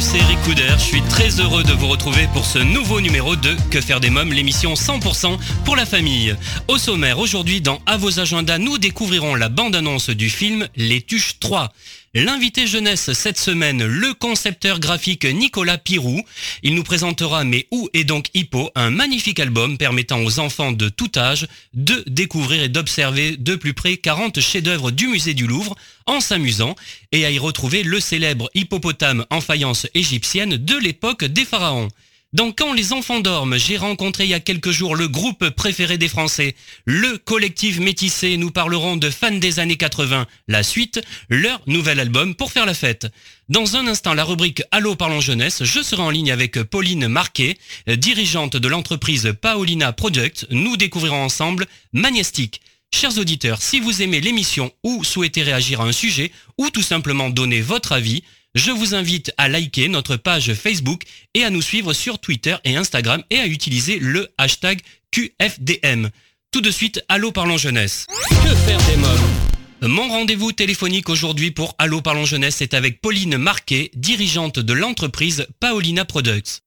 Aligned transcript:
c'est 0.00 0.18
Eric 0.18 0.40
Couder. 0.42 0.74
Je 0.78 0.82
suis 0.82 1.02
très 1.02 1.40
heureux 1.40 1.62
de 1.62 1.72
vous 1.72 1.86
retrouver 1.86 2.26
pour 2.32 2.44
ce 2.44 2.58
nouveau 2.58 3.00
numéro 3.00 3.36
de 3.36 3.54
Que 3.70 3.80
faire 3.80 4.00
des 4.00 4.10
mômes, 4.10 4.32
l'émission 4.32 4.74
100% 4.74 5.38
pour 5.64 5.76
la 5.76 5.86
famille. 5.86 6.34
Au 6.68 6.78
sommaire, 6.78 7.18
aujourd'hui 7.18 7.60
dans 7.60 7.80
À 7.86 7.96
vos 7.96 8.18
agendas, 8.18 8.58
nous 8.58 8.78
découvrirons 8.78 9.34
la 9.34 9.48
bande-annonce 9.48 10.10
du 10.10 10.30
film 10.30 10.68
Les 10.76 11.00
Tuches 11.00 11.38
3. 11.38 11.72
L'invité 12.16 12.68
jeunesse 12.68 13.12
cette 13.12 13.38
semaine, 13.38 13.84
le 13.84 14.14
concepteur 14.14 14.78
graphique 14.78 15.24
Nicolas 15.24 15.78
Pirou. 15.78 16.22
Il 16.62 16.76
nous 16.76 16.84
présentera 16.84 17.42
Mais 17.42 17.66
où 17.72 17.88
est 17.92 18.04
donc 18.04 18.28
Hippo, 18.34 18.70
un 18.76 18.90
magnifique 18.90 19.40
album 19.40 19.76
permettant 19.78 20.22
aux 20.22 20.38
enfants 20.38 20.70
de 20.70 20.88
tout 20.88 21.10
âge 21.16 21.48
de 21.74 22.04
découvrir 22.06 22.62
et 22.62 22.68
d'observer 22.68 23.36
de 23.36 23.56
plus 23.56 23.74
près 23.74 23.96
40 23.96 24.38
chefs-d'œuvre 24.38 24.92
du 24.92 25.08
musée 25.08 25.34
du 25.34 25.48
Louvre 25.48 25.74
en 26.06 26.20
s'amusant 26.20 26.76
et 27.10 27.26
à 27.26 27.32
y 27.32 27.40
retrouver 27.40 27.82
le 27.82 27.98
célèbre 27.98 28.48
hippopotame 28.54 29.26
en 29.30 29.40
faïence 29.40 29.88
égyptienne 29.94 30.56
de 30.56 30.76
l'époque 30.76 31.24
des 31.24 31.44
pharaons. 31.44 31.88
Dans 32.34 32.50
Quand 32.50 32.72
les 32.72 32.92
enfants 32.92 33.20
dorment, 33.20 33.56
j'ai 33.56 33.76
rencontré 33.76 34.24
il 34.24 34.30
y 34.30 34.34
a 34.34 34.40
quelques 34.40 34.72
jours 34.72 34.96
le 34.96 35.06
groupe 35.06 35.50
préféré 35.50 35.98
des 35.98 36.08
Français, 36.08 36.56
le 36.84 37.16
collectif 37.16 37.78
métissé. 37.78 38.36
Nous 38.38 38.50
parlerons 38.50 38.96
de 38.96 39.08
fans 39.08 39.30
des 39.30 39.60
années 39.60 39.76
80, 39.76 40.26
la 40.48 40.64
suite, 40.64 41.00
leur 41.28 41.60
nouvel 41.68 42.00
album 42.00 42.34
pour 42.34 42.50
faire 42.50 42.66
la 42.66 42.74
fête. 42.74 43.06
Dans 43.48 43.76
un 43.76 43.86
instant, 43.86 44.14
la 44.14 44.24
rubrique 44.24 44.64
Allô 44.72 44.96
parlons 44.96 45.20
jeunesse, 45.20 45.62
je 45.62 45.80
serai 45.80 46.02
en 46.02 46.10
ligne 46.10 46.32
avec 46.32 46.60
Pauline 46.64 47.06
Marquet, 47.06 47.56
dirigeante 47.86 48.56
de 48.56 48.66
l'entreprise 48.66 49.32
Paolina 49.40 49.92
Product. 49.92 50.48
Nous 50.50 50.76
découvrirons 50.76 51.22
ensemble 51.22 51.66
Magnestic. 51.92 52.60
Chers 52.92 53.16
auditeurs, 53.16 53.62
si 53.62 53.78
vous 53.78 54.02
aimez 54.02 54.20
l'émission 54.20 54.72
ou 54.82 55.04
souhaitez 55.04 55.44
réagir 55.44 55.80
à 55.80 55.84
un 55.84 55.92
sujet 55.92 56.32
ou 56.58 56.70
tout 56.70 56.82
simplement 56.82 57.30
donner 57.30 57.60
votre 57.60 57.92
avis, 57.92 58.24
je 58.54 58.70
vous 58.70 58.94
invite 58.94 59.32
à 59.36 59.48
liker 59.48 59.88
notre 59.88 60.16
page 60.16 60.54
Facebook 60.54 61.02
et 61.34 61.44
à 61.44 61.50
nous 61.50 61.62
suivre 61.62 61.92
sur 61.92 62.18
Twitter 62.18 62.56
et 62.64 62.76
Instagram 62.76 63.22
et 63.30 63.38
à 63.38 63.46
utiliser 63.46 63.98
le 63.98 64.28
hashtag 64.38 64.80
QFDM. 65.10 66.08
Tout 66.52 66.60
de 66.60 66.70
suite, 66.70 67.02
Allô 67.08 67.32
Parlons 67.32 67.56
Jeunesse. 67.56 68.06
Que 68.30 68.54
faire 68.54 68.78
des 68.86 68.96
mômes 68.96 69.92
Mon 69.92 70.08
rendez-vous 70.08 70.52
téléphonique 70.52 71.08
aujourd'hui 71.08 71.50
pour 71.50 71.74
Allô 71.78 72.00
Parlons 72.00 72.24
Jeunesse 72.24 72.62
est 72.62 72.74
avec 72.74 73.00
Pauline 73.00 73.36
Marquet, 73.36 73.90
dirigeante 73.94 74.60
de 74.60 74.72
l'entreprise 74.72 75.46
Paolina 75.58 76.04
Products. 76.04 76.62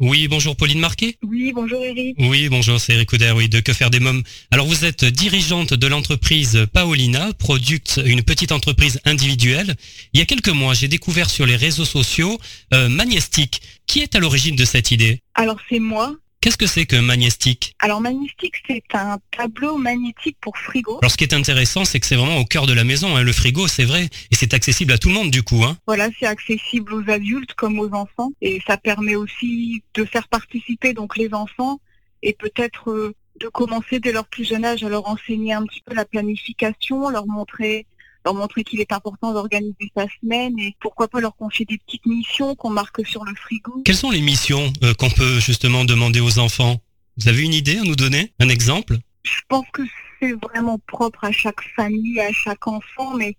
Oui, 0.00 0.28
bonjour 0.28 0.56
Pauline 0.56 0.80
Marquet. 0.80 1.16
Oui, 1.22 1.52
bonjour 1.54 1.84
Eric. 1.84 2.16
Oui, 2.18 2.48
bonjour, 2.48 2.80
c'est 2.80 2.94
Eric 2.94 3.10
Couder, 3.10 3.32
oui, 3.36 3.50
de 3.50 3.60
Que 3.60 3.74
faire 3.74 3.90
des 3.90 4.00
mômes. 4.00 4.22
Alors 4.50 4.66
vous 4.66 4.86
êtes 4.86 5.04
dirigeante 5.04 5.74
de 5.74 5.86
l'entreprise 5.86 6.66
Paolina, 6.72 7.34
Product, 7.34 8.00
une 8.06 8.22
petite 8.22 8.50
entreprise 8.50 8.98
individuelle. 9.04 9.76
Il 10.14 10.20
y 10.20 10.22
a 10.22 10.24
quelques 10.24 10.48
mois, 10.48 10.72
j'ai 10.72 10.88
découvert 10.88 11.28
sur 11.28 11.44
les 11.44 11.54
réseaux 11.54 11.84
sociaux 11.84 12.38
euh, 12.72 12.88
Magnestic. 12.88 13.60
Qui 13.86 14.00
est 14.00 14.14
à 14.14 14.20
l'origine 14.20 14.56
de 14.56 14.64
cette 14.64 14.90
idée? 14.90 15.20
Alors 15.34 15.58
c'est 15.68 15.80
moi. 15.80 16.16
Qu'est-ce 16.42 16.56
que 16.56 16.66
c'est 16.66 16.86
que 16.86 16.96
Magnestic 16.96 17.74
Alors 17.80 18.00
Magnestic, 18.00 18.54
c'est 18.66 18.82
un 18.94 19.18
tableau 19.30 19.76
magnétique 19.76 20.38
pour 20.40 20.56
frigo. 20.56 20.98
Alors 21.02 21.10
ce 21.10 21.18
qui 21.18 21.24
est 21.24 21.34
intéressant, 21.34 21.84
c'est 21.84 22.00
que 22.00 22.06
c'est 22.06 22.16
vraiment 22.16 22.38
au 22.38 22.46
cœur 22.46 22.66
de 22.66 22.72
la 22.72 22.82
maison, 22.82 23.14
hein, 23.14 23.22
le 23.22 23.32
frigo, 23.32 23.68
c'est 23.68 23.84
vrai, 23.84 24.04
et 24.30 24.34
c'est 24.34 24.54
accessible 24.54 24.94
à 24.94 24.96
tout 24.96 25.08
le 25.08 25.14
monde 25.14 25.30
du 25.30 25.42
coup. 25.42 25.62
Hein. 25.64 25.76
Voilà, 25.86 26.08
c'est 26.18 26.24
accessible 26.24 26.94
aux 26.94 27.10
adultes 27.10 27.52
comme 27.52 27.78
aux 27.78 27.92
enfants, 27.92 28.32
et 28.40 28.62
ça 28.66 28.78
permet 28.78 29.16
aussi 29.16 29.82
de 29.92 30.06
faire 30.06 30.28
participer 30.28 30.94
donc 30.94 31.18
les 31.18 31.34
enfants 31.34 31.78
et 32.22 32.32
peut-être 32.32 32.90
euh, 32.90 33.14
de 33.38 33.48
commencer 33.48 34.00
dès 34.00 34.12
leur 34.12 34.26
plus 34.26 34.44
jeune 34.44 34.64
âge 34.64 34.82
à 34.82 34.88
leur 34.88 35.06
enseigner 35.08 35.52
un 35.52 35.66
petit 35.66 35.82
peu 35.84 35.94
la 35.94 36.06
planification, 36.06 37.10
leur 37.10 37.26
montrer 37.26 37.84
leur 38.24 38.34
montrer 38.34 38.64
qu'il 38.64 38.80
est 38.80 38.92
important 38.92 39.32
d'organiser 39.32 39.90
sa 39.96 40.06
semaine 40.20 40.58
et 40.58 40.76
pourquoi 40.80 41.08
pas 41.08 41.20
leur 41.20 41.36
confier 41.36 41.64
des 41.64 41.78
petites 41.78 42.06
missions 42.06 42.54
qu'on 42.54 42.70
marque 42.70 43.06
sur 43.06 43.24
le 43.24 43.34
frigo. 43.34 43.82
Quelles 43.84 43.96
sont 43.96 44.10
les 44.10 44.20
missions 44.20 44.72
euh, 44.82 44.94
qu'on 44.94 45.10
peut 45.10 45.40
justement 45.40 45.84
demander 45.84 46.20
aux 46.20 46.38
enfants? 46.38 46.76
Vous 47.16 47.28
avez 47.28 47.42
une 47.42 47.54
idée 47.54 47.78
à 47.78 47.82
nous 47.82 47.96
donner? 47.96 48.32
Un 48.38 48.48
exemple? 48.48 48.98
Je 49.22 49.40
pense 49.48 49.66
que 49.72 49.82
c'est 50.18 50.32
vraiment 50.32 50.78
propre 50.86 51.24
à 51.24 51.32
chaque 51.32 51.62
famille, 51.76 52.20
à 52.20 52.32
chaque 52.32 52.66
enfant, 52.66 53.14
mais 53.14 53.36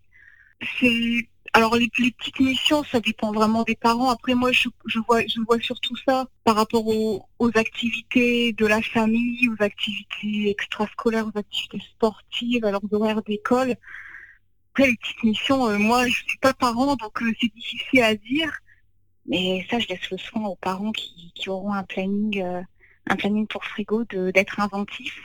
c'est 0.80 1.28
alors 1.53 1.75
les, 1.75 1.90
les, 2.00 2.12
petites 2.12 2.40
missions, 2.40 2.84
ça 2.84 3.00
dépend 3.02 3.34
vraiment 3.34 3.64
des 3.64 3.75
parents. 3.75 4.09
Après 4.09 4.36
moi, 4.36 4.52
je, 4.52 4.70
je 4.86 5.00
vois, 5.00 5.22
je 5.22 5.41
vois 5.41 5.59
surtout 5.59 5.96
ça 6.06 6.25
par 6.46 6.56
rapport 6.56 6.88
aux, 6.88 7.25
aux, 7.40 7.52
activités 7.56 8.53
de 8.53 8.66
la 8.66 8.81
famille, 8.81 9.50
aux 9.50 9.62
activités 9.62 10.50
extrascolaires, 10.50 11.28
aux 11.28 11.38
activités 11.38 11.81
sportives, 11.94 12.64
à 12.64 12.72
leurs 12.72 12.94
horaires 12.94 13.22
d'école. 13.24 13.75
Après 14.74 14.90
les 14.90 14.98
petites 14.98 15.24
missions, 15.24 15.68
euh, 15.68 15.78
moi 15.78 16.08
je 16.08 16.14
suis 16.14 16.38
pas 16.40 16.54
parent, 16.54 16.96
donc 16.96 17.22
euh, 17.22 17.34
c'est 17.42 17.54
difficile 17.54 18.04
à 18.04 18.16
dire. 18.16 18.52
Mais 19.26 19.66
ça, 19.70 19.80
je 19.80 19.88
laisse 19.88 20.09
le 20.09 20.18
soin 20.18 20.46
aux 20.46 20.56
parents 20.56 20.92
qui, 20.92 21.32
qui 21.36 21.50
auront 21.50 21.74
un 21.74 21.84
planning, 21.84 22.42
euh, 22.42 22.62
un 23.08 23.16
planning 23.16 23.48
pour 23.48 23.64
frigo, 23.66 24.04
d'être 24.06 24.59
inventifs 24.59 25.22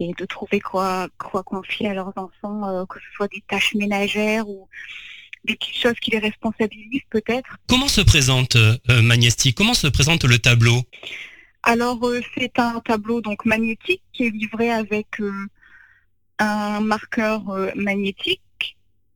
et 0.00 0.12
de 0.18 0.24
trouver 0.26 0.60
quoi, 0.60 1.08
quoi 1.18 1.42
confier 1.42 1.88
à 1.88 1.94
leurs 1.94 2.12
enfants, 2.16 2.84
que 2.86 2.98
ce 2.98 3.06
soit 3.14 3.28
des 3.28 3.42
tâches 3.48 3.74
ménagères 3.74 4.48
ou 4.48 4.68
des 5.46 5.56
petites 5.56 5.76
choses 5.76 5.98
qui 6.00 6.10
les 6.10 6.18
responsabilisent 6.18 7.08
peut-être. 7.10 7.56
Comment 7.68 7.88
se 7.88 8.02
présente 8.02 8.56
euh, 8.56 8.76
Comment 9.56 9.74
se 9.74 9.86
présente 9.86 10.24
le 10.24 10.38
tableau? 10.38 10.82
Alors 11.62 12.04
euh, 12.06 12.20
c'est 12.36 12.58
un 12.58 12.80
tableau 12.80 13.20
donc 13.20 13.44
magnétique 13.44 14.02
qui 14.12 14.24
est 14.24 14.30
livré 14.30 14.70
avec 14.70 15.20
euh, 15.20 15.32
un 16.38 16.80
marqueur 16.80 17.42
magnétique 17.74 18.42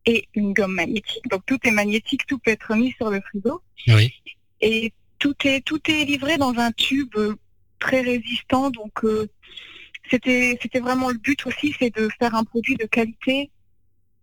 et 0.06 0.28
une 0.34 0.52
gomme 0.52 0.74
magnétique. 0.74 1.28
Donc 1.30 1.44
tout 1.46 1.58
est 1.64 1.70
magnétique, 1.70 2.26
tout 2.26 2.38
peut 2.38 2.50
être 2.50 2.74
mis 2.74 2.92
sur 2.92 3.10
le 3.10 3.20
frigo. 3.20 3.62
Oui. 3.88 4.12
Et 4.60 4.92
tout 5.18 5.34
est 5.44 5.64
tout 5.64 5.80
est 5.90 6.04
livré 6.04 6.36
dans 6.36 6.54
un 6.58 6.72
tube 6.72 7.16
très 7.78 8.00
résistant. 8.00 8.70
Donc 8.70 9.04
c'était 10.10 10.58
c'était 10.60 10.80
vraiment 10.80 11.10
le 11.10 11.18
but 11.18 11.46
aussi, 11.46 11.74
c'est 11.78 11.94
de 11.94 12.08
faire 12.18 12.34
un 12.34 12.44
produit 12.44 12.76
de 12.76 12.86
qualité 12.86 13.50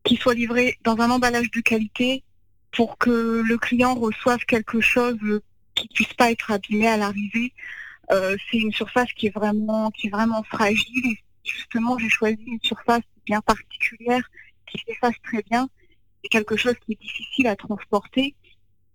qui 0.04 0.16
soit 0.16 0.34
livré 0.34 0.78
dans 0.84 0.98
un 1.00 1.10
emballage 1.10 1.52
de 1.52 1.62
qualité 1.62 2.24
pour 2.72 2.98
que 2.98 3.44
le 3.46 3.58
client 3.58 3.96
reçoive 3.96 4.44
quelque 4.46 4.82
chose 4.82 5.18
qui 5.76 5.88
puisse 5.90 6.14
pas 6.14 6.32
être 6.32 6.52
abîmé 6.52 6.88
à 6.88 6.98
l'arrivée. 6.98 7.54
Euh, 8.12 8.36
c'est 8.50 8.58
une 8.58 8.72
surface 8.72 9.12
qui 9.14 9.28
est 9.28 9.36
vraiment 9.36 9.92
qui 9.92 10.08
est 10.08 10.10
vraiment 10.10 10.44
fragile 10.44 11.06
et 11.06 11.20
justement 11.44 11.98
j'ai 11.98 12.10
choisi 12.10 12.42
une 12.46 12.60
surface 12.62 13.04
bien 13.26 13.42
particulière 13.42 14.24
qui 14.68 14.80
s'efface 14.86 15.16
très 15.24 15.44
bien. 15.44 15.70
C'est 16.22 16.30
quelque 16.30 16.58
chose 16.58 16.76
qui 16.86 16.94
est 16.94 17.02
difficile 17.02 17.48
à 17.48 17.56
transporter. 17.56 18.36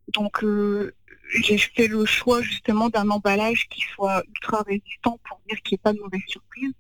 Donc 0.09 0.43
euh, 0.45 0.95
j'ai 1.43 1.59
fait 1.59 1.87
le 1.87 2.05
choix 2.05 2.43
justement 2.43 2.89
d'un 2.89 3.09
emballage 3.11 3.69
qui 3.69 3.83
soit 3.95 4.23
ultra 4.29 4.63
résistant 4.63 5.19
pour 5.29 5.41
dire 5.49 5.61
qu'il 5.63 5.75
n'y 5.75 5.81
ait 5.81 5.83
pas 5.83 5.93
de 5.93 6.01
mauvaise 6.01 6.23
surprise. 6.27 6.73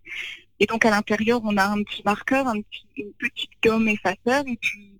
Et 0.60 0.66
donc 0.66 0.84
à 0.84 0.90
l'intérieur, 0.90 1.40
on 1.44 1.56
a 1.56 1.64
un 1.64 1.82
petit 1.82 2.02
marqueur, 2.04 2.46
un 2.46 2.60
petit, 2.60 2.86
une 2.96 3.12
petite 3.14 3.50
gomme 3.62 3.88
effaceur 3.88 4.44
et 4.46 4.56
puis 4.60 4.92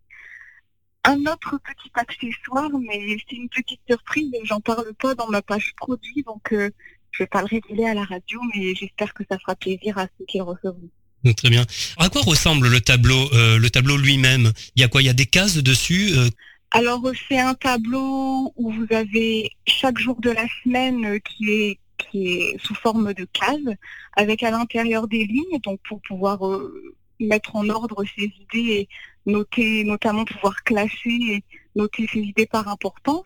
un 1.04 1.19
autre 1.26 1.59
petit 1.59 1.91
accessoire, 1.94 2.70
mais 2.78 3.16
c'est 3.28 3.36
une 3.36 3.48
petite 3.48 3.80
surprise 3.88 4.32
et 4.34 4.44
j'en 4.44 4.60
parle 4.60 4.94
pas 4.94 5.14
dans 5.14 5.28
ma 5.28 5.42
page 5.42 5.74
produit, 5.76 6.22
donc 6.22 6.53
euh, 6.53 6.70
je 7.10 7.24
vais 7.24 7.26
pas 7.26 7.42
le 7.42 7.47
révéler 7.47 7.86
à 7.86 7.94
la 7.94 8.04
radio, 8.04 8.41
mais 8.54 8.74
j'espère 8.74 9.12
que 9.12 9.24
ça 9.28 9.39
fera 9.39 9.56
plaisir 9.56 9.98
à 9.98 10.06
ceux 10.18 10.24
qui 10.27 10.39
le 10.39 10.44
recevront. 10.44 10.91
Très 11.36 11.51
bien. 11.51 11.65
À 11.98 12.09
quoi 12.09 12.22
ressemble 12.22 12.69
le 12.69 12.80
tableau, 12.80 13.30
euh, 13.33 13.59
le 13.59 13.71
tableau 13.71 13.97
lui-même? 13.97 14.53
Il 14.77 14.83
y 14.83 14.84
a 14.84 14.89
quoi? 14.89 15.03
Il 15.03 15.07
y 15.07 15.10
a 15.10 15.15
des 15.15 15.27
cases 15.27 15.57
dessus 15.57 16.13
euh... 16.16 16.28
Alors 16.74 17.03
c'est 17.28 17.39
un 17.39 17.53
tableau 17.53 18.51
où 18.57 18.72
vous 18.72 18.86
avez 18.91 19.51
chaque 19.66 19.98
jour 19.98 20.19
de 20.22 20.30
la 20.30 20.47
semaine 20.65 21.21
qui 21.21 21.51
est 21.51 21.78
qui 22.10 22.28
est 22.28 22.59
sous 22.65 22.74
forme 22.74 23.13
de 23.15 23.27
case, 23.33 23.77
avec 24.16 24.42
à 24.42 24.51
l'intérieur 24.51 25.07
des 25.07 25.24
lignes, 25.24 25.60
donc 25.63 25.80
pour 25.86 26.01
pouvoir 26.01 26.47
euh, 26.47 26.95
mettre 27.21 27.57
en 27.57 27.68
ordre 27.68 28.04
ses 28.16 28.25
idées 28.25 28.72
et 28.72 28.89
noter, 29.27 29.84
notamment 29.84 30.25
pouvoir 30.25 30.65
classer 30.65 30.91
et 31.07 31.45
noter 31.77 32.07
ses 32.13 32.21
idées 32.21 32.47
par 32.47 32.68
importance. 32.68 33.25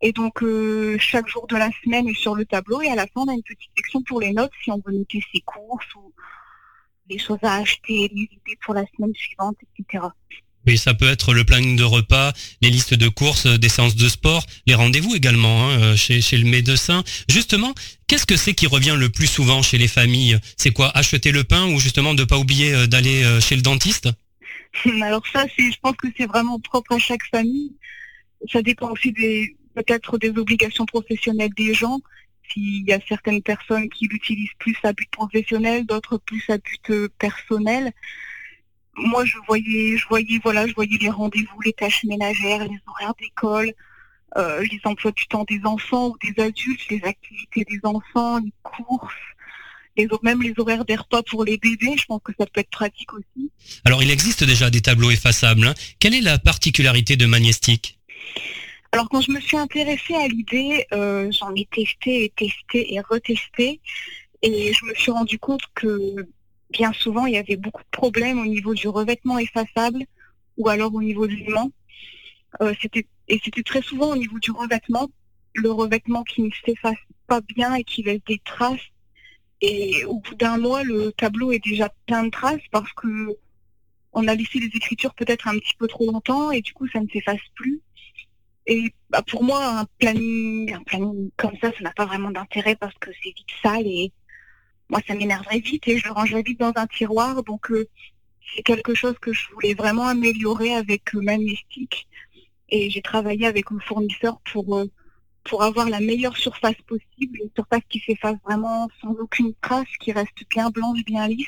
Et 0.00 0.12
donc 0.12 0.42
euh, 0.42 0.96
chaque 0.98 1.28
jour 1.28 1.46
de 1.48 1.56
la 1.56 1.70
semaine 1.82 2.08
est 2.08 2.14
sur 2.14 2.36
le 2.36 2.44
tableau 2.44 2.80
et 2.80 2.88
à 2.88 2.94
la 2.94 3.06
fin 3.06 3.22
on 3.22 3.28
a 3.28 3.34
une 3.34 3.42
petite 3.42 3.70
section 3.76 4.00
pour 4.02 4.20
les 4.20 4.32
notes 4.32 4.52
si 4.62 4.70
on 4.70 4.80
veut 4.86 4.92
noter 4.92 5.20
ses 5.32 5.40
courses 5.40 5.92
ou 5.96 6.12
les 7.08 7.18
choses 7.18 7.38
à 7.42 7.56
acheter, 7.56 8.10
les 8.14 8.22
idées 8.22 8.58
pour 8.64 8.74
la 8.74 8.84
semaine 8.96 9.14
suivante, 9.14 9.56
etc. 9.78 10.04
Oui, 10.66 10.76
ça 10.76 10.92
peut 10.92 11.08
être 11.08 11.32
le 11.32 11.44
planning 11.44 11.76
de 11.76 11.84
repas, 11.84 12.32
les 12.60 12.68
listes 12.68 12.94
de 12.94 13.08
courses, 13.08 13.46
des 13.46 13.68
séances 13.68 13.96
de 13.96 14.08
sport, 14.08 14.44
les 14.66 14.74
rendez-vous 14.74 15.14
également 15.14 15.70
hein, 15.70 15.96
chez, 15.96 16.20
chez 16.20 16.36
le 16.36 16.44
médecin. 16.44 17.02
Justement, 17.30 17.72
qu'est-ce 18.06 18.26
que 18.26 18.36
c'est 18.36 18.54
qui 18.54 18.66
revient 18.66 18.96
le 18.98 19.08
plus 19.08 19.26
souvent 19.26 19.62
chez 19.62 19.78
les 19.78 19.88
familles? 19.88 20.38
C'est 20.56 20.72
quoi 20.72 20.90
Acheter 20.90 21.32
le 21.32 21.44
pain 21.44 21.66
ou 21.68 21.78
justement 21.78 22.12
de 22.14 22.20
ne 22.20 22.26
pas 22.26 22.36
oublier 22.36 22.86
d'aller 22.86 23.40
chez 23.40 23.56
le 23.56 23.62
dentiste? 23.62 24.10
Alors 25.02 25.26
ça, 25.32 25.46
je 25.56 25.76
pense 25.80 25.96
que 25.96 26.08
c'est 26.16 26.26
vraiment 26.26 26.60
propre 26.60 26.92
à 26.92 26.98
chaque 26.98 27.24
famille. 27.30 27.72
Ça 28.52 28.60
dépend 28.60 28.90
aussi 28.90 29.12
des 29.12 29.56
peut-être 29.74 30.18
des 30.18 30.30
obligations 30.30 30.86
professionnelles 30.86 31.54
des 31.56 31.74
gens. 31.74 32.00
S'il 32.52 32.88
y 32.88 32.92
a 32.92 33.00
certaines 33.06 33.42
personnes 33.42 33.88
qui 33.88 34.06
l'utilisent 34.08 34.48
plus 34.58 34.76
à 34.82 34.92
but 34.92 35.10
professionnel, 35.10 35.86
d'autres 35.86 36.18
plus 36.18 36.44
à 36.48 36.58
but 36.58 36.90
euh, 36.90 37.08
personnel. 37.18 37.92
Moi, 38.96 39.24
je 39.24 39.36
voyais, 39.46 39.96
je 39.96 40.06
voyais, 40.08 40.40
voilà, 40.42 40.66
je 40.66 40.74
voyais 40.74 40.98
les 41.00 41.10
rendez-vous, 41.10 41.60
les 41.64 41.72
tâches 41.72 42.04
ménagères, 42.04 42.64
les 42.64 42.80
horaires 42.86 43.14
d'école, 43.20 43.72
euh, 44.36 44.62
les 44.62 44.80
emplois 44.84 45.12
du 45.12 45.26
temps 45.26 45.44
des 45.44 45.60
enfants 45.64 46.08
ou 46.08 46.16
des 46.22 46.42
adultes, 46.42 46.88
les 46.90 47.02
activités 47.04 47.64
des 47.64 47.80
enfants, 47.84 48.38
les 48.38 48.52
courses, 48.62 49.14
les, 49.96 50.08
même 50.22 50.42
les 50.42 50.52
horaires 50.56 50.84
des 50.84 50.96
repas 50.96 51.22
pour 51.22 51.44
les 51.44 51.58
bébés. 51.58 51.96
Je 51.96 52.04
pense 52.06 52.20
que 52.24 52.32
ça 52.38 52.46
peut 52.46 52.60
être 52.60 52.70
pratique 52.70 53.12
aussi. 53.12 53.50
Alors, 53.84 54.02
il 54.02 54.10
existe 54.10 54.44
déjà 54.44 54.70
des 54.70 54.80
tableaux 54.80 55.10
effaçables. 55.10 55.66
Hein. 55.66 55.74
Quelle 56.00 56.14
est 56.14 56.20
la 56.20 56.38
particularité 56.38 57.16
de 57.16 57.26
Magnestic? 57.26 57.98
Alors 58.92 59.08
quand 59.10 59.20
je 59.20 59.32
me 59.32 59.40
suis 59.40 59.56
intéressée 59.56 60.14
à 60.14 60.26
l'idée, 60.28 60.86
euh, 60.92 61.30
j'en 61.30 61.54
ai 61.54 61.66
testé 61.66 62.24
et 62.24 62.30
testé 62.30 62.94
et 62.94 63.00
retesté, 63.00 63.80
et 64.42 64.72
je 64.72 64.84
me 64.86 64.94
suis 64.94 65.10
rendu 65.10 65.38
compte 65.38 65.62
que 65.74 66.26
bien 66.70 66.92
souvent 66.92 67.26
il 67.26 67.34
y 67.34 67.38
avait 67.38 67.56
beaucoup 67.56 67.82
de 67.82 67.90
problèmes 67.90 68.38
au 68.40 68.46
niveau 68.46 68.74
du 68.74 68.88
revêtement 68.88 69.38
effaçable 69.38 70.04
ou 70.56 70.68
alors 70.68 70.94
au 70.94 71.02
niveau 71.02 71.26
de 71.26 71.34
l'aimant. 71.34 71.70
Euh, 72.62 72.74
et 73.28 73.40
c'était 73.44 73.62
très 73.62 73.82
souvent 73.82 74.10
au 74.12 74.16
niveau 74.16 74.38
du 74.38 74.50
revêtement, 74.50 75.08
le 75.54 75.70
revêtement 75.70 76.24
qui 76.24 76.42
ne 76.42 76.50
s'efface 76.64 76.96
pas 77.26 77.40
bien 77.42 77.74
et 77.74 77.84
qui 77.84 78.02
laisse 78.02 78.22
des 78.26 78.40
traces. 78.44 78.80
Et 79.60 80.04
au 80.06 80.20
bout 80.20 80.34
d'un 80.34 80.56
mois, 80.56 80.82
le 80.84 81.12
tableau 81.12 81.52
est 81.52 81.62
déjà 81.62 81.90
plein 82.06 82.24
de 82.24 82.30
traces 82.30 82.66
parce 82.70 82.92
que 82.94 83.36
on 84.12 84.26
a 84.26 84.34
laissé 84.34 84.58
les 84.58 84.70
écritures 84.74 85.14
peut-être 85.14 85.46
un 85.48 85.58
petit 85.58 85.74
peu 85.78 85.86
trop 85.86 86.06
longtemps 86.10 86.50
et 86.50 86.62
du 86.62 86.72
coup 86.72 86.88
ça 86.88 87.00
ne 87.00 87.08
s'efface 87.08 87.40
plus. 87.54 87.80
Et 88.68 88.92
bah, 89.08 89.22
pour 89.22 89.42
moi, 89.42 89.80
un 89.80 89.86
planning, 89.98 90.76
comme 91.38 91.56
ça, 91.60 91.72
ça 91.72 91.80
n'a 91.80 91.92
pas 91.92 92.04
vraiment 92.04 92.30
d'intérêt 92.30 92.76
parce 92.76 92.94
que 93.00 93.10
c'est 93.22 93.30
vite 93.30 93.48
sale 93.62 93.86
et 93.86 94.12
moi, 94.90 95.00
ça 95.06 95.14
m'énerverait 95.14 95.60
vite 95.60 95.88
et 95.88 95.98
je 95.98 96.04
le 96.04 96.12
rangerais 96.12 96.42
vite 96.42 96.60
dans 96.60 96.72
un 96.76 96.86
tiroir. 96.86 97.42
Donc, 97.44 97.70
euh, 97.70 97.88
c'est 98.54 98.62
quelque 98.62 98.94
chose 98.94 99.16
que 99.20 99.32
je 99.32 99.50
voulais 99.54 99.72
vraiment 99.72 100.06
améliorer 100.06 100.74
avec 100.74 101.14
euh, 101.14 101.22
Et 102.68 102.90
j'ai 102.90 103.00
travaillé 103.00 103.46
avec 103.46 103.70
mon 103.70 103.80
fournisseur 103.80 104.38
pour, 104.52 104.76
euh, 104.76 104.84
pour 105.44 105.62
avoir 105.62 105.88
la 105.88 106.00
meilleure 106.00 106.36
surface 106.36 106.80
possible, 106.86 107.38
une 107.42 107.50
surface 107.54 107.82
qui 107.88 108.00
s'efface 108.00 108.36
vraiment 108.44 108.90
sans 109.00 109.12
aucune 109.12 109.54
trace, 109.62 109.88
qui 109.98 110.12
reste 110.12 110.44
bien 110.50 110.68
blanche, 110.68 111.02
bien 111.06 111.26
lisse, 111.26 111.46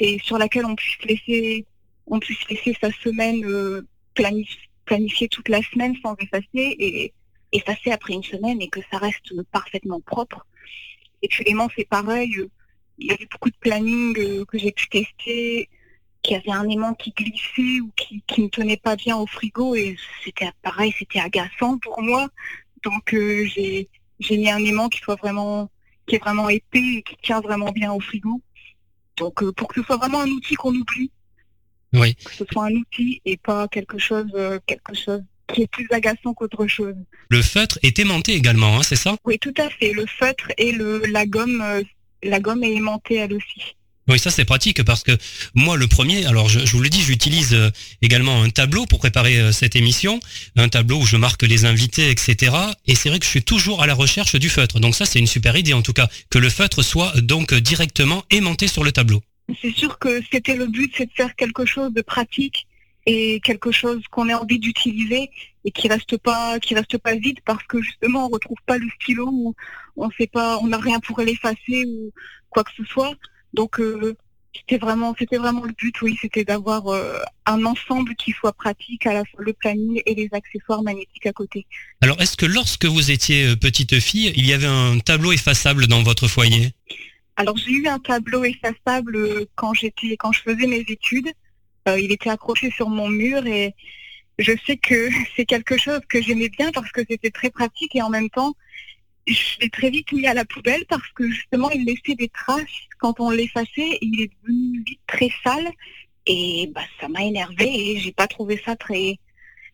et 0.00 0.18
sur 0.24 0.38
laquelle 0.38 0.66
on 0.66 0.74
puisse 0.74 0.98
laisser, 1.04 1.66
on 2.06 2.18
puisse 2.18 2.48
laisser 2.48 2.76
sa 2.80 2.90
semaine 2.90 3.44
euh, 3.44 3.86
planifiée 4.14 4.65
planifier 4.86 5.28
toute 5.28 5.50
la 5.50 5.60
semaine 5.62 5.94
sans 6.02 6.16
effacer 6.18 6.46
et 6.54 7.12
effacer 7.52 7.90
après 7.92 8.14
une 8.14 8.24
semaine 8.24 8.62
et 8.62 8.68
que 8.68 8.80
ça 8.90 8.98
reste 8.98 9.42
parfaitement 9.52 10.00
propre. 10.00 10.46
Et 11.22 11.28
puis 11.28 11.44
l'aimant, 11.44 11.68
c'est 11.76 11.88
pareil. 11.88 12.34
Il 12.98 13.08
y 13.08 13.10
avait 13.10 13.28
beaucoup 13.30 13.50
de 13.50 13.56
planning 13.60 14.16
euh, 14.18 14.44
que 14.46 14.58
j'ai 14.58 14.72
pu 14.72 14.88
tester, 14.88 15.68
qui 16.22 16.34
avait 16.34 16.52
un 16.52 16.68
aimant 16.68 16.94
qui 16.94 17.12
glissait 17.12 17.80
ou 17.80 17.90
qui, 17.96 18.22
ne 18.38 18.48
tenait 18.48 18.76
pas 18.76 18.96
bien 18.96 19.16
au 19.16 19.26
frigo 19.26 19.74
et 19.74 19.96
c'était 20.24 20.50
pareil, 20.62 20.94
c'était 20.98 21.20
agaçant 21.20 21.78
pour 21.78 22.02
moi. 22.02 22.28
Donc 22.82 23.14
euh, 23.14 23.46
j'ai 23.46 23.88
mis 24.30 24.50
un 24.50 24.64
aimant 24.64 24.88
qui 24.88 24.98
soit 25.00 25.16
vraiment 25.16 25.70
qui 26.06 26.14
est 26.14 26.18
vraiment 26.18 26.48
épais 26.48 26.98
et 26.98 27.02
qui 27.02 27.16
tient 27.22 27.40
vraiment 27.40 27.72
bien 27.72 27.92
au 27.92 28.00
frigo. 28.00 28.40
Donc 29.16 29.42
euh, 29.42 29.52
pour 29.52 29.68
que 29.68 29.80
ce 29.80 29.86
soit 29.86 29.96
vraiment 29.96 30.20
un 30.20 30.28
outil 30.28 30.54
qu'on 30.54 30.74
oublie, 30.74 31.10
oui. 31.96 32.14
Que 32.14 32.32
ce 32.32 32.44
soit 32.50 32.66
un 32.66 32.72
outil 32.72 33.20
et 33.24 33.36
pas 33.36 33.68
quelque 33.68 33.98
chose, 33.98 34.26
euh, 34.34 34.58
quelque 34.66 34.94
chose 34.94 35.22
qui 35.52 35.62
est 35.62 35.70
plus 35.70 35.86
agaçant 35.90 36.34
qu'autre 36.34 36.66
chose. 36.66 36.94
Le 37.30 37.42
feutre 37.42 37.78
est 37.82 37.98
aimanté 37.98 38.34
également, 38.34 38.78
hein, 38.78 38.82
c'est 38.82 38.96
ça? 38.96 39.16
Oui, 39.24 39.38
tout 39.38 39.54
à 39.58 39.70
fait. 39.70 39.92
Le 39.92 40.04
feutre 40.06 40.48
et 40.58 40.72
le, 40.72 41.02
la 41.10 41.26
gomme, 41.26 41.60
euh, 41.62 41.82
la 42.22 42.40
gomme 42.40 42.64
est 42.64 42.74
aimantée 42.74 43.16
elle 43.16 43.34
aussi. 43.34 43.76
Oui, 44.08 44.20
ça 44.20 44.30
c'est 44.30 44.44
pratique 44.44 44.84
parce 44.84 45.02
que 45.02 45.10
moi 45.54 45.76
le 45.76 45.88
premier, 45.88 46.26
alors 46.26 46.48
je, 46.48 46.60
vous 46.60 46.80
le 46.80 46.88
dis, 46.88 47.02
j'utilise 47.02 47.54
euh, 47.54 47.70
également 48.02 48.40
un 48.40 48.50
tableau 48.50 48.86
pour 48.86 49.00
préparer 49.00 49.52
cette 49.52 49.74
émission, 49.74 50.20
un 50.56 50.68
tableau 50.68 50.98
où 50.98 51.06
je 51.06 51.16
marque 51.16 51.42
les 51.42 51.64
invités, 51.64 52.08
etc. 52.10 52.54
Et 52.86 52.94
c'est 52.94 53.08
vrai 53.08 53.18
que 53.18 53.24
je 53.24 53.30
suis 53.30 53.42
toujours 53.42 53.82
à 53.82 53.88
la 53.88 53.94
recherche 53.94 54.36
du 54.36 54.48
feutre. 54.48 54.78
Donc 54.78 54.94
ça 54.94 55.06
c'est 55.06 55.18
une 55.18 55.26
super 55.26 55.56
idée 55.56 55.72
en 55.72 55.82
tout 55.82 55.92
cas, 55.92 56.08
que 56.30 56.38
le 56.38 56.50
feutre 56.50 56.82
soit 56.84 57.20
donc 57.20 57.52
directement 57.54 58.24
aimanté 58.30 58.68
sur 58.68 58.84
le 58.84 58.92
tableau. 58.92 59.22
C'est 59.62 59.72
sûr 59.72 59.98
que 59.98 60.20
c'était 60.30 60.56
le 60.56 60.66
but, 60.66 60.92
c'est 60.96 61.06
de 61.06 61.12
faire 61.12 61.34
quelque 61.36 61.64
chose 61.64 61.92
de 61.92 62.02
pratique 62.02 62.66
et 63.06 63.40
quelque 63.40 63.70
chose 63.70 64.02
qu'on 64.10 64.28
ait 64.28 64.34
envie 64.34 64.58
d'utiliser 64.58 65.30
et 65.64 65.70
qui 65.70 65.88
reste 65.88 66.16
pas 66.18 66.58
qui 66.58 66.74
reste 66.74 66.98
pas 66.98 67.14
vide 67.14 67.38
parce 67.44 67.62
que 67.64 67.80
justement 67.80 68.26
on 68.26 68.28
retrouve 68.28 68.58
pas 68.66 68.78
le 68.78 68.88
stylo 69.00 69.28
ou 69.30 69.54
on 69.96 70.10
sait 70.10 70.26
pas 70.26 70.58
on 70.58 70.66
n'a 70.66 70.78
rien 70.78 70.98
pour 71.00 71.20
l'effacer 71.20 71.84
ou 71.86 72.12
quoi 72.50 72.64
que 72.64 72.72
ce 72.76 72.84
soit. 72.84 73.14
Donc 73.54 73.78
euh, 73.78 74.16
c'était 74.56 74.78
vraiment 74.78 75.14
c'était 75.16 75.38
vraiment 75.38 75.64
le 75.64 75.72
but 75.72 75.94
oui 76.02 76.18
c'était 76.20 76.44
d'avoir 76.44 76.88
euh, 76.88 77.18
un 77.46 77.64
ensemble 77.64 78.16
qui 78.16 78.32
soit 78.32 78.52
pratique 78.52 79.06
à 79.06 79.12
la 79.12 79.24
fois 79.24 79.40
le 79.44 79.52
planning 79.52 80.02
et 80.04 80.14
les 80.14 80.28
accessoires 80.32 80.82
magnétiques 80.82 81.26
à 81.26 81.32
côté. 81.32 81.66
Alors 82.00 82.20
est-ce 82.20 82.36
que 82.36 82.46
lorsque 82.46 82.86
vous 82.86 83.12
étiez 83.12 83.46
euh, 83.46 83.56
petite 83.56 84.00
fille 84.00 84.32
il 84.34 84.46
y 84.46 84.52
avait 84.52 84.66
un 84.66 84.98
tableau 84.98 85.30
effaçable 85.30 85.86
dans 85.86 86.02
votre 86.02 86.26
foyer? 86.26 86.72
Alors 87.36 87.56
j'ai 87.56 87.72
eu 87.72 87.86
un 87.86 87.98
tableau 87.98 88.44
effaçable 88.44 89.16
euh, 89.16 89.44
quand 89.54 89.74
j'étais 89.74 90.16
quand 90.16 90.32
je 90.32 90.42
faisais 90.42 90.66
mes 90.66 90.84
études. 90.88 91.30
Euh, 91.88 92.00
il 92.00 92.10
était 92.10 92.30
accroché 92.30 92.70
sur 92.70 92.88
mon 92.88 93.08
mur 93.08 93.46
et 93.46 93.74
je 94.38 94.52
sais 94.66 94.76
que 94.76 95.08
c'est 95.36 95.44
quelque 95.44 95.76
chose 95.76 96.00
que 96.08 96.20
j'aimais 96.20 96.48
bien 96.48 96.72
parce 96.72 96.90
que 96.90 97.02
c'était 97.08 97.30
très 97.30 97.50
pratique 97.50 97.94
et 97.94 98.02
en 98.02 98.10
même 98.10 98.30
temps 98.30 98.54
je 99.26 99.58
l'ai 99.60 99.70
très 99.70 99.90
vite 99.90 100.12
mis 100.12 100.26
à 100.26 100.34
la 100.34 100.44
poubelle 100.44 100.84
parce 100.88 101.08
que 101.14 101.28
justement 101.30 101.70
il 101.70 101.84
laissait 101.84 102.14
des 102.16 102.28
traces 102.28 102.64
quand 102.98 103.20
on 103.20 103.30
l'effaçait 103.30 103.98
il 104.00 104.20
est 104.22 104.30
devenu 104.42 104.82
vite 104.84 105.00
très 105.06 105.30
sale 105.44 105.70
et 106.26 106.70
bah 106.74 106.82
ça 107.00 107.08
m'a 107.08 107.22
énervé 107.22 107.66
et 107.66 107.98
j'ai 107.98 108.12
pas 108.12 108.26
trouvé 108.28 108.60
ça 108.64 108.76
très 108.76 109.18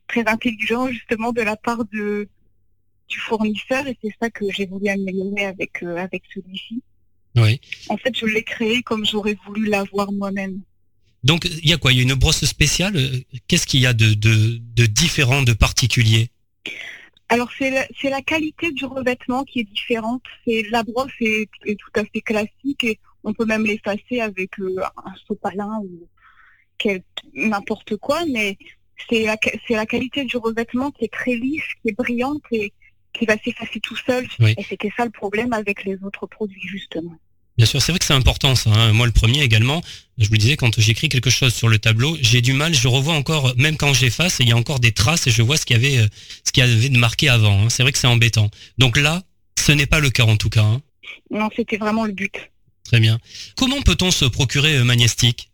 très 0.08 0.26
intelligent 0.26 0.88
justement 0.88 1.32
de 1.32 1.42
la 1.42 1.56
part 1.56 1.84
de 1.86 2.28
du 3.08 3.18
fournisseur 3.20 3.86
et 3.86 3.96
c'est 4.02 4.14
ça 4.20 4.30
que 4.30 4.50
j'ai 4.50 4.66
voulu 4.66 4.88
améliorer 4.88 5.44
avec 5.46 5.82
euh, 5.82 5.96
avec 5.96 6.22
celui-ci. 6.32 6.82
Oui. 7.36 7.60
En 7.88 7.96
fait, 7.96 8.16
je 8.16 8.26
l'ai 8.26 8.42
créé 8.42 8.82
comme 8.82 9.06
j'aurais 9.06 9.36
voulu 9.46 9.66
l'avoir 9.66 10.12
moi-même. 10.12 10.60
Donc, 11.24 11.44
il 11.44 11.68
y 11.68 11.72
a 11.72 11.78
quoi? 11.78 11.92
Il 11.92 11.98
y 11.98 12.00
a 12.00 12.02
une 12.02 12.14
brosse 12.14 12.44
spéciale? 12.44 12.94
Qu'est-ce 13.46 13.66
qu'il 13.66 13.80
y 13.80 13.86
a 13.86 13.92
de, 13.92 14.14
de, 14.14 14.86
différent, 14.86 15.42
de 15.42 15.52
particulier? 15.52 16.30
Alors 17.28 17.48
c'est 17.56 17.70
la, 17.70 17.86
la, 18.10 18.20
qualité 18.20 18.72
du 18.72 18.84
revêtement 18.84 19.44
qui 19.44 19.60
est 19.60 19.64
différente. 19.64 20.22
C'est 20.44 20.64
la 20.70 20.82
brosse 20.82 21.12
est, 21.20 21.48
tout 21.64 22.00
à 22.00 22.04
fait 22.04 22.20
classique 22.20 22.84
et 22.84 22.98
on 23.24 23.32
peut 23.32 23.46
même 23.46 23.64
l'effacer 23.64 24.20
avec 24.20 24.58
euh, 24.58 24.76
un 25.02 25.14
sopalin 25.26 25.80
ou 25.82 26.08
n'importe 27.32 27.96
quoi, 27.96 28.24
mais 28.26 28.58
c'est 29.08 29.24
la, 29.24 29.36
la 29.70 29.86
qualité 29.86 30.24
du 30.24 30.36
revêtement 30.36 30.90
qui 30.90 31.04
est 31.04 31.12
très 31.12 31.34
lisse, 31.34 31.62
qui 31.80 31.90
est 31.90 31.96
brillante 31.96 32.42
et 32.50 32.72
qui 33.12 33.26
va 33.26 33.36
s'effacer 33.44 33.80
tout 33.80 33.96
seul. 33.96 34.26
Et 34.40 34.62
c'était 34.62 34.90
ça 34.96 35.04
le 35.04 35.10
problème 35.10 35.52
avec 35.52 35.84
les 35.84 35.96
autres 36.02 36.26
produits, 36.26 36.66
justement. 36.66 37.18
Bien 37.58 37.66
sûr, 37.66 37.82
c'est 37.82 37.92
vrai 37.92 37.98
que 37.98 38.04
c'est 38.04 38.14
important 38.14 38.54
ça. 38.54 38.70
Hein. 38.70 38.92
Moi, 38.92 39.06
le 39.06 39.12
premier 39.12 39.42
également, 39.42 39.82
je 40.16 40.26
vous 40.26 40.32
le 40.32 40.38
disais, 40.38 40.56
quand 40.56 40.80
j'écris 40.80 41.08
quelque 41.08 41.28
chose 41.28 41.54
sur 41.54 41.68
le 41.68 41.78
tableau, 41.78 42.16
j'ai 42.20 42.40
du 42.40 42.54
mal, 42.54 42.72
je 42.74 42.88
revois 42.88 43.14
encore, 43.14 43.52
même 43.56 43.76
quand 43.76 43.92
j'efface, 43.92 44.38
il 44.40 44.48
y 44.48 44.52
a 44.52 44.56
encore 44.56 44.80
des 44.80 44.92
traces 44.92 45.26
et 45.26 45.30
je 45.30 45.42
vois 45.42 45.58
ce 45.58 45.66
qu'il 45.66 45.76
y 45.76 45.78
avait, 45.78 45.98
euh, 45.98 46.06
ce 46.44 46.52
qu'il 46.52 46.64
y 46.64 46.66
avait 46.66 46.88
de 46.88 46.98
marqué 46.98 47.28
avant. 47.28 47.64
Hein. 47.64 47.68
C'est 47.68 47.82
vrai 47.82 47.92
que 47.92 47.98
c'est 47.98 48.06
embêtant. 48.06 48.48
Donc 48.78 48.96
là, 48.96 49.22
ce 49.58 49.72
n'est 49.72 49.86
pas 49.86 50.00
le 50.00 50.08
cas 50.08 50.24
en 50.24 50.36
tout 50.36 50.48
cas. 50.48 50.62
Hein. 50.62 50.80
Non, 51.30 51.50
c'était 51.54 51.76
vraiment 51.76 52.04
le 52.04 52.12
but. 52.12 52.34
Très 52.84 53.00
bien. 53.00 53.18
Comment 53.56 53.80
peut-on 53.82 54.10
se 54.10 54.24
procurer 54.24 54.76
euh, 54.76 54.84
Magnestic 54.84 55.50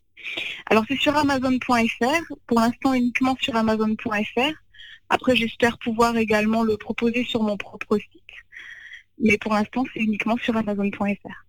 Alors 0.67 0.85
c'est 0.89 0.99
sur 0.99 1.17
Amazon.fr. 1.17 2.35
Pour 2.47 2.61
l'instant, 2.61 2.95
uniquement 2.95 3.37
sur 3.41 3.57
Amazon.fr. 3.57 4.53
Après, 5.11 5.37
j'espère 5.37 5.79
pouvoir 5.79 6.17
également 6.17 6.63
le 6.63 6.77
proposer 6.77 7.25
sur 7.25 7.43
mon 7.43 7.57
propre 7.57 7.97
site. 7.97 8.23
Mais 9.21 9.39
pour 9.39 9.55
l'instant, 9.55 9.85
c'est 9.93 10.01
uniquement 10.01 10.37
sur 10.37 10.57
Amazon.fr. 10.57 11.45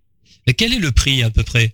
Et 0.48 0.54
quel 0.54 0.74
est 0.74 0.80
le 0.80 0.92
prix 0.92 1.24
à 1.24 1.30
peu 1.30 1.44
près? 1.44 1.74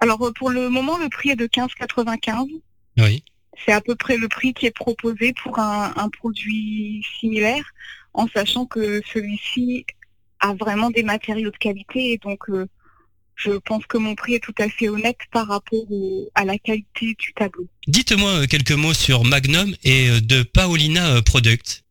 Alors, 0.00 0.22
euh, 0.22 0.32
pour 0.32 0.50
le 0.50 0.68
moment, 0.68 0.98
le 0.98 1.08
prix 1.08 1.30
est 1.30 1.36
de 1.36 1.46
15,95. 1.46 2.60
Oui. 2.98 3.22
C'est 3.64 3.72
à 3.72 3.80
peu 3.80 3.96
près 3.96 4.16
le 4.16 4.28
prix 4.28 4.54
qui 4.54 4.66
est 4.66 4.74
proposé 4.74 5.32
pour 5.42 5.58
un, 5.58 6.08
produit 6.10 7.04
similaire, 7.18 7.64
en 8.14 8.28
sachant 8.28 8.66
que 8.66 9.02
celui-ci 9.12 9.84
a 10.40 10.54
vraiment 10.54 10.90
des 10.90 11.02
matériaux 11.02 11.50
de 11.50 11.56
qualité 11.56 12.12
et 12.12 12.18
donc 12.18 12.48
euh, 12.50 12.68
je 13.38 13.52
pense 13.52 13.86
que 13.86 13.96
mon 13.96 14.14
prix 14.14 14.34
est 14.34 14.40
tout 14.40 14.54
à 14.58 14.68
fait 14.68 14.88
honnête 14.88 15.18
par 15.32 15.46
rapport 15.46 15.86
à 16.34 16.44
la 16.44 16.58
qualité 16.58 17.14
du 17.18 17.32
tableau. 17.34 17.66
Dites-moi 17.86 18.46
quelques 18.46 18.72
mots 18.72 18.92
sur 18.92 19.24
Magnum 19.24 19.74
et 19.84 20.20
de 20.20 20.42
Paolina 20.42 21.22
Product. 21.22 21.84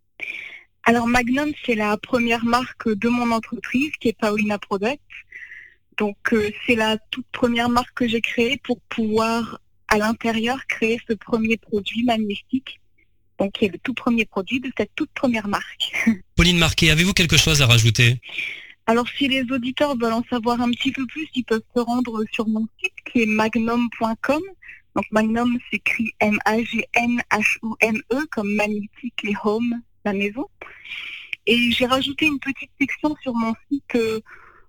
Alors 0.83 1.07
Magnum, 1.07 1.51
c'est 1.65 1.75
la 1.75 1.97
première 1.97 2.45
marque 2.45 2.89
de 2.89 3.09
mon 3.09 3.31
entreprise 3.31 3.91
qui 3.99 4.09
est 4.09 4.17
Paolina 4.19 4.57
Product. 4.57 5.01
Donc 5.97 6.17
c'est 6.65 6.75
la 6.75 6.97
toute 7.11 7.25
première 7.31 7.69
marque 7.69 7.93
que 7.95 8.07
j'ai 8.07 8.21
créée 8.21 8.59
pour 8.63 8.79
pouvoir 8.81 9.59
à 9.87 9.97
l'intérieur 9.97 10.59
créer 10.67 10.99
ce 11.09 11.13
premier 11.13 11.57
produit 11.57 12.03
magnétique 12.03 12.79
donc 13.39 13.53
qui 13.53 13.65
est 13.65 13.69
le 13.69 13.77
tout 13.79 13.93
premier 13.93 14.25
produit 14.25 14.59
de 14.59 14.71
cette 14.77 14.91
toute 14.95 15.11
première 15.13 15.47
marque. 15.47 15.91
Pauline 16.35 16.57
Marquet, 16.57 16.89
avez-vous 16.89 17.13
quelque 17.13 17.37
chose 17.37 17.61
à 17.61 17.67
rajouter? 17.67 18.19
Alors, 18.89 19.07
si 19.09 19.27
les 19.27 19.43
auditeurs 19.51 19.97
veulent 19.97 20.13
en 20.13 20.23
savoir 20.29 20.61
un 20.61 20.71
petit 20.71 20.93
peu 20.93 21.05
plus, 21.07 21.27
ils 21.35 21.43
peuvent 21.43 21.61
se 21.75 21.81
rendre 21.81 22.23
sur 22.31 22.47
mon 22.47 22.65
site 22.81 22.93
qui 23.11 23.23
est 23.23 23.25
magnum.com. 23.25 24.41
Donc, 24.95 25.05
Magnum 25.11 25.59
s'écrit 25.69 26.09
M-A-G-N-H-O-M-E 26.21 28.15
comme 28.31 28.55
magnétique 28.55 29.25
et 29.25 29.35
home, 29.43 29.81
la 30.05 30.13
maison. 30.13 30.47
Et 31.45 31.69
j'ai 31.71 31.85
rajouté 31.85 32.27
une 32.27 32.39
petite 32.39 32.71
section 32.79 33.13
sur 33.21 33.33
mon 33.33 33.53
site 33.69 33.95
euh, 33.95 34.21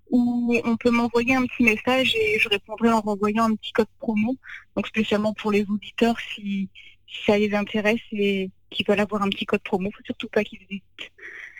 où 0.09 0.53
on 0.65 0.75
peut 0.75 0.91
m'envoyer 0.91 1.35
un 1.35 1.45
petit 1.45 1.63
message 1.63 2.13
et 2.15 2.39
je 2.39 2.49
répondrai 2.49 2.91
en 2.91 2.99
renvoyant 2.99 3.45
un 3.45 3.55
petit 3.55 3.71
code 3.71 3.87
promo. 3.99 4.35
Donc, 4.75 4.87
spécialement 4.87 5.33
pour 5.33 5.53
les 5.53 5.63
auditeurs, 5.63 6.19
si, 6.19 6.67
ça 7.25 7.37
les 7.37 7.53
intéresse 7.55 8.01
et 8.11 8.51
qu'ils 8.69 8.85
veulent 8.85 8.99
avoir 8.99 9.21
un 9.21 9.29
petit 9.29 9.45
code 9.45 9.63
promo, 9.63 9.89
faut 9.91 10.03
surtout 10.03 10.27
pas 10.27 10.43
qu'ils 10.43 10.59
hésitent. 10.69 11.11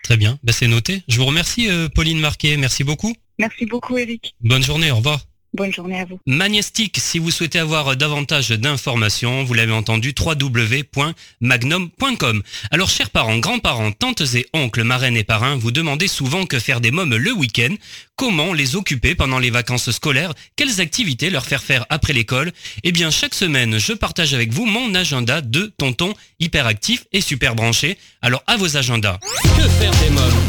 Très 0.09 0.17
bien, 0.17 0.39
bah, 0.41 0.53
c'est 0.53 0.65
noté. 0.65 1.03
Je 1.07 1.19
vous 1.19 1.25
remercie 1.27 1.69
euh, 1.69 1.87
Pauline 1.87 2.19
Marquet, 2.19 2.57
merci 2.57 2.83
beaucoup. 2.83 3.15
Merci 3.37 3.67
beaucoup 3.67 3.95
Eric. 3.95 4.33
Bonne 4.41 4.63
journée, 4.63 4.89
au 4.89 4.95
revoir. 4.95 5.19
Bonne 5.53 5.71
journée 5.73 5.99
à 5.99 6.05
vous. 6.05 6.19
Magnestic, 6.27 6.99
si 6.99 7.17
vous 7.17 7.31
souhaitez 7.31 7.57
avoir 7.57 7.97
davantage 7.97 8.49
d'informations, 8.49 9.43
vous 9.43 9.55
l'avez 9.55 9.71
entendu, 9.71 10.13
www.magnum.com. 10.17 12.43
Alors, 12.69 12.89
chers 12.89 13.09
parents, 13.09 13.39
grands-parents, 13.39 13.91
tantes 13.91 14.21
et 14.35 14.45
oncles, 14.53 14.83
marraines 14.83 15.17
et 15.17 15.23
parrains, 15.23 15.55
vous 15.55 15.71
demandez 15.71 16.07
souvent 16.07 16.45
que 16.45 16.59
faire 16.59 16.81
des 16.81 16.91
mômes 16.91 17.15
le 17.15 17.33
week-end, 17.33 17.73
comment 18.15 18.53
les 18.53 18.75
occuper 18.75 19.15
pendant 19.15 19.39
les 19.39 19.49
vacances 19.49 19.89
scolaires, 19.89 20.35
quelles 20.55 20.81
activités 20.81 21.31
leur 21.31 21.45
faire 21.45 21.63
faire 21.63 21.87
après 21.89 22.13
l'école? 22.13 22.51
Eh 22.83 22.91
bien, 22.91 23.09
chaque 23.09 23.33
semaine, 23.33 23.79
je 23.79 23.93
partage 23.93 24.35
avec 24.35 24.53
vous 24.53 24.65
mon 24.65 24.93
agenda 24.93 25.41
de 25.41 25.73
tonton 25.77 26.13
hyperactif 26.39 27.05
et 27.11 27.21
super 27.21 27.55
branché. 27.55 27.97
Alors, 28.21 28.43
à 28.45 28.55
vos 28.55 28.77
agendas. 28.77 29.17
Que 29.57 29.67
faire 29.67 29.95
des 29.99 30.11
mômes? 30.11 30.43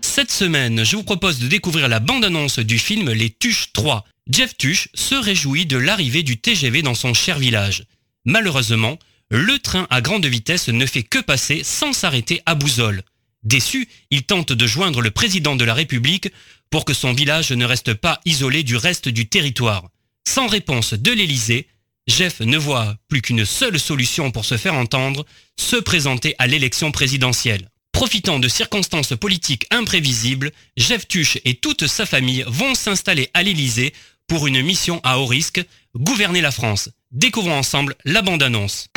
Cette 0.00 0.30
semaine, 0.30 0.84
je 0.84 0.96
vous 0.96 1.04
propose 1.04 1.38
de 1.38 1.48
découvrir 1.48 1.86
la 1.86 2.00
bande-annonce 2.00 2.60
du 2.60 2.78
film 2.78 3.10
Les 3.10 3.28
Tuches 3.30 3.72
3. 3.72 4.04
Jeff 4.28 4.56
Tuche 4.56 4.88
se 4.94 5.14
réjouit 5.14 5.64
de 5.64 5.78
l'arrivée 5.78 6.22
du 6.22 6.38
TGV 6.38 6.82
dans 6.82 6.94
son 6.94 7.14
cher 7.14 7.38
village. 7.38 7.84
Malheureusement, 8.24 8.98
le 9.30 9.58
train 9.58 9.86
à 9.90 10.00
grande 10.00 10.26
vitesse 10.26 10.68
ne 10.68 10.86
fait 10.86 11.02
que 11.02 11.18
passer 11.18 11.62
sans 11.64 11.92
s'arrêter 11.92 12.42
à 12.44 12.54
Bouzol. 12.54 13.02
Déçu, 13.42 13.88
il 14.10 14.24
tente 14.24 14.52
de 14.52 14.66
joindre 14.66 15.00
le 15.00 15.10
président 15.10 15.56
de 15.56 15.64
la 15.64 15.74
République 15.74 16.28
pour 16.70 16.84
que 16.84 16.92
son 16.92 17.14
village 17.14 17.52
ne 17.52 17.64
reste 17.64 17.94
pas 17.94 18.20
isolé 18.26 18.62
du 18.62 18.76
reste 18.76 19.08
du 19.08 19.28
territoire. 19.28 19.88
Sans 20.26 20.46
réponse 20.46 20.92
de 20.92 21.12
l'Élysée, 21.12 21.66
Jeff 22.06 22.40
ne 22.40 22.58
voit 22.58 22.96
plus 23.08 23.22
qu'une 23.22 23.46
seule 23.46 23.80
solution 23.80 24.30
pour 24.30 24.44
se 24.44 24.56
faire 24.58 24.74
entendre, 24.74 25.24
se 25.58 25.76
présenter 25.76 26.34
à 26.38 26.46
l'élection 26.46 26.92
présidentielle. 26.92 27.70
Profitant 27.92 28.38
de 28.38 28.48
circonstances 28.48 29.14
politiques 29.16 29.66
imprévisibles, 29.70 30.52
Jeff 30.76 31.08
Tuche 31.08 31.38
et 31.44 31.54
toute 31.54 31.86
sa 31.86 32.06
famille 32.06 32.44
vont 32.46 32.74
s'installer 32.74 33.30
à 33.34 33.42
l'Élysée 33.42 33.92
pour 34.28 34.46
une 34.46 34.62
mission 34.62 35.00
à 35.02 35.18
haut 35.18 35.26
risque, 35.26 35.64
gouverner 35.96 36.42
la 36.42 36.50
France. 36.50 36.90
Découvrons 37.10 37.58
ensemble 37.58 37.94
la 38.04 38.20
bande-annonce. 38.20 38.88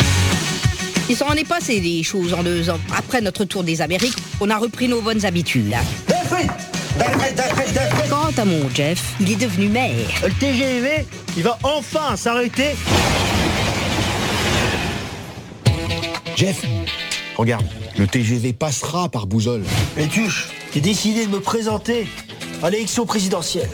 Il 1.09 1.15
s'en 1.15 1.31
est 1.33 1.47
passé 1.47 1.79
des 1.79 2.03
choses 2.03 2.33
en 2.33 2.43
deux 2.43 2.69
ans. 2.69 2.79
Après 2.95 3.21
notre 3.21 3.45
tour 3.45 3.63
des 3.63 3.81
Amériques, 3.81 4.17
on 4.41 4.49
a 4.49 4.57
repris 4.57 4.89
nos 4.89 5.01
bonnes 5.01 5.25
habitudes. 5.25 5.73
Quant 8.09 8.31
à 8.37 8.45
mon 8.45 8.69
Jeff, 8.73 9.13
il 9.21 9.31
est 9.31 9.37
devenu 9.37 9.69
maire. 9.69 9.93
Le 10.23 10.33
TGV, 10.33 11.05
il 11.37 11.43
va 11.43 11.57
enfin 11.63 12.17
s'arrêter. 12.17 12.75
Jeff, 16.35 16.61
regarde, 17.37 17.65
le 17.97 18.05
TGV 18.05 18.51
passera 18.51 19.07
par 19.07 19.27
Bouzol. 19.27 19.63
Et 19.97 20.07
Tuche, 20.07 20.49
j'ai 20.73 20.81
décidé 20.81 21.25
de 21.25 21.31
me 21.31 21.39
présenter 21.39 22.07
à 22.61 22.69
l'élection 22.69 23.05
présidentielle. 23.05 23.69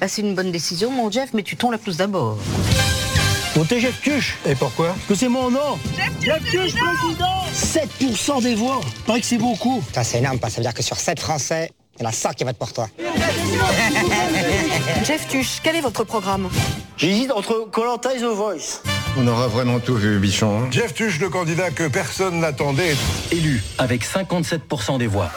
Ah, 0.00 0.08
c'est 0.08 0.22
une 0.22 0.34
bonne 0.34 0.52
décision, 0.52 0.90
mon 0.90 1.10
Jeff, 1.10 1.30
mais 1.32 1.42
tu 1.42 1.56
tombes 1.56 1.72
la 1.72 1.78
plus 1.78 1.96
d'abord. 1.96 2.38
Mon 3.56 3.64
Jeff 3.64 4.00
Tuche. 4.02 4.36
Et 4.44 4.54
pourquoi 4.54 4.88
Parce 4.88 5.06
que 5.08 5.14
c'est 5.14 5.28
mon 5.28 5.50
nom. 5.50 5.78
Jeff 6.20 6.44
Tuche, 6.44 6.74
président 6.74 7.46
7% 7.54 8.42
des 8.42 8.54
voix. 8.54 8.80
Paraît 9.06 9.20
que 9.20 9.26
c'est 9.26 9.38
beaucoup. 9.38 9.82
Ça, 9.94 10.04
c'est 10.04 10.18
énorme, 10.18 10.38
ça 10.42 10.48
veut 10.48 10.62
dire 10.62 10.74
que 10.74 10.82
sur 10.82 10.98
7 10.98 11.18
Français, 11.18 11.70
il 11.98 12.02
y 12.02 12.06
en 12.06 12.10
a 12.10 12.12
5 12.12 12.34
qui 12.34 12.44
votent 12.44 12.58
pour 12.58 12.74
toi. 12.74 12.88
Jeff 15.04 15.26
Tuche, 15.28 15.60
quel 15.62 15.76
est 15.76 15.80
votre 15.80 16.04
programme? 16.04 16.50
J'hésite 16.98 17.32
entre 17.32 17.66
Colanta 17.72 18.14
et 18.14 18.18
The 18.18 18.24
Voice. 18.24 18.82
On 19.16 19.26
aura 19.26 19.48
vraiment 19.48 19.80
tout 19.80 19.94
vu, 19.94 20.18
Bichon. 20.18 20.64
Hein. 20.64 20.68
Jeff 20.70 20.92
Tuche, 20.92 21.18
le 21.20 21.30
candidat 21.30 21.70
que 21.70 21.88
personne 21.88 22.40
n'attendait, 22.40 22.94
élu 23.32 23.64
avec 23.78 24.04
57% 24.04 24.98
des 24.98 25.06
voix. 25.06 25.30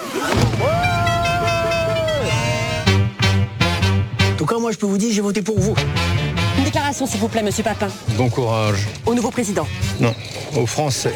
Cas, 4.49 4.59
moi, 4.59 4.71
je 4.71 4.77
peux 4.77 4.87
vous 4.87 4.97
dire, 4.97 5.13
j'ai 5.13 5.21
voté 5.21 5.41
pour 5.41 5.59
vous. 5.59 5.75
Une 6.57 6.63
déclaration, 6.63 7.05
s'il 7.05 7.19
vous 7.19 7.27
plaît, 7.27 7.43
monsieur 7.43 7.63
Papin. 7.63 7.87
Bon 8.17 8.29
courage. 8.29 8.87
Au 9.05 9.13
nouveau 9.13 9.29
président. 9.29 9.67
Non, 9.99 10.13
aux 10.55 10.65
Français. 10.65 11.13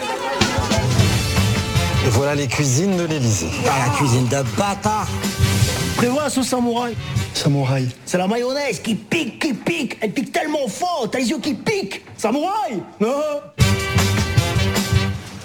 Et 2.05 2.09
voilà 2.09 2.35
les 2.35 2.47
cuisines 2.47 2.95
de 2.95 3.03
l'Élysée. 3.03 3.49
Ah, 3.65 3.87
la 3.87 3.93
cuisine 3.97 4.27
de 4.27 4.43
bâtard 4.57 5.07
Prévois 5.97 6.23
la 6.23 6.29
sauce 6.29 6.47
samouraï. 6.47 6.95
Samouraï. 7.33 7.89
C'est 8.05 8.17
la 8.17 8.27
mayonnaise 8.27 8.79
qui 8.79 8.95
pique, 8.95 9.39
qui 9.39 9.53
pique. 9.53 9.97
Elle 10.01 10.11
pique 10.11 10.31
tellement 10.31 10.67
fort, 10.67 11.07
t'as 11.11 11.19
les 11.19 11.29
yeux 11.29 11.39
qui 11.39 11.53
piquent. 11.53 12.03
Samouraï 12.17 12.83
Non 12.99 13.41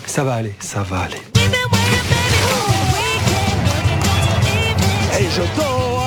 Ça 0.07 0.25
va 0.25 0.35
aller, 0.35 0.55
ça 0.61 0.83
va 0.83 1.01
aller. 1.01 1.23
Et 5.21 5.25
je 5.31 5.43
dors 5.61 5.98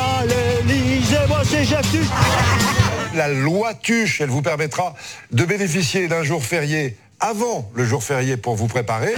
Tuche. 1.61 2.07
La 3.13 3.27
loi 3.27 3.75
Tuche, 3.75 4.19
elle 4.19 4.29
vous 4.29 4.41
permettra 4.41 4.95
de 5.31 5.45
bénéficier 5.45 6.07
d'un 6.07 6.23
jour 6.23 6.43
férié 6.43 6.97
avant 7.19 7.69
le 7.75 7.85
jour 7.85 8.03
férié 8.03 8.35
pour 8.35 8.55
vous 8.55 8.65
préparer. 8.65 9.13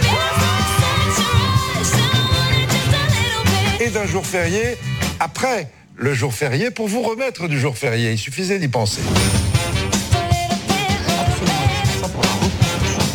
Et 3.79 3.87
d'un 3.89 4.05
jour 4.05 4.25
férié 4.25 4.77
après 5.21 5.69
le 5.95 6.13
jour 6.13 6.33
férié 6.33 6.69
pour 6.69 6.89
vous 6.89 7.01
remettre 7.01 7.47
du 7.47 7.57
jour 7.57 7.77
férié. 7.77 8.11
Il 8.11 8.17
suffisait 8.17 8.59
d'y 8.59 8.67
penser. 8.67 9.01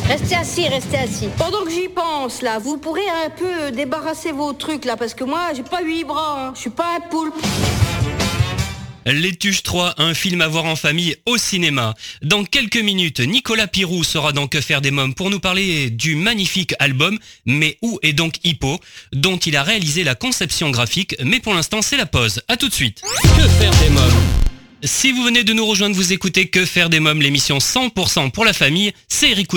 Restez 0.06 0.36
assis, 0.36 0.68
restez 0.68 0.96
assis. 0.96 1.28
Pendant 1.36 1.64
que 1.64 1.70
j'y 1.70 1.88
pense, 1.88 2.40
là, 2.40 2.58
vous 2.58 2.78
pourrez 2.78 3.06
un 3.26 3.28
peu 3.28 3.72
débarrasser 3.72 4.32
vos 4.32 4.54
trucs, 4.54 4.86
là, 4.86 4.96
parce 4.96 5.12
que 5.12 5.24
moi, 5.24 5.40
j'ai 5.54 5.64
pas 5.64 5.82
huit 5.82 6.04
bras, 6.04 6.46
hein. 6.46 6.52
je 6.54 6.60
suis 6.60 6.70
pas 6.70 6.96
un 6.96 7.00
poulpe. 7.10 7.34
Les 9.10 9.34
Tuches 9.34 9.62
3, 9.62 9.94
un 9.96 10.12
film 10.12 10.42
à 10.42 10.48
voir 10.48 10.66
en 10.66 10.76
famille 10.76 11.16
au 11.24 11.38
cinéma. 11.38 11.94
Dans 12.20 12.44
quelques 12.44 12.76
minutes, 12.76 13.20
Nicolas 13.20 13.66
Pirou 13.66 14.04
sera 14.04 14.32
dans 14.32 14.46
Que 14.46 14.60
faire 14.60 14.82
des 14.82 14.90
mômes 14.90 15.14
pour 15.14 15.30
nous 15.30 15.40
parler 15.40 15.88
du 15.88 16.14
magnifique 16.14 16.74
album 16.78 17.18
Mais 17.46 17.78
où 17.80 17.98
est 18.02 18.12
donc 18.12 18.34
Hippo 18.44 18.78
dont 19.12 19.38
il 19.38 19.56
a 19.56 19.62
réalisé 19.62 20.04
la 20.04 20.14
conception 20.14 20.70
graphique, 20.70 21.16
mais 21.24 21.40
pour 21.40 21.54
l'instant 21.54 21.80
c'est 21.80 21.96
la 21.96 22.04
pause. 22.04 22.42
A 22.48 22.58
tout 22.58 22.68
de 22.68 22.74
suite. 22.74 23.00
Que 23.22 23.48
faire 23.48 23.74
des 23.82 23.88
mômes? 23.88 24.27
Si 24.84 25.12
vous 25.12 25.22
venez 25.22 25.44
de 25.44 25.52
nous 25.52 25.66
rejoindre, 25.66 25.96
vous 25.96 26.12
écoutez 26.12 26.48
Que 26.48 26.64
faire 26.64 26.88
des 26.88 27.00
mômes, 27.00 27.20
l'émission 27.20 27.58
100% 27.58 28.30
pour 28.30 28.44
la 28.44 28.52
famille, 28.52 28.92
c'est 29.08 29.30
Eric. 29.30 29.48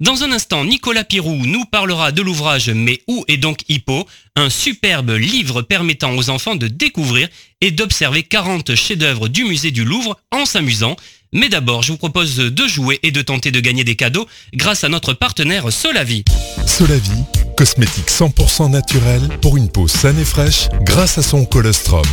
Dans 0.00 0.22
un 0.22 0.32
instant, 0.32 0.64
Nicolas 0.64 1.04
Pirou 1.04 1.46
nous 1.46 1.64
parlera 1.64 2.12
de 2.12 2.22
l'ouvrage 2.22 2.70
Mais 2.70 3.00
où 3.08 3.24
est 3.28 3.36
donc 3.36 3.60
Hippo? 3.68 4.06
Un 4.36 4.50
superbe 4.50 5.10
livre 5.10 5.62
permettant 5.62 6.16
aux 6.16 6.30
enfants 6.30 6.56
de 6.56 6.68
découvrir 6.68 7.28
et 7.60 7.70
d'observer 7.70 8.22
40 8.22 8.74
chefs-d'œuvre 8.74 9.28
du 9.28 9.44
musée 9.44 9.70
du 9.70 9.84
Louvre 9.84 10.18
en 10.30 10.44
s'amusant. 10.44 10.96
Mais 11.32 11.48
d'abord, 11.48 11.82
je 11.82 11.92
vous 11.92 11.98
propose 11.98 12.36
de 12.36 12.66
jouer 12.68 13.00
et 13.02 13.10
de 13.10 13.22
tenter 13.22 13.50
de 13.50 13.60
gagner 13.60 13.84
des 13.84 13.96
cadeaux 13.96 14.26
grâce 14.54 14.84
à 14.84 14.88
notre 14.88 15.14
partenaire 15.14 15.72
Solavi. 15.72 16.24
Solavi, 16.66 17.10
cosmétique 17.56 18.10
100% 18.10 18.70
naturel 18.70 19.22
pour 19.40 19.56
une 19.56 19.70
peau 19.70 19.88
saine 19.88 20.18
et 20.18 20.24
fraîche 20.24 20.68
grâce 20.82 21.16
à 21.16 21.22
son 21.22 21.46
colostrum. 21.46 22.04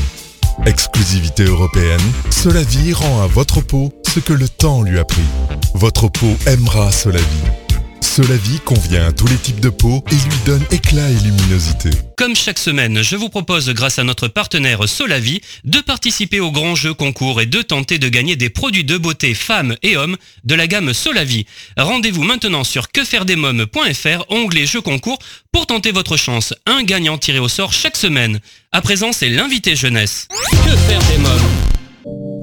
Exclusivité 0.65 1.43
européenne, 1.43 2.01
Solavi 2.29 2.93
rend 2.93 3.21
à 3.21 3.27
votre 3.27 3.61
peau 3.61 3.91
ce 4.07 4.19
que 4.19 4.33
le 4.33 4.47
temps 4.47 4.81
lui 4.81 4.99
a 4.99 5.05
pris. 5.05 5.21
Votre 5.73 6.07
peau 6.07 6.35
aimera 6.47 6.91
Solavi. 6.91 7.68
Solavi 8.19 8.59
convient 8.65 9.07
à 9.07 9.11
tous 9.13 9.27
les 9.27 9.37
types 9.37 9.61
de 9.61 9.69
peau 9.69 10.03
et 10.11 10.15
lui 10.15 10.37
donne 10.45 10.65
éclat 10.71 11.09
et 11.09 11.19
luminosité. 11.23 11.89
Comme 12.17 12.35
chaque 12.35 12.59
semaine, 12.59 13.01
je 13.01 13.15
vous 13.15 13.29
propose, 13.29 13.69
grâce 13.69 13.97
à 13.97 14.03
notre 14.03 14.27
partenaire 14.27 14.89
Solavi, 14.89 15.39
de 15.63 15.79
participer 15.79 16.41
au 16.41 16.51
grand 16.51 16.75
jeu 16.75 16.93
concours 16.93 17.39
et 17.39 17.45
de 17.45 17.61
tenter 17.61 17.97
de 17.97 18.09
gagner 18.09 18.35
des 18.35 18.49
produits 18.49 18.83
de 18.83 18.97
beauté 18.97 19.33
femmes 19.33 19.77
et 19.83 19.95
hommes 19.95 20.17
de 20.43 20.53
la 20.53 20.67
gamme 20.67 20.93
Solavi. 20.93 21.45
Rendez-vous 21.77 22.23
maintenant 22.23 22.65
sur 22.65 22.91
quefairedesmoms.fr, 22.91 24.25
onglet 24.27 24.65
jeu 24.65 24.81
concours, 24.81 25.19
pour 25.53 25.65
tenter 25.65 25.93
votre 25.93 26.17
chance. 26.17 26.53
Un 26.65 26.83
gagnant 26.83 27.17
tiré 27.17 27.39
au 27.39 27.47
sort 27.47 27.71
chaque 27.71 27.95
semaine. 27.95 28.41
À 28.73 28.81
présent, 28.81 29.13
c'est 29.13 29.29
l'invité 29.29 29.77
jeunesse. 29.77 30.27
Que 30.65 30.75
faire 30.75 30.99
des 31.09 31.19
mômes? 31.19 31.78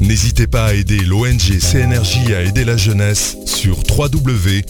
N'hésitez 0.00 0.46
pas 0.46 0.66
à 0.66 0.74
aider 0.74 0.98
l'ONG 1.00 1.58
CNRJ 1.58 2.32
à 2.36 2.42
aider 2.42 2.64
la 2.64 2.76
jeunesse 2.76 3.36
sur 3.46 3.78
www.cnrj.org. 3.78 4.66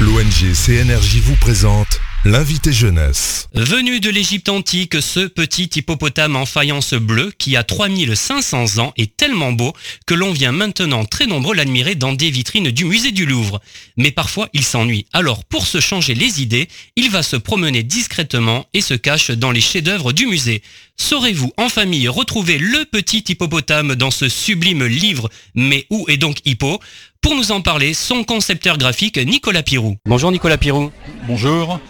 L'ONG 0.00 0.54
CNRJ 0.54 1.16
vous 1.18 1.36
présente 1.36 2.00
L'invité 2.24 2.72
jeunesse. 2.72 3.48
Venu 3.52 3.98
de 3.98 4.08
l'Égypte 4.08 4.48
antique, 4.48 5.02
ce 5.02 5.26
petit 5.26 5.68
hippopotame 5.74 6.36
en 6.36 6.46
faïence 6.46 6.94
bleue 6.94 7.32
qui 7.36 7.56
a 7.56 7.64
3500 7.64 8.78
ans 8.78 8.92
est 8.96 9.16
tellement 9.16 9.50
beau 9.50 9.72
que 10.06 10.14
l'on 10.14 10.30
vient 10.30 10.52
maintenant 10.52 11.04
très 11.04 11.26
nombreux 11.26 11.56
l'admirer 11.56 11.96
dans 11.96 12.12
des 12.12 12.30
vitrines 12.30 12.70
du 12.70 12.84
musée 12.84 13.10
du 13.10 13.26
Louvre. 13.26 13.60
Mais 13.96 14.12
parfois 14.12 14.48
il 14.52 14.62
s'ennuie, 14.62 15.06
alors 15.12 15.44
pour 15.44 15.66
se 15.66 15.80
changer 15.80 16.14
les 16.14 16.40
idées, 16.40 16.68
il 16.94 17.10
va 17.10 17.24
se 17.24 17.34
promener 17.34 17.82
discrètement 17.82 18.66
et 18.72 18.82
se 18.82 18.94
cache 18.94 19.32
dans 19.32 19.50
les 19.50 19.60
chefs-d'œuvre 19.60 20.12
du 20.12 20.26
musée. 20.26 20.62
Saurez-vous 20.96 21.50
en 21.56 21.68
famille 21.68 22.06
retrouver 22.06 22.56
le 22.58 22.84
petit 22.84 23.24
hippopotame 23.28 23.96
dans 23.96 24.12
ce 24.12 24.28
sublime 24.28 24.84
livre 24.84 25.28
Mais 25.56 25.86
où 25.90 26.04
est 26.06 26.18
donc 26.18 26.36
Hippo? 26.44 26.78
Pour 27.20 27.34
nous 27.34 27.50
en 27.50 27.62
parler, 27.62 27.94
son 27.94 28.22
concepteur 28.22 28.78
graphique 28.78 29.18
Nicolas 29.18 29.64
Pirou. 29.64 29.96
Bonjour 30.06 30.30
Nicolas 30.30 30.58
Pirou. 30.58 30.92
Bonjour. 31.26 31.80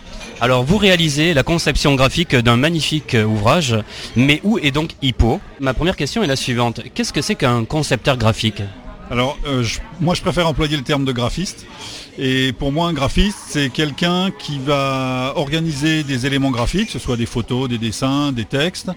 Alors 0.43 0.65
vous 0.65 0.77
réalisez 0.77 1.35
la 1.35 1.45
conception 1.45 1.95
graphique 1.95 2.35
d'un 2.35 2.57
magnifique 2.57 3.17
ouvrage, 3.25 3.77
mais 4.17 4.41
où 4.43 4.59
est 4.59 4.73
donc 4.73 4.91
Hippo? 5.01 5.41
Ma 5.61 5.73
première 5.73 5.95
question 5.95 6.25
est 6.25 6.27
la 6.27 6.35
suivante. 6.35 6.81
Qu'est-ce 6.95 7.13
que 7.13 7.23
c'est 7.23 7.37
qu'un 7.37 7.65
concepteur 7.65 8.17
graphique? 8.17 8.61
Alors 9.09 9.39
euh, 9.47 9.63
moi 10.01 10.17
je 10.17 10.21
préfère 10.21 10.49
employer 10.49 10.77
le 10.77 10.83
terme 10.83 11.05
de 11.05 11.13
graphiste. 11.13 11.65
Et 12.19 12.53
pour 12.53 12.73
moi 12.73 12.89
un 12.89 12.93
graphiste 12.93 13.39
c'est 13.49 13.71
quelqu'un 13.71 14.31
qui 14.39 14.59
va 14.59 15.33
organiser 15.37 16.03
des 16.03 16.27
éléments 16.27 16.51
graphiques, 16.51 16.87
que 16.87 16.93
ce 16.93 16.99
soit 16.99 17.17
des 17.17 17.27
photos, 17.27 17.69
des 17.69 17.79
dessins, 17.79 18.33
des 18.33 18.45
textes, 18.45 18.91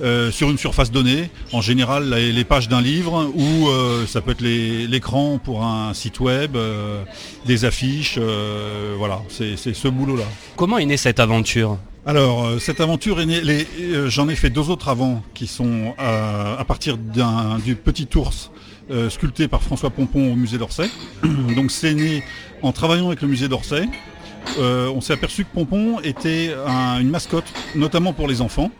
euh, 0.00 0.30
sur 0.30 0.50
une 0.50 0.56
surface 0.56 0.90
donnée. 0.90 1.30
En 1.52 1.60
général 1.60 2.08
les, 2.14 2.44
pages 2.44 2.68
d'un 2.68 2.80
livre 2.80 3.30
ou 3.34 3.68
euh, 3.68 4.06
ça 4.06 4.20
peut 4.22 4.32
être 4.32 4.40
l'écran 4.40 5.38
pour 5.38 5.64
un 5.64 5.92
site 5.92 6.20
web, 6.20 6.56
euh, 6.56 7.04
des 7.44 7.64
affiches, 7.64 8.18
voilà, 8.98 9.20
c'est 9.28 9.56
ce 9.56 9.88
boulot-là. 9.88 10.24
Comment 10.56 10.78
est 10.78 10.86
née 10.86 10.96
cette 10.96 11.20
aventure? 11.20 11.78
Alors, 12.04 12.60
cette 12.60 12.80
aventure 12.80 13.20
est 13.20 13.26
née. 13.26 13.66
J'en 14.06 14.28
ai 14.28 14.34
fait 14.34 14.50
deux 14.50 14.70
autres 14.70 14.88
avant 14.88 15.22
qui 15.34 15.46
sont 15.46 15.94
à 15.98 16.64
partir 16.66 16.96
d'un- 16.96 17.58
du 17.64 17.76
petit 17.76 18.08
ours 18.16 18.50
euh, 18.90 19.08
sculpté 19.08 19.46
par 19.46 19.62
François 19.62 19.90
Pompon 19.90 20.32
au 20.32 20.36
musée 20.36 20.58
d'Orsay. 20.58 20.90
Donc, 21.56 21.70
c'est 21.70 21.94
né 21.94 22.22
en 22.62 22.72
travaillant 22.72 23.08
avec 23.08 23.22
le 23.22 23.28
musée 23.28 23.48
d'Orsay. 23.48 23.88
Euh, 24.58 24.88
on 24.94 25.00
s'est 25.00 25.12
aperçu 25.12 25.44
que 25.44 25.50
Pompon 25.52 26.00
était 26.02 26.54
un- 26.66 27.00
une 27.00 27.10
mascotte, 27.10 27.44
notamment 27.74 28.12
pour 28.12 28.28
les 28.28 28.40
enfants. 28.40 28.70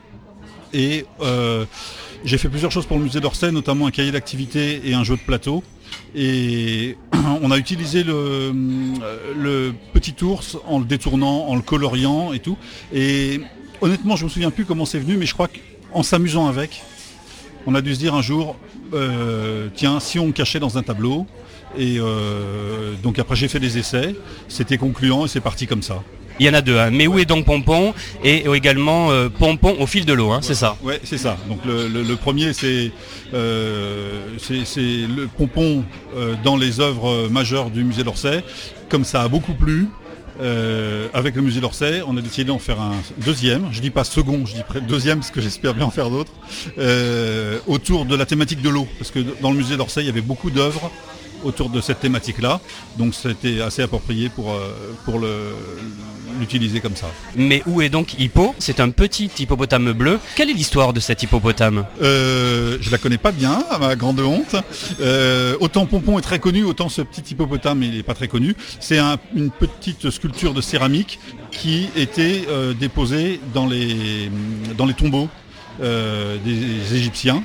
Et 0.73 1.05
euh, 1.21 1.65
j'ai 2.25 2.39
fait 2.39 2.49
plusieurs 2.49 2.73
choses 2.73 2.87
pour 2.87 2.97
le 2.99 3.05
musée 3.05 3.21
d'Orsay, 3.21 3.53
notamment 3.53 3.87
un 3.87 3.91
cahier 3.91 4.11
d'activité 4.11 4.83
et 4.85 4.95
un 4.95 5.05
jeu 5.05 5.17
de 5.17 5.21
plateau. 5.21 5.63
Et 6.15 6.97
on 7.43 7.51
a 7.51 7.59
utilisé 7.59 8.03
le, 8.03 8.53
petit 9.93 10.15
ours 10.25 10.57
en 10.67 10.79
le 10.79 10.85
détournant, 10.85 11.47
en 11.49 11.55
le 11.57 11.63
coloriant 11.63 12.33
et 12.33 12.39
tout. 12.39 12.57
Et 12.93 13.41
honnêtement, 13.81 14.17
je 14.17 14.25
me 14.25 14.31
souviens 14.31 14.51
plus 14.51 14.65
comment 14.65 14.85
c'est 14.87 14.99
venu, 14.99 15.17
mais 15.17 15.27
je 15.27 15.35
crois 15.35 15.49
qu'en 15.49 16.03
s'amusant 16.03 16.47
avec, 16.47 16.83
on 17.67 17.75
a 17.75 17.81
dû 17.83 17.95
se 17.95 17.99
dire 17.99 18.15
un 18.15 18.23
jour, 18.23 18.57
euh, 18.95 19.69
tiens, 19.75 20.01
si 20.01 20.19
on 20.19 20.27
le 20.27 20.33
cachait 20.33 20.59
dans 20.61 20.79
un 20.79 20.83
tableau. 20.83 21.27
Et 21.79 21.97
euh, 21.99 22.93
donc 23.03 23.19
après 23.19 23.37
j'ai 23.37 23.49
fait 23.49 23.61
des 23.61 23.79
essais, 23.79 24.15
c'était 24.49 24.79
concluant 24.79 25.25
et 25.25 25.29
c'est 25.29 25.41
parti 25.41 25.67
comme 25.67 25.83
ça. 25.83 26.03
Il 26.41 26.47
y 26.47 26.49
en 26.51 26.55
a 26.55 26.63
deux, 26.63 26.79
hein. 26.79 26.91
mais 26.91 27.07
où 27.07 27.19
est 27.19 27.27
donc 27.27 27.45
Pompon 27.45 27.93
Et 28.25 28.47
également 28.55 29.11
euh, 29.11 29.29
Pompon 29.29 29.77
au 29.79 29.87
fil 29.87 30.07
de 30.07 30.13
l'eau, 30.15 30.31
hein, 30.33 30.41
c'est 30.43 30.55
ça? 30.55 30.77
Ouais, 30.83 30.99
c'est 31.05 31.19
ça. 31.19 31.37
Donc 31.49 31.59
le, 31.67 31.89
le- 31.89 32.03
le 32.03 32.17
premier, 32.17 32.53
c'est 32.55 32.91
euh, 33.35 34.23
c'est- 34.39 35.07
le 35.07 35.27
pompon 35.29 35.85
dans 36.43 36.57
les 36.57 36.81
œuvres 36.81 37.29
majeures 37.29 37.71
du 37.71 37.85
musée 37.85 38.03
d'Orsay. 38.05 38.43
Comme 38.89 39.05
ça 39.05 39.23
a 39.23 39.29
beaucoup 39.29 39.55
plu, 39.55 39.89
euh, 40.41 41.07
avec 41.15 41.37
le 41.37 41.43
musée 41.43 41.61
d'Orsay, 41.61 42.03
on 42.07 42.17
a 42.17 42.21
décidé 42.23 42.45
d'en 42.45 42.59
faire 42.59 42.81
un 42.81 42.95
deuxième. 43.25 43.69
Je 43.71 43.81
dis 43.81 43.91
pas 43.91 44.05
second, 44.05 44.45
je 44.47 44.55
dis 44.55 44.63
deuxième 44.89 45.19
parce 45.21 45.31
que 45.31 45.41
j'espère 45.41 45.75
bien 45.75 45.85
en 45.87 45.91
faire 45.91 46.11
d'autres. 46.11 46.33
euh, 46.79 47.59
autour 47.67 48.05
de 48.07 48.17
la 48.17 48.25
thématique 48.27 48.63
de 48.63 48.69
l'eau, 48.71 48.87
parce 48.99 49.11
que 49.11 49.21
dans 49.41 49.51
le 49.51 49.57
musée 49.59 49.77
d'Orsay, 49.77 50.01
il 50.03 50.07
y 50.07 50.11
avait 50.11 50.21
beaucoup 50.23 50.51
d'œuvres 50.51 50.91
autour 51.45 51.69
de 51.71 51.81
cette 51.81 52.01
thématique-là. 52.01 52.61
Donc 52.99 53.15
c'était 53.15 53.61
assez 53.61 53.83
approprié 53.83 54.29
pour, 54.29 54.53
euh, 54.53 54.75
pour 55.05 55.21
l'utiliser 56.41 56.81
comme 56.81 56.97
ça. 56.97 57.07
Mais 57.37 57.63
où 57.67 57.83
est 57.83 57.89
donc 57.89 58.19
Hippo? 58.19 58.55
C'est 58.59 58.81
un 58.81 58.91
petit 58.91 59.31
hippopotame 59.39 59.93
bleu. 59.93 60.19
Quelle 60.35 60.51
est 60.51 60.55
l'histoire 60.55 60.93
de 60.93 61.01
cet 61.01 61.23
hippopotame? 61.23 61.85
Euh, 62.03 62.79
je 62.81 62.91
la 62.91 62.99
connais 62.99 63.19
pas 63.19 63.33
bien, 63.33 63.63
à 63.71 63.79
ma 63.79 63.97
grande 63.97 64.21
honte. 64.21 64.57
Euh, 65.01 65.57
autant 65.61 65.87
Pompon 65.87 66.19
est 66.19 66.23
très 66.23 66.39
connu, 66.39 66.65
autant 66.65 66.89
ce 66.89 67.03
petit 67.03 67.23
hippopotame 67.33 67.83
il 67.83 67.95
n'est 67.97 68.03
pas 68.03 68.15
très 68.15 68.29
connu. 68.29 68.55
C'est 68.81 68.99
un- 68.99 69.19
une 69.35 69.51
petite 69.51 70.11
sculpture 70.11 70.55
de 70.55 70.61
céramique 70.61 71.19
qui 71.51 71.89
était 71.97 72.45
euh, 72.49 72.73
déposée 72.73 73.41
dans 73.55 73.67
les, 73.67 74.31
dans 74.79 74.87
les 74.87 74.95
tombeaux 74.95 75.29
euh, 75.81 76.37
des 76.45 76.95
Égyptiens 76.95 77.43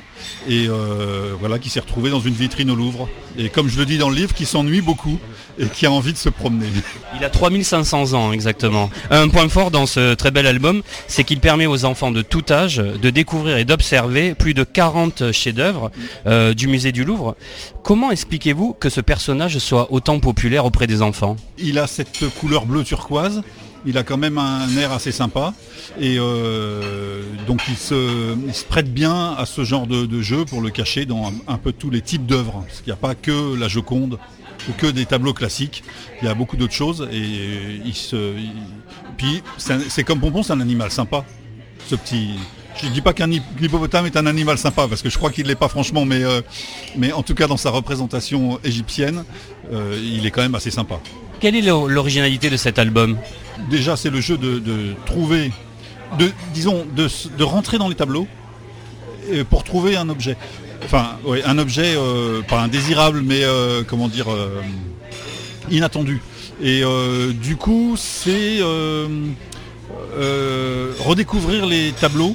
et 0.48 0.66
euh, 0.68 1.34
voilà 1.38 1.58
qui 1.58 1.70
s'est 1.70 1.80
retrouvée 1.80 2.10
dans 2.10 2.20
une 2.20 2.34
vitrine 2.34 2.70
au 2.70 2.74
Louvre. 2.74 3.08
Et 3.38 3.48
comme 3.48 3.68
je 3.68 3.78
le 3.78 3.86
dis 3.86 3.98
dans 3.98 4.10
le 4.10 4.16
livre, 4.16 4.34
qui 4.34 4.44
s'ennuie 4.44 4.80
beaucoup 4.80 5.18
et 5.58 5.66
qui 5.66 5.86
a 5.86 5.92
envie 5.92 6.12
de 6.12 6.18
se 6.18 6.28
promener. 6.28 6.66
Il 7.18 7.24
a 7.24 7.30
3500 7.30 8.12
ans 8.14 8.32
exactement. 8.32 8.90
Un 9.10 9.28
point 9.28 9.48
fort 9.48 9.70
dans 9.70 9.86
ce 9.86 10.14
très 10.14 10.30
bel 10.30 10.46
album, 10.46 10.82
c'est 11.06 11.24
qu'il 11.24 11.40
permet 11.40 11.66
aux 11.66 11.84
enfants 11.84 12.10
de 12.10 12.22
tout 12.22 12.44
âge 12.50 12.76
de 12.76 13.10
découvrir 13.10 13.56
et 13.56 13.64
d'observer 13.64 14.34
plus 14.34 14.54
de 14.54 14.64
40 14.64 15.32
chefs-d'œuvre 15.32 15.90
euh, 16.26 16.54
du 16.54 16.68
musée 16.68 16.92
du 16.92 17.04
Louvre. 17.04 17.36
Comment 17.82 18.10
expliquez-vous 18.10 18.74
que 18.74 18.90
ce 18.90 19.00
personnage 19.00 19.58
soit 19.58 19.92
autant 19.92 20.20
populaire 20.20 20.64
auprès 20.64 20.86
des 20.86 21.02
enfants? 21.02 21.36
Il 21.58 21.78
a 21.78 21.86
cette 21.86 22.24
couleur 22.38 22.66
bleu 22.66 22.84
turquoise. 22.84 23.42
Il 23.86 23.96
a 23.96 24.02
quand 24.02 24.16
même 24.16 24.38
un 24.38 24.68
air 24.76 24.92
assez 24.92 25.12
sympa. 25.12 25.54
Et 26.00 26.16
euh, 26.18 27.22
donc 27.46 27.62
il 27.68 27.76
se, 27.76 28.34
prête 28.68 28.92
bien 28.92 29.32
à 29.32 29.46
ce 29.46 29.64
genre 29.64 29.86
de, 29.86 30.20
jeu 30.20 30.44
pour 30.44 30.60
le 30.60 30.70
cacher 30.70 31.06
dans 31.06 31.32
un, 31.46 31.58
peu 31.58 31.72
tous 31.72 31.90
les 31.90 32.02
types 32.02 32.26
d'œuvres. 32.26 32.64
Parce 32.66 32.78
qu'il 32.78 32.88
n'y 32.88 32.92
a 32.92 32.96
pas 32.96 33.14
que 33.14 33.56
la 33.56 33.68
Joconde 33.68 34.18
ou 34.68 34.72
que 34.72 34.86
des 34.86 35.06
tableaux 35.06 35.32
classiques. 35.32 35.82
Il 36.20 36.26
y 36.26 36.28
a 36.28 36.34
beaucoup 36.34 36.56
d'autres 36.56 36.74
choses. 36.74 37.08
Et 37.12 37.18
il- 37.84 37.94
Puis 39.16 39.42
c'est 39.88 40.04
comme 40.04 40.20
Pompon, 40.20 40.42
c'est 40.42 40.52
un 40.52 40.60
animal 40.60 40.90
sympa. 40.90 41.24
Ce 41.86 41.94
petit. 41.94 42.30
Je 42.80 42.86
ne 42.86 42.92
dis 42.92 43.00
pas 43.00 43.12
qu'un 43.12 43.30
hip- 43.30 43.42
hippopotame 43.60 44.06
est 44.06 44.16
un 44.16 44.26
animal 44.26 44.56
sympa, 44.56 44.86
parce 44.86 45.02
que 45.02 45.10
je 45.10 45.18
crois 45.18 45.30
qu'il 45.30 45.44
ne 45.44 45.48
l'est 45.48 45.56
pas 45.56 45.68
franchement, 45.68 46.04
mais, 46.04 46.22
euh, 46.22 46.42
mais 46.96 47.12
en 47.12 47.24
tout 47.24 47.34
cas 47.34 47.48
dans 47.48 47.56
sa 47.56 47.70
représentation 47.70 48.60
égyptienne, 48.62 49.24
euh, 49.72 49.98
il 50.00 50.24
est 50.26 50.30
quand 50.30 50.42
même 50.42 50.54
assez 50.54 50.70
sympa. 50.70 51.00
Quelle 51.40 51.54
est 51.56 51.62
l'o- 51.62 51.88
l'originalité 51.88 52.50
de 52.50 52.56
cet 52.56 52.78
album 52.78 53.16
Déjà, 53.70 53.96
c'est 53.96 54.10
le 54.10 54.20
jeu 54.20 54.36
de, 54.36 54.94
trouver, 55.06 55.52
disons, 56.54 56.84
de, 56.94 57.44
rentrer 57.44 57.78
dans 57.78 57.88
les 57.88 57.94
tableaux 57.94 58.26
pour 59.50 59.64
trouver 59.64 59.96
un 59.96 60.08
objet. 60.08 60.36
Enfin, 60.84 61.18
un 61.44 61.58
objet, 61.58 61.94
euh, 61.96 62.40
pas 62.42 62.60
indésirable, 62.60 63.22
mais 63.24 63.42
euh, 63.42 63.82
comment 63.86 64.08
dire, 64.08 64.30
euh, 64.32 64.60
inattendu. 65.70 66.20
Et 66.62 66.82
du 67.34 67.56
coup, 67.56 67.94
c'est 67.96 68.58
redécouvrir 71.00 71.66
les 71.66 71.92
tableaux. 71.92 72.34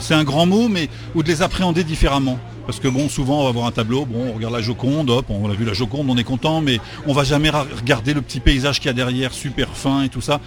C'est 0.00 0.14
un 0.14 0.24
grand 0.24 0.46
mot, 0.46 0.68
mais 0.68 0.88
ou 1.14 1.22
de 1.22 1.28
les 1.28 1.42
appréhender 1.42 1.84
différemment. 1.84 2.38
Parce 2.66 2.80
que 2.80 2.88
bon, 2.88 3.08
souvent 3.08 3.42
on 3.42 3.44
va 3.44 3.50
voir 3.50 3.66
un 3.66 3.72
tableau, 3.72 4.04
bon, 4.04 4.30
on 4.30 4.32
regarde 4.34 4.54
la 4.54 4.60
Joconde, 4.60 5.10
hop, 5.10 5.26
on 5.28 5.50
a 5.50 5.54
vu 5.54 5.64
la 5.64 5.72
Joconde, 5.72 6.08
on 6.08 6.16
est 6.16 6.24
content, 6.24 6.60
mais 6.60 6.78
on 7.06 7.12
va 7.12 7.24
jamais 7.24 7.50
regarder 7.50 8.14
le 8.14 8.22
petit 8.22 8.40
paysage 8.40 8.78
qu'il 8.78 8.86
y 8.86 8.90
a 8.90 8.92
derrière, 8.92 9.32
super 9.32 9.68
fin 9.76 10.04
et 10.04 10.08
tout 10.08 10.20
ça. 10.20 10.40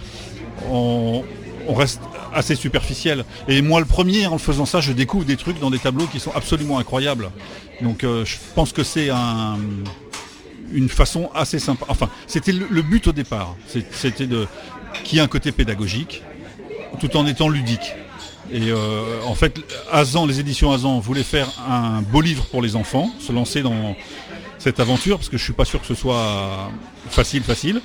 on, 0.70 1.22
reste 1.68 2.00
assez 2.32 2.54
superficiel. 2.54 3.24
Et 3.48 3.60
moi, 3.60 3.80
le 3.80 3.86
premier, 3.86 4.26
en 4.28 4.34
le 4.34 4.38
faisant 4.38 4.66
ça, 4.66 4.80
je 4.80 4.92
découvre 4.92 5.24
des 5.24 5.36
trucs 5.36 5.58
dans 5.58 5.70
des 5.70 5.80
tableaux 5.80 6.06
qui 6.06 6.20
sont 6.20 6.30
absolument 6.32 6.78
incroyables. 6.78 7.30
Donc, 7.82 8.04
euh, 8.04 8.24
je 8.24 8.36
pense 8.54 8.72
que 8.72 8.84
c'est 8.84 9.10
un, 9.10 9.58
une 10.72 10.88
façon 10.88 11.28
assez 11.34 11.58
sympa. 11.58 11.86
Enfin, 11.88 12.08
c'était 12.28 12.52
le, 12.52 12.66
le 12.70 12.82
but 12.82 13.08
au 13.08 13.12
départ. 13.12 13.56
C'était 13.90 14.26
de 14.26 14.46
qui 15.04 15.18
a 15.20 15.24
un 15.24 15.28
côté 15.28 15.52
pédagogique, 15.52 16.22
tout 17.00 17.16
en 17.16 17.26
étant 17.26 17.48
ludique. 17.48 17.92
Et 18.52 18.70
euh, 18.70 19.20
en 19.26 19.34
fait, 19.34 19.60
Azan, 19.90 20.26
les 20.26 20.40
éditions 20.40 20.72
Azan 20.72 20.98
voulaient 21.00 21.22
faire 21.22 21.48
un 21.68 22.02
beau 22.02 22.20
livre 22.20 22.44
pour 22.46 22.62
les 22.62 22.76
enfants, 22.76 23.10
se 23.18 23.32
lancer 23.32 23.62
dans 23.62 23.96
cette 24.58 24.80
aventure, 24.80 25.18
parce 25.18 25.28
que 25.28 25.36
je 25.36 25.42
suis 25.42 25.52
pas 25.52 25.64
sûr 25.64 25.80
que 25.80 25.86
ce 25.86 25.94
soit 25.94 26.70
facile, 27.10 27.42
facile. 27.42 27.80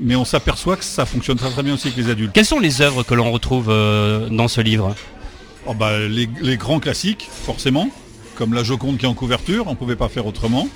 Mais 0.00 0.16
on 0.16 0.24
s'aperçoit 0.24 0.76
que 0.76 0.84
ça 0.84 1.04
fonctionne 1.06 1.36
très 1.36 1.50
très 1.50 1.62
bien 1.62 1.74
aussi 1.74 1.88
avec 1.88 1.98
les 1.98 2.10
adultes. 2.10 2.32
Quelles 2.32 2.46
sont 2.46 2.58
les 2.60 2.80
œuvres 2.80 3.02
que 3.02 3.14
l'on 3.14 3.30
retrouve 3.30 3.66
euh, 3.68 4.28
dans 4.28 4.48
ce 4.48 4.60
livre? 4.60 4.94
Oh 5.66 5.74
bah, 5.74 5.98
les, 5.98 6.28
les 6.40 6.56
grands 6.56 6.80
classiques, 6.80 7.28
forcément, 7.30 7.88
comme 8.36 8.54
la 8.54 8.64
Joconde 8.64 8.96
qui 8.98 9.04
est 9.04 9.08
en 9.08 9.14
couverture, 9.14 9.66
on 9.68 9.72
ne 9.72 9.76
pouvait 9.76 9.96
pas 9.96 10.08
faire 10.08 10.26
autrement. 10.26 10.66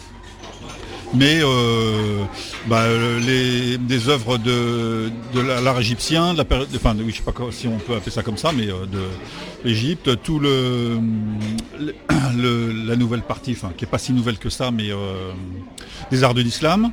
Mais 1.14 1.40
euh, 1.40 2.24
bah, 2.66 2.82
euh, 2.82 3.76
des 3.78 4.08
œuvres 4.08 4.38
de, 4.38 5.10
de 5.34 5.40
la- 5.40 5.60
l'art 5.60 5.78
égyptien, 5.80 6.32
de 6.32 6.38
la 6.38 6.44
période, 6.44 6.68
enfin 6.74 6.94
oui, 6.98 7.10
je 7.12 7.16
sais 7.16 7.22
pas 7.22 7.32
si 7.52 7.68
on 7.68 7.78
peut 7.78 7.94
appeler 7.94 8.10
ça 8.10 8.22
comme 8.22 8.36
ça, 8.36 8.52
mais 8.52 8.68
euh, 8.68 8.86
de 8.86 8.98
l'Égypte, 9.64 10.20
tout 10.22 10.38
le, 10.40 10.98
la 12.86 12.96
nouvelle 12.96 13.22
partie, 13.22 13.52
enfin 13.52 13.72
qui 13.76 13.84
est 13.84 13.88
pas 13.88 13.98
si 13.98 14.12
nouvelle 14.12 14.38
que 14.38 14.50
ça, 14.50 14.70
mais 14.70 14.90
des 16.10 16.24
arts 16.24 16.34
de 16.34 16.42
l'islam. 16.42 16.90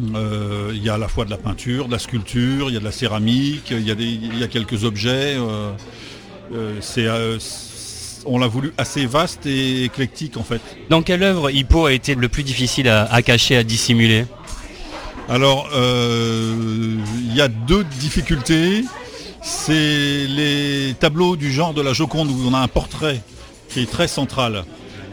Il 0.00 0.80
y 0.82 0.88
a 0.88 0.94
à 0.94 0.98
la 0.98 1.08
fois 1.08 1.24
de 1.24 1.30
la 1.30 1.38
peinture, 1.38 1.86
de 1.88 1.92
la 1.92 1.98
sculpture, 1.98 2.70
il 2.70 2.74
y 2.74 2.76
a 2.76 2.80
de 2.80 2.84
la 2.84 2.92
céramique, 2.92 3.72
il 3.72 3.86
y 4.38 4.42
a, 4.44 4.48
quelques 4.48 4.84
objets. 4.84 5.36
On 8.28 8.38
l'a 8.38 8.46
voulu 8.46 8.72
assez 8.78 9.06
vaste 9.06 9.46
et 9.46 9.84
éclectique 9.84 10.36
en 10.36 10.42
fait. 10.42 10.60
Dans 10.90 11.02
quelle 11.02 11.22
œuvre 11.22 11.50
Hippo 11.50 11.86
a 11.86 11.92
été 11.92 12.14
le 12.14 12.28
plus 12.28 12.42
difficile 12.42 12.88
à, 12.88 13.04
à 13.12 13.22
cacher, 13.22 13.56
à 13.56 13.64
dissimuler 13.64 14.26
Alors, 15.28 15.68
euh, 15.74 16.96
il 17.18 17.34
y 17.34 17.40
a 17.40 17.48
deux 17.48 17.84
difficultés. 17.84 18.84
C'est 19.42 20.26
les 20.26 20.94
tableaux 20.98 21.36
du 21.36 21.50
genre 21.52 21.72
de 21.72 21.80
la 21.80 21.92
Joconde 21.92 22.28
où 22.30 22.38
on 22.46 22.54
a 22.54 22.58
un 22.58 22.68
portrait 22.68 23.20
qui 23.68 23.80
est 23.80 23.90
très 23.90 24.08
central 24.08 24.64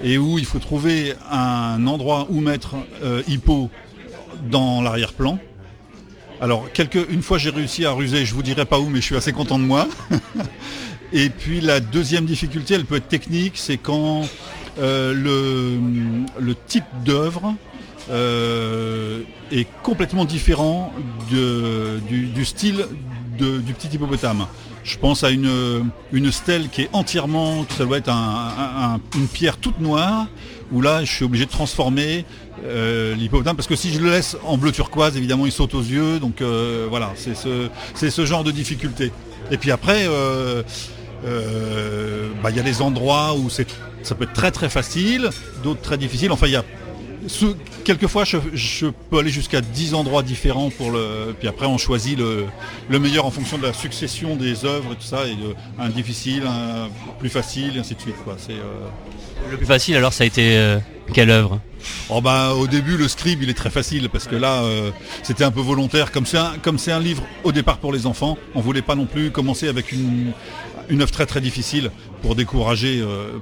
et 0.03 0.17
où 0.17 0.37
il 0.37 0.45
faut 0.45 0.59
trouver 0.59 1.13
un 1.31 1.85
endroit 1.87 2.27
où 2.29 2.41
mettre 2.41 2.75
euh, 3.03 3.23
Hippo 3.27 3.69
dans 4.49 4.81
l'arrière-plan. 4.81 5.39
Alors, 6.41 6.71
quelques, 6.73 7.09
une 7.09 7.21
fois 7.21 7.37
j'ai 7.37 7.49
réussi 7.49 7.85
à 7.85 7.91
ruser, 7.91 8.25
je 8.25 8.33
vous 8.33 8.43
dirai 8.43 8.65
pas 8.65 8.79
où, 8.79 8.89
mais 8.89 8.99
je 8.99 9.05
suis 9.05 9.15
assez 9.15 9.31
content 9.31 9.57
de 9.57 9.63
moi. 9.63 9.87
Et 11.17 11.29
puis 11.29 11.61
la 11.61 11.79
deuxième 11.79 12.25
difficulté, 12.25 12.73
elle 12.73 12.83
peut 12.83 12.97
être 12.97 13.07
technique, 13.07 13.53
c'est 13.55 13.77
quand 13.77 14.23
euh, 14.79 15.13
le, 16.37 16.55
type 16.67 16.83
d'œuvre 17.05 17.55
euh, 18.11 19.21
est 19.49 19.65
complètement 19.81 20.25
différent 20.25 20.91
du, 21.29 22.43
style 22.45 22.85
du 23.39 23.73
petit 23.73 23.87
hippopotame. 23.95 24.45
Je 24.83 24.97
pense 24.97 25.23
à 25.23 25.29
une, 25.29 25.89
une 26.11 26.31
stèle 26.33 26.67
qui 26.67 26.81
est 26.81 26.89
entièrement, 26.91 27.65
ça 27.77 27.85
doit 27.85 27.97
être 27.97 28.09
un- 28.09 28.13
un- 28.13 28.95
un- 28.95 28.99
une 29.15 29.27
pierre 29.27 29.55
toute 29.55 29.79
noire, 29.79 30.27
où 30.73 30.81
là 30.81 31.05
je 31.05 31.11
suis 31.13 31.23
obligé 31.23 31.45
de 31.45 31.49
transformer 31.49 32.25
euh, 32.65 33.15
l'hippopotame, 33.15 33.55
parce 33.55 33.69
que 33.69 33.77
si 33.77 33.93
je 33.93 33.99
le 34.01 34.09
laisse 34.09 34.35
en 34.43 34.57
bleu 34.57 34.73
turquoise, 34.73 35.15
évidemment 35.15 35.45
il 35.45 35.53
saute 35.53 35.75
aux 35.75 35.81
yeux, 35.81 36.19
donc 36.19 36.41
voilà, 36.89 37.13
c'est 37.15 37.37
ce, 37.37 37.69
c'est 37.93 38.09
ce 38.09 38.25
genre 38.25 38.43
de 38.43 38.51
difficulté. 38.51 39.13
Et 39.49 39.57
puis 39.57 39.71
après, 39.71 40.07
euh, 41.25 42.29
bah, 42.43 42.49
il 42.51 42.57
y 42.57 42.59
a 42.59 42.63
des 42.63 42.81
endroits 42.81 43.35
où 43.35 43.49
c'est, 43.49 43.67
ça 44.03 44.15
peut 44.15 44.25
être 44.25 44.33
très 44.33 44.51
très 44.51 44.69
facile, 44.69 45.29
d'autres 45.63 45.81
très 45.81 45.97
difficiles. 45.97 46.31
Enfin, 46.31 46.47
il 46.47 46.53
y 46.53 46.55
a 46.55 46.63
quelquefois 47.83 48.23
je, 48.23 48.37
je 48.53 48.87
peux 49.09 49.19
aller 49.19 49.29
jusqu'à 49.29 49.61
10 49.61 49.93
endroits 49.93 50.23
différents 50.23 50.69
pour 50.69 50.91
le. 50.91 51.35
Puis 51.37 51.47
après 51.47 51.65
on 51.65 51.77
choisit 51.77 52.17
le, 52.17 52.45
le 52.89 52.99
meilleur 52.99 53.25
en 53.25 53.31
fonction 53.31 53.57
de 53.57 53.63
la 53.63 53.73
succession 53.73 54.35
des 54.35 54.65
œuvres 54.65 54.93
et 54.93 54.95
tout 54.95 55.03
ça, 55.03 55.27
et 55.27 55.35
de, 55.35 55.55
un 55.79 55.89
difficile, 55.89 56.43
un 56.45 56.89
plus 57.19 57.29
facile, 57.29 57.77
et 57.77 57.79
ainsi 57.79 57.95
de 57.95 58.01
suite. 58.01 58.15
Quoi. 58.23 58.35
C'est, 58.37 58.53
euh, 58.53 59.51
Le 59.51 59.57
plus 59.57 59.65
facile 59.65 59.95
alors 59.95 60.13
ça 60.13 60.23
a 60.23 60.27
été 60.27 60.57
euh, 60.57 60.79
quelle 61.13 61.29
œuvre? 61.29 61.59
Oh 62.09 62.19
bah, 62.19 62.53
au 62.53 62.65
début 62.65 62.97
le 62.97 63.07
scribe 63.07 63.43
il 63.43 63.49
est 63.49 63.55
très 63.55 63.69
facile 63.69 64.09
parce 64.09 64.27
que 64.27 64.35
là 64.35 64.63
euh, 64.63 64.89
c'était 65.21 65.43
un 65.43 65.51
peu 65.51 65.61
volontaire 65.61 66.11
comme 66.11 66.25
c'est 66.25 66.37
un, 66.37 66.53
comme 66.61 66.79
c'est 66.79 66.91
un 66.91 66.99
livre 66.99 67.23
au 67.43 67.51
départ 67.51 67.77
pour 67.77 67.93
les 67.93 68.07
enfants 68.07 68.39
on 68.55 68.61
voulait 68.61 68.81
pas 68.81 68.95
non 68.95 69.05
plus 69.05 69.29
commencer 69.29 69.67
avec 69.67 69.91
une, 69.91 70.31
une 70.89 71.01
œuvre 71.01 71.11
très 71.11 71.25
très 71.25 71.41
difficile 71.41 71.91
pour 72.21 72.35
décourager 72.35 73.01
euh, 73.01 73.39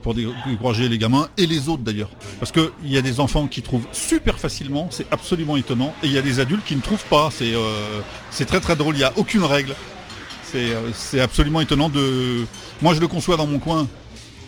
décourager 0.48 0.90
les 0.90 0.98
gamins 0.98 1.30
et 1.38 1.46
les 1.46 1.70
autres 1.70 1.84
d'ailleurs 1.84 2.10
parce 2.40 2.52
qu'il 2.52 2.70
y 2.86 2.98
a 2.98 3.02
des 3.02 3.20
enfants 3.20 3.48
qui 3.48 3.62
trouvent 3.62 3.88
super 3.92 4.40
facilement 4.40 4.88
c'est 4.92 5.06
absolument 5.12 5.58
étonnant 5.58 5.94
et 6.04 6.08
il 6.08 6.12
y 6.12 6.18
a 6.18 6.22
des 6.22 6.40
adultes 6.40 6.66
qui 6.66 6.76
ne 6.76 6.82
trouvent 6.82 7.06
pas 7.06 7.30
c'est 7.32 7.54
euh, 7.56 8.46
très 8.46 8.60
très 8.60 8.76
drôle 8.76 8.96
il 8.96 9.00
n'y 9.00 9.04
a 9.04 9.14
aucune 9.16 9.44
règle 9.44 9.76
c'est 10.44 10.72
euh, 10.72 10.92
c'est 10.94 11.20
absolument 11.20 11.62
étonnant 11.62 11.90
de 11.90 12.46
moi 12.82 12.94
je 12.94 13.00
le 13.00 13.08
conçois 13.08 13.38
dans 13.38 13.48
mon 13.48 13.60
coin 13.60 13.88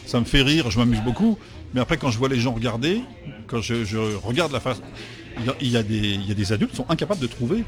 ça 0.05 0.19
me 0.19 0.25
fait 0.25 0.41
rire, 0.41 0.69
je 0.69 0.79
m'amuse 0.79 1.01
beaucoup. 1.01 1.37
Mais 1.73 1.81
après, 1.81 1.97
quand 1.97 2.09
je 2.11 2.17
vois 2.17 2.29
les 2.29 2.39
gens 2.39 2.53
regarder, 2.53 3.01
quand 3.47 3.61
je, 3.61 4.15
regarde 4.23 4.51
la 4.51 4.59
face, 4.59 4.81
il 5.59 5.69
y, 5.69 5.75
a, 5.75 5.83
des, 5.83 6.53
adultes 6.53 6.71
qui 6.71 6.77
sont 6.77 6.85
incapables 6.89 7.19
de 7.19 7.27
trouver. 7.27 7.63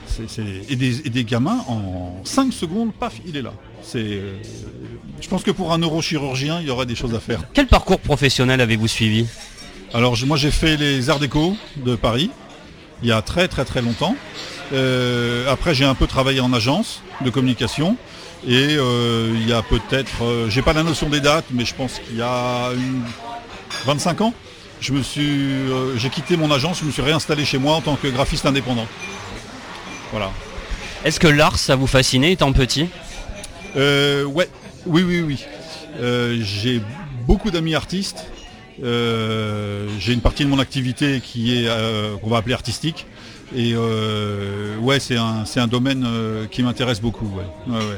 Et, 0.69 0.75
des, 0.75 1.05
et 1.05 1.09
des 1.09 1.23
gamins, 1.25 1.65
en 1.67 2.21
5 2.23 2.53
secondes, 2.53 2.93
paf, 2.93 3.19
il 3.25 3.35
est 3.35 3.41
là. 3.41 3.53
C'est, 3.81 3.97
euh, 3.99 4.33
je 5.21 5.27
pense 5.27 5.43
que 5.43 5.51
pour 5.51 5.71
un 5.71 5.77
neurochirurgien, 5.77 6.59
il 6.61 6.67
y 6.67 6.69
aurait 6.69 6.85
des 6.85 6.95
choses 6.95 7.13
à 7.15 7.19
faire. 7.19 7.39
Quel 7.53 7.67
parcours 7.67 7.99
professionnel 7.99 8.59
avez-vous 8.61 8.87
suivi 8.87 9.25
Alors, 9.93 10.15
je- 10.15 10.25
moi, 10.25 10.35
j'ai 10.37 10.51
fait 10.51 10.75
les 10.77 11.09
Arts 11.09 11.19
Déco 11.19 11.55
de 11.77 11.95
Paris, 11.95 12.29
il 13.03 13.09
y 13.09 13.11
a 13.11 13.21
très 13.21 13.47
très 13.47 13.63
très 13.65 13.81
longtemps. 13.81 14.15
Euh, 14.73 15.49
après, 15.51 15.73
j'ai 15.73 15.85
un 15.85 15.95
peu 15.95 16.07
travaillé 16.07 16.39
en 16.41 16.51
agence 16.53 17.01
de 17.23 17.29
communication. 17.29 17.95
Et 18.47 18.75
euh, 18.77 19.31
il 19.33 19.47
y 19.49 19.53
a 19.53 19.61
peut-être, 19.63 20.23
euh, 20.23 20.49
j'ai 20.49 20.61
pas 20.61 20.73
la 20.73 20.83
notion 20.83 21.09
des 21.09 21.19
dates, 21.21 21.45
mais 21.51 21.65
je 21.65 21.73
pense 21.73 21.99
qu'il 21.99 22.17
y 22.17 22.21
a 22.21 22.69
une 22.75 23.01
25 23.85 24.21
ans, 24.21 24.33
je 24.79 24.93
me 24.93 25.01
suis, 25.01 25.39
j'ai 25.97 26.09
quitté 26.09 26.37
mon 26.37 26.51
agence, 26.51 26.79
je 26.79 26.85
me 26.85 26.91
suis 26.91 27.01
réinstallé 27.01 27.45
chez 27.45 27.57
moi 27.57 27.75
en 27.75 27.81
tant 27.81 27.95
que 27.95 28.07
graphiste 28.07 28.45
indépendant. 28.45 28.85
Voilà. 30.11 30.31
Est-ce 31.03 31.19
que 31.19 31.27
l'art 31.27 31.57
ça 31.57 31.75
vous 31.75 31.87
fascinait 31.87 32.31
étant 32.33 32.51
petit? 32.53 32.87
Euh, 33.77 34.25
ouais, 34.25 34.49
oui, 34.85 35.03
oui, 35.03 35.21
oui. 35.21 35.45
Euh, 35.99 36.37
j'ai 36.41 36.81
beaucoup 37.25 37.51
d'amis 37.51 37.75
artistes. 37.75 38.25
Euh, 38.83 39.87
j'ai 39.99 40.13
une 40.13 40.21
partie 40.21 40.43
de 40.43 40.49
mon 40.49 40.59
activité 40.59 41.21
qui 41.23 41.57
est, 41.57 41.67
euh, 41.67 42.15
qu'on 42.17 42.29
va 42.29 42.37
appeler 42.37 42.53
artistique. 42.53 43.05
Et 43.55 43.75
ouais, 43.77 44.99
c'est 44.99 45.15
un, 45.15 45.45
c'est 45.45 45.61
un 45.61 45.67
domaine 45.67 46.05
qui 46.51 46.63
m'intéresse 46.63 46.99
beaucoup. 46.99 47.27
Ouais. 47.27 47.73
Ouais, 47.73 47.79
ouais. 47.79 47.97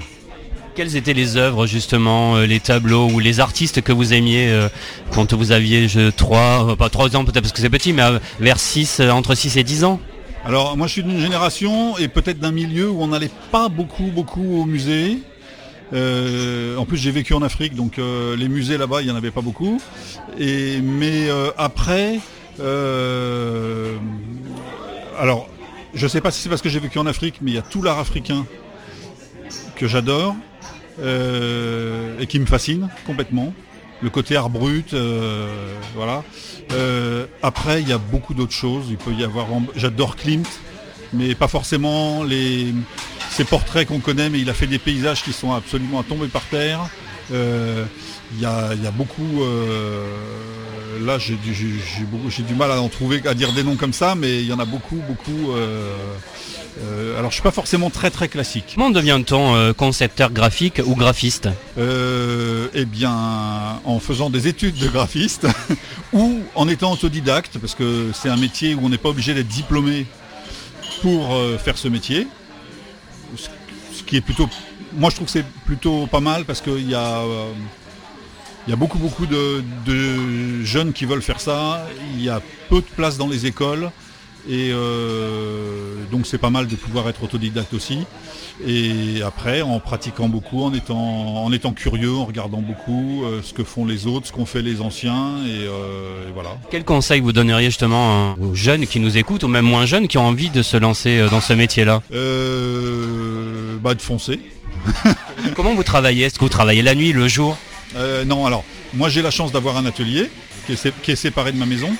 Quelles 0.75 0.95
étaient 0.95 1.15
les 1.15 1.37
œuvres 1.37 1.65
justement, 1.65 2.37
les 2.37 2.59
tableaux 2.59 3.09
ou 3.09 3.19
les 3.19 3.39
artistes 3.39 3.81
que 3.81 3.91
vous 3.91 4.13
aimiez 4.13 4.67
quand 5.11 5.33
vous 5.33 5.51
aviez 5.51 5.87
je, 5.87 6.11
3, 6.11 6.75
pas 6.77 6.89
3 6.89 7.15
ans 7.15 7.25
peut-être 7.25 7.41
parce 7.41 7.51
que 7.51 7.61
c'est 7.61 7.69
petit, 7.69 7.93
mais 7.93 8.03
vers 8.39 8.59
6, 8.59 8.99
euh, 8.99 9.09
entre 9.09 9.33
6 9.33 9.57
et 9.57 9.63
10 9.63 9.85
ans? 9.85 9.99
Alors 10.45 10.77
moi 10.77 10.85
je 10.85 10.93
suis 10.93 11.03
d'une 11.03 11.19
génération 11.19 11.97
et 11.97 12.07
peut-être 12.07 12.39
d'un 12.39 12.51
milieu 12.51 12.89
où 12.89 13.01
on 13.01 13.07
n'allait 13.07 13.31
pas 13.51 13.69
beaucoup 13.69 14.11
beaucoup 14.13 14.61
au 14.61 14.65
musée. 14.65 15.17
Euh, 15.91 16.77
en 16.77 16.85
plus 16.85 16.97
j'ai 16.97 17.09
vécu 17.11 17.33
en 17.33 17.41
Afrique 17.41 17.73
donc 17.73 17.97
euh, 17.97 18.35
les 18.35 18.47
musées 18.47 18.77
là-bas 18.77 19.01
il 19.01 19.05
n'y 19.05 19.11
en 19.11 19.15
avait 19.15 19.31
pas 19.31 19.41
beaucoup. 19.41 19.81
Mais 20.37 21.29
euh, 21.29 21.51
après, 21.57 22.19
alors 25.17 25.49
je 25.93 26.07
sais 26.07 26.21
pas 26.21 26.31
si 26.31 26.41
c'est 26.41 26.49
parce 26.49 26.61
que 26.61 26.69
j'ai 26.69 26.79
vécu 26.79 26.99
en 26.99 27.05
Afrique 27.05 27.35
mais 27.41 27.51
il 27.51 27.55
y 27.55 27.59
a 27.59 27.63
tout 27.63 27.81
l'art 27.81 27.99
africain 27.99 28.45
que 29.75 29.87
j'adore 29.87 30.35
et 31.01 32.27
qui 32.27 32.39
me 32.39 32.45
fascine 32.45 32.89
complètement. 33.05 33.53
Le 34.01 34.09
côté 34.09 34.35
art 34.37 34.49
brut, 34.49 34.95
voilà. 35.95 36.23
Après, 37.41 37.81
il 37.81 37.87
y 37.87 37.93
a 37.93 37.97
beaucoup 37.97 38.33
d'autres 38.33 38.53
choses. 38.53 38.85
Il 38.89 38.97
peut 38.97 39.13
y 39.13 39.23
avoir. 39.23 39.47
J'adore 39.75 40.15
Klimt, 40.17 40.47
mais 41.13 41.35
pas 41.35 41.47
forcément 41.47 42.23
les 42.23 42.73
ces 43.29 43.43
portraits 43.43 43.87
qu'on 43.87 43.99
connaît, 43.99 44.29
mais 44.29 44.39
il 44.39 44.49
a 44.49 44.53
fait 44.53 44.67
des 44.67 44.79
paysages 44.79 45.23
qui 45.23 45.33
sont 45.33 45.53
absolument 45.53 45.99
à 45.99 46.03
tomber 46.03 46.27
par 46.27 46.43
terre. 46.43 46.81
Euh, 47.31 47.85
Il 48.35 48.41
y, 48.41 48.45
a, 48.45 48.73
il 48.75 48.83
y 48.83 48.87
a 48.87 48.91
beaucoup. 48.91 49.41
euh, 49.41 50.05
là, 51.03 51.17
j'ai 51.17 51.35
du, 51.35 52.55
mal 52.55 52.71
à 52.71 52.79
en 52.81 52.87
trouver, 52.89 53.21
à 53.25 53.33
dire 53.33 53.53
des 53.53 53.63
noms 53.63 53.75
comme 53.75 53.93
ça, 53.93 54.13
mais 54.15 54.41
il 54.41 54.45
y 54.47 54.53
en 54.53 54.59
a 54.59 54.65
beaucoup, 54.65 54.97
beaucoup. 55.07 55.51
euh, 55.51 57.17
alors, 57.17 57.31
je 57.31 57.35
suis 57.35 57.43
pas 57.43 57.51
forcément 57.51 57.89
très 57.89 58.11
très 58.11 58.27
classique. 58.27 58.73
Comment 58.75 58.91
devient-on 58.91 59.73
concepteur 59.73 60.31
graphique 60.31 60.79
ou 60.85 60.95
graphiste? 60.95 61.49
Eh 61.77 62.85
bien, 62.85 63.11
en 63.83 63.99
faisant 63.99 64.29
des 64.29 64.47
études 64.47 64.77
de 64.77 64.87
graphiste 64.87 65.47
ou 66.13 66.39
en 66.55 66.67
étant 66.67 66.91
autodidacte, 66.93 67.57
parce 67.57 67.73
que 67.75 68.11
c'est 68.13 68.29
un 68.29 68.37
métier 68.37 68.75
où 68.75 68.81
on 68.83 68.89
n'est 68.89 68.97
pas 68.99 69.09
obligé 69.09 69.33
d'être 69.33 69.47
diplômé 69.47 70.05
pour 71.01 71.35
faire 71.63 71.77
ce 71.77 71.87
métier. 71.87 72.27
Ce- 73.35 74.03
qui 74.03 74.17
est 74.17 74.21
plutôt, 74.21 74.49
moi 74.93 75.09
je 75.09 75.15
trouve 75.15 75.25
que 75.27 75.31
c'est 75.31 75.45
plutôt 75.65 76.07
pas 76.07 76.19
mal 76.19 76.45
parce 76.45 76.61
qu'il 76.61 76.89
y 76.89 76.95
a 76.95 77.19
euh, 77.19 77.51
y 78.67 78.73
a 78.73 78.75
beaucoup 78.75 78.97
beaucoup 78.97 79.25
de, 79.25 79.63
jeunes 80.63 80.93
qui 80.93 81.05
veulent 81.05 81.21
faire 81.21 81.41
ça. 81.41 81.85
Il 82.15 82.21
y 82.23 82.29
a 82.29 82.41
peu 82.69 82.77
de 82.77 82.87
place 82.95 83.17
dans 83.17 83.27
les 83.27 83.45
écoles. 83.45 83.91
Et 84.47 84.71
euh, 84.71 85.95
donc 86.11 86.25
c'est 86.25 86.37
pas 86.37 86.49
mal 86.49 86.67
de 86.67 86.75
pouvoir 86.75 87.09
être 87.09 87.23
autodidacte 87.23 87.73
aussi. 87.73 87.99
Et 88.65 89.21
après, 89.25 89.61
en 89.61 89.79
pratiquant 89.79 90.27
beaucoup, 90.27 90.63
en 90.63 90.73
étant, 90.73 91.43
en 91.43 91.51
étant 91.53 91.71
curieux, 91.71 92.11
en 92.11 92.25
regardant 92.25 92.61
beaucoup 92.61 93.23
euh, 93.23 93.41
ce 93.41 93.53
que 93.53 93.63
font 93.63 93.85
les 93.85 94.05
autres, 94.05 94.27
ce 94.27 94.31
qu'ont 94.33 94.45
fait 94.45 94.61
les 94.61 94.81
anciens, 94.81 95.37
et, 95.45 95.65
euh, 95.65 96.27
et, 96.27 96.31
voilà. 96.33 96.49
Quel 96.69 96.83
conseil 96.83 97.21
vous 97.21 97.31
donneriez 97.31 97.67
justement 97.67 98.35
aux 98.39 98.55
jeunes 98.55 98.85
qui 98.85 98.99
nous 98.99 99.17
écoutent, 99.17 99.43
ou 99.43 99.47
même 99.47 99.65
moins 99.65 99.85
jeunes 99.85 100.09
qui 100.09 100.17
ont 100.17 100.27
envie 100.27 100.49
de 100.49 100.61
se 100.61 100.75
lancer 100.75 101.25
dans 101.31 101.39
ce 101.39 101.53
métier-là? 101.53 102.01
Euh, 102.11 103.77
bah, 103.81 103.93
De 103.93 104.01
foncer. 104.01 104.41
Comment 105.55 105.73
vous 105.73 105.83
travaillez? 105.83 106.25
Est-ce 106.25 106.35
que 106.35 106.43
vous 106.43 106.49
travaillez 106.49 106.81
la 106.81 106.95
nuit, 106.95 107.13
le 107.13 107.27
jour? 107.27 107.57
Non, 108.27 108.45
alors, 108.45 108.63
moi 108.93 109.09
j'ai 109.09 109.23
la 109.23 109.31
chance 109.31 109.51
d'avoir 109.51 109.75
un 109.77 109.85
atelier 109.85 110.29
qui 110.75 110.87
est, 110.87 111.01
qui 111.01 111.11
est, 111.11 111.15
séparé 111.15 111.51
de 111.51 111.57
ma 111.57 111.65
maison. 111.65 111.91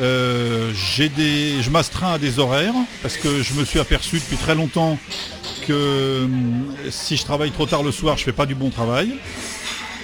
Euh, 0.00 0.72
des, 1.16 1.62
je 1.62 1.70
m'astreins 1.70 2.14
à 2.14 2.18
des 2.18 2.38
horaires 2.38 2.74
parce 3.02 3.16
que 3.16 3.42
je 3.42 3.54
me 3.54 3.64
suis 3.64 3.80
aperçu 3.80 4.16
depuis 4.18 4.36
très 4.36 4.54
longtemps 4.54 4.98
que 5.66 6.28
si 6.90 7.16
je 7.16 7.24
travaille 7.24 7.50
trop 7.50 7.66
tard 7.66 7.82
le 7.82 7.92
soir, 7.92 8.16
je 8.16 8.24
fais 8.24 8.32
pas 8.32 8.46
du 8.46 8.54
bon 8.54 8.70
travail. 8.70 9.14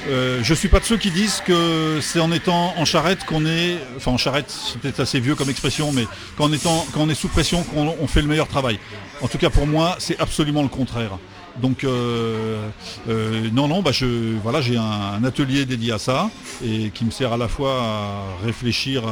Euh, 0.09 0.41
je 0.43 0.55
suis 0.55 0.69
pas 0.69 0.81
de 0.81 0.85
ceux 0.85 0.97
qui 0.97 1.11
disent 1.11 1.43
que 1.45 1.99
c'est 2.01 2.21
en 2.21 2.33
étant 2.33 2.73
en 2.77 2.85
charrette 2.85 3.25
qu'on 3.25 3.45
est, 3.45 3.79
enfin 3.97 4.13
en 4.13 4.17
charrette, 4.17 4.51
c'est 4.51 4.81
peut-être 4.81 5.01
assez 5.01 5.21
vieux 5.21 5.35
comme 5.35 5.51
expression, 5.51 5.93
mais 5.93 6.07
qu'en 6.37 6.53
étant, 6.53 6.87
quand 6.93 7.01
on 7.01 7.11
est 7.11 7.15
sous 7.15 7.29
pression, 7.29 7.63
qu'on 7.65 7.95
on 8.01 8.07
fait 8.07 8.23
le 8.23 8.29
meilleur 8.29 8.49
travail. 8.49 8.79
En 9.21 9.29
tout 9.29 9.39
cas 9.39 9.51
pour 9.51 9.67
moi, 9.67 9.97
c'est 9.99 10.19
absolument 10.21 10.63
le 10.63 10.69
contraire. 10.69 11.19
Donc 11.61 11.85
euh, 11.85 12.69
euh, 13.09 13.49
non, 13.53 13.69
non, 13.69 13.83
bah 13.83 13.93
je, 13.93 14.37
voilà, 14.43 14.61
j'ai 14.61 14.77
un, 14.77 15.23
atelier 15.25 15.65
dédié 15.65 15.93
à 15.93 15.99
ça 15.99 16.31
et 16.65 16.91
qui 16.91 17.05
me 17.05 17.11
sert 17.11 17.33
à 17.33 17.37
la 17.37 17.49
fois 17.49 17.83
à 17.83 18.23
réfléchir 18.45 19.03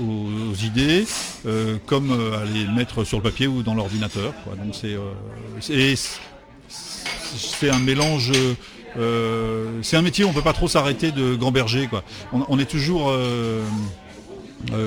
aux, 0.00 0.54
idées, 0.64 1.04
euh, 1.46 1.76
comme 1.86 2.12
à 2.12 2.44
les 2.44 2.66
mettre 2.66 3.04
sur 3.04 3.18
le 3.18 3.22
papier 3.22 3.46
ou 3.46 3.62
dans 3.62 3.74
l'ordinateur. 3.74 4.32
Donc 4.62 4.74
c'est 5.60 7.70
un 7.70 7.78
mélange. 7.78 8.32
c'est 9.82 9.96
un 9.96 10.02
métier 10.02 10.24
où 10.24 10.28
on 10.28 10.32
peut 10.32 10.42
pas 10.42 10.52
trop 10.52 10.68
s'arrêter 10.68 11.10
de 11.10 11.36
gamberger. 11.36 11.88
Quoi. 11.88 12.04
On, 12.32 12.58
est 12.58 12.70
toujours 12.70 13.12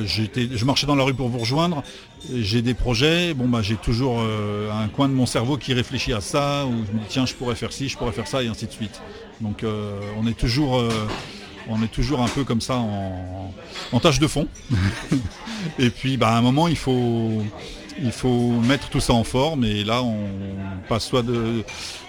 je 0.06 0.66
marchais 0.66 0.88
dans 0.88 0.96
la 0.96 1.04
rue 1.04 1.14
pour 1.14 1.30
vous 1.30 1.40
rejoindre. 1.40 1.84
J'ai 2.32 2.62
des 2.62 2.74
projets. 2.74 3.34
Bon, 3.34 3.48
bah, 3.48 3.62
j'ai 3.62 3.76
toujours 3.76 4.20
euh, 4.20 4.72
un 4.72 4.88
coin 4.88 5.10
de 5.10 5.14
mon 5.14 5.26
cerveau 5.26 5.58
qui 5.58 5.74
réfléchit 5.74 6.14
à 6.14 6.22
ça, 6.22 6.66
où 6.66 6.72
je 6.86 6.92
me 6.92 7.00
dis 7.00 7.06
tiens, 7.10 7.26
je 7.26 7.34
pourrais 7.34 7.56
faire 7.56 7.74
ci, 7.74 7.90
je 7.90 7.98
pourrais 7.98 8.12
faire 8.12 8.28
ça, 8.28 8.44
et 8.44 8.48
ainsi 8.48 8.66
de 8.66 8.72
suite. 8.72 9.02
Donc, 9.42 9.64
euh, 9.64 10.00
on 10.18 10.28
est 10.28 10.38
toujours, 10.38 10.82
on 11.68 11.84
est 11.84 11.92
toujours 11.92 12.22
un 12.22 12.28
peu 12.28 12.44
comme 12.44 12.62
ça 12.62 12.76
en, 12.78 13.54
en 13.92 14.00
tâche 14.00 14.20
de 14.20 14.28
fond. 14.28 14.48
et 15.80 15.90
puis, 15.90 16.18
bah, 16.18 16.30
à 16.30 16.38
un 16.38 16.42
moment, 16.42 16.68
il 16.68 16.78
faut, 16.78 17.44
il 18.02 18.12
faut 18.12 18.52
mettre 18.62 18.90
tout 18.90 19.00
ça 19.00 19.14
en 19.14 19.24
forme 19.24 19.66
et 19.66 19.84
là 19.84 20.02
on 20.04 20.28
passe 20.88 21.06
soit 21.06 21.22
de, 21.22 21.64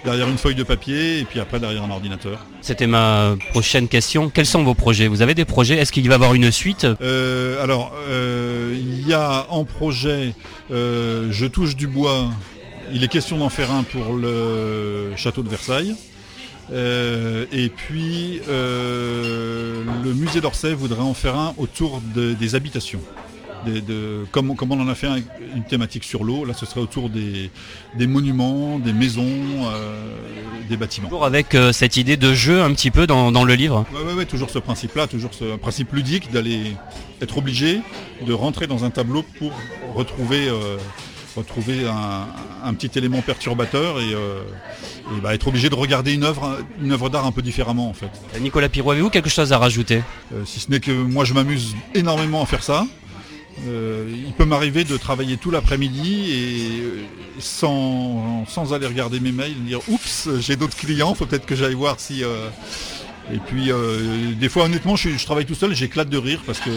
derrière 0.05 0.29
une 0.29 0.39
feuille 0.39 0.55
de 0.55 0.63
papier 0.63 1.21
et 1.21 1.25
puis 1.25 1.41
après 1.41 1.61
derrière 1.61 1.85
un 1.85 1.91
ordinateur. 1.91 2.45
C'était 2.61 2.87
ma 2.87 3.37
prochaine 3.51 3.89
question. 3.89 4.31
Quels 4.31 4.47
sont 4.47 4.63
vos 4.63 4.75
projets? 4.75 5.09
Vous 5.09 5.23
avez 5.23 5.35
des 5.35 5.45
projets? 5.45 5.77
Est-ce 5.77 5.93
qu'il 5.93 6.07
va 6.09 6.13
y 6.13 6.15
avoir 6.15 6.35
une 6.35 6.51
suite? 6.51 6.87
Euh, 7.01 7.63
Alors 7.63 7.93
euh, 8.09 8.75
il 8.79 9.07
y 9.07 9.13
a 9.15 9.47
en 9.51 9.65
projet 9.65 10.35
euh, 10.71 11.29
Je 11.31 11.47
touche 11.47 11.77
du 11.77 11.87
bois. 11.87 12.31
Il 12.93 13.03
est 13.03 13.09
question 13.09 13.39
d'en 13.39 13.49
faire 13.49 13.71
un 13.71 13.83
pour 13.83 14.15
le 14.15 15.13
château 15.17 15.43
de 15.43 15.49
Versailles. 15.49 15.95
Euh, 16.73 17.45
et 17.53 17.69
puis 17.69 18.41
euh, 18.49 19.83
le 20.03 20.15
musée 20.15 20.41
d'Orsay 20.41 20.73
voudrait 20.73 21.03
en 21.03 21.13
faire 21.13 21.37
un 21.37 21.55
autour 21.59 22.01
de, 22.15 22.33
des 22.33 22.55
habitations. 22.55 23.01
De, 23.65 24.27
comme, 24.31 24.55
comme, 24.57 24.73
on 24.73 24.81
en 24.81 24.89
a 24.89 24.95
fait 24.95 25.07
un, 25.07 25.17
une 25.55 25.65
thématique 25.65 26.05
sur 26.05 26.23
l'eau, 26.25 26.45
là 26.45 26.53
ce 26.55 26.67
serait 26.67 26.81
autour 26.81 27.09
des, 27.09 27.51
des 27.97 28.07
monuments, 28.07 28.79
des 28.79 28.93
maisons, 28.93 29.23
euh, 29.25 30.17
des 30.69 30.77
bâtiments. 30.77 31.09
Toujours 31.09 31.25
avec 31.25 31.55
euh, 31.55 31.73
cette 31.73 31.97
idée 31.97 32.17
de 32.17 32.35
jeu 32.35 32.63
un 32.63 32.73
petit 32.75 32.91
peu 32.91 33.07
dans, 33.07 33.33
dans 33.33 33.45
le 33.45 33.55
livre 33.55 33.87
Oui, 33.95 34.03
ouais, 34.07 34.13
ouais, 34.13 34.27
toujours 34.27 34.51
ce 34.51 34.59
principe-là, 34.59 35.07
toujours 35.07 35.33
ce 35.33 35.57
principe 35.57 35.93
ludique 35.93 36.31
d'aller 36.31 36.77
être 37.23 37.39
obligé 37.39 37.81
de 38.27 38.33
rentrer 38.33 38.67
dans 38.67 38.85
un 38.85 38.91
tableau 38.91 39.25
pour 39.39 39.53
retrouver, 39.95 40.49
euh, 40.49 40.77
retrouver 41.37 41.87
un, 41.87 42.27
un, 42.69 42.75
petit 42.75 42.99
élément 42.99 43.23
perturbateur 43.23 44.01
et, 44.01 44.11
et 44.11 45.21
bah, 45.23 45.35
être 45.35 45.49
obligé 45.49 45.71
de 45.71 45.75
regarder 45.75 46.13
une 46.13 46.25
œuvre, 46.25 46.59
une 46.83 46.93
œuvre 46.93 47.09
d'art 47.09 47.27
un 47.27 47.33
peu 47.33 47.43
différemment 47.43 47.89
en 47.89 47.95
fait. 47.95 48.11
Nicolas 48.41 48.69
Pirou, 48.69 48.91
avez-vous 48.91 49.11
quelque 49.11 49.31
chose 49.31 49.53
à 49.53 49.59
rajouter? 49.59 50.03
Si 50.45 50.61
ce 50.61 50.71
n'est 50.71 50.81
que 50.81 50.93
moi 50.93 51.25
je 51.25 51.35
m'amuse 51.35 51.75
énormément 51.95 52.43
à 52.43 52.47
faire 52.47 52.63
ça. 52.63 52.87
Euh, 53.67 54.13
il 54.13 54.33
peut 54.33 54.45
m'arriver 54.45 54.85
de 54.85 54.97
travailler 54.97 55.37
tout 55.37 55.51
l'après-midi 55.51 56.33
et 56.33 57.41
sans, 57.41 58.45
sans, 58.47 58.75
aller 58.75 58.87
regarder 58.87 59.21
mes 59.21 59.33
mails, 59.33 59.55
dire 59.65 59.81
oups, 59.89 60.29
j'ai 60.41 60.57
d'autres 60.57 60.77
clients, 60.77 61.15
faut 61.15 61.27
peut-être 61.27 61.47
que 61.47 61.55
j'aille 61.55 61.75
voir 61.75 62.01
si. 62.01 62.25
Euh... 62.25 62.49
Et 63.33 63.39
puis 63.39 63.73
euh, 63.73 64.33
des 64.35 64.49
fois 64.49 64.65
honnêtement 64.65 64.97
je, 64.97 65.25
travaille 65.25 65.47
tout 65.47 65.55
seul 65.55 65.73
et 65.73 65.75
j'éclate 65.75 66.11
de 66.11 66.19
rire 66.19 66.43
parce 66.45 66.61
que 66.61 66.71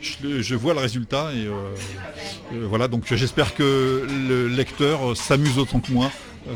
je, 0.00 0.54
vois 0.56 0.74
le 0.74 0.80
résultat 0.80 1.30
et 1.34 1.46
euh, 1.46 2.66
voilà 2.68 2.88
donc 2.88 3.14
j'espère 3.14 3.54
que 3.54 4.04
le 4.28 4.48
lecteur 4.48 5.16
s'amuse 5.16 5.58
autant 5.58 5.78
que 5.78 5.92
moi 5.92 6.10
euh, 6.48 6.52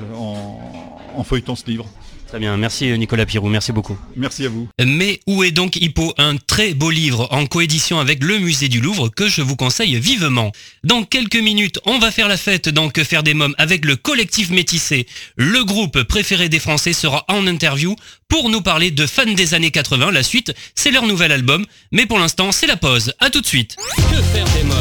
en 1.14 1.22
feuilletant 1.24 1.54
ce 1.54 1.66
livre. 1.66 1.86
Très 2.32 2.40
bien, 2.40 2.56
merci 2.56 2.86
Nicolas 2.96 3.26
Pirou, 3.26 3.50
merci 3.50 3.72
beaucoup. 3.72 3.94
Merci 4.16 4.46
à 4.46 4.48
vous. 4.48 4.66
Mais 4.82 5.20
où 5.26 5.44
est 5.44 5.50
donc 5.50 5.76
Hippo 5.76 6.14
Un 6.16 6.38
très 6.38 6.72
beau 6.72 6.90
livre 6.90 7.28
en 7.30 7.44
coédition 7.44 8.00
avec 8.00 8.24
le 8.24 8.38
musée 8.38 8.70
du 8.70 8.80
Louvre 8.80 9.10
que 9.10 9.28
je 9.28 9.42
vous 9.42 9.54
conseille 9.54 10.00
vivement. 10.00 10.50
Dans 10.82 11.04
quelques 11.04 11.36
minutes, 11.36 11.78
on 11.84 11.98
va 11.98 12.10
faire 12.10 12.28
la 12.28 12.38
fête 12.38 12.70
dans 12.70 12.88
Que 12.88 13.04
faire 13.04 13.22
des 13.22 13.34
mômes 13.34 13.54
avec 13.58 13.84
le 13.84 13.96
collectif 13.96 14.48
métissé. 14.48 15.06
Le 15.36 15.62
groupe 15.62 16.04
préféré 16.04 16.48
des 16.48 16.58
Français 16.58 16.94
sera 16.94 17.26
en 17.28 17.46
interview 17.46 17.96
pour 18.28 18.48
nous 18.48 18.62
parler 18.62 18.90
de 18.90 19.04
fans 19.04 19.26
des 19.26 19.52
années 19.52 19.70
80. 19.70 20.10
La 20.10 20.22
suite, 20.22 20.54
c'est 20.74 20.90
leur 20.90 21.04
nouvel 21.04 21.32
album. 21.32 21.66
Mais 21.90 22.06
pour 22.06 22.18
l'instant, 22.18 22.50
c'est 22.50 22.66
la 22.66 22.78
pause. 22.78 23.12
À 23.20 23.28
tout 23.28 23.42
de 23.42 23.46
suite. 23.46 23.76
Que 24.10 24.22
faire 24.22 24.48
des 24.54 24.64
mômes 24.64 24.78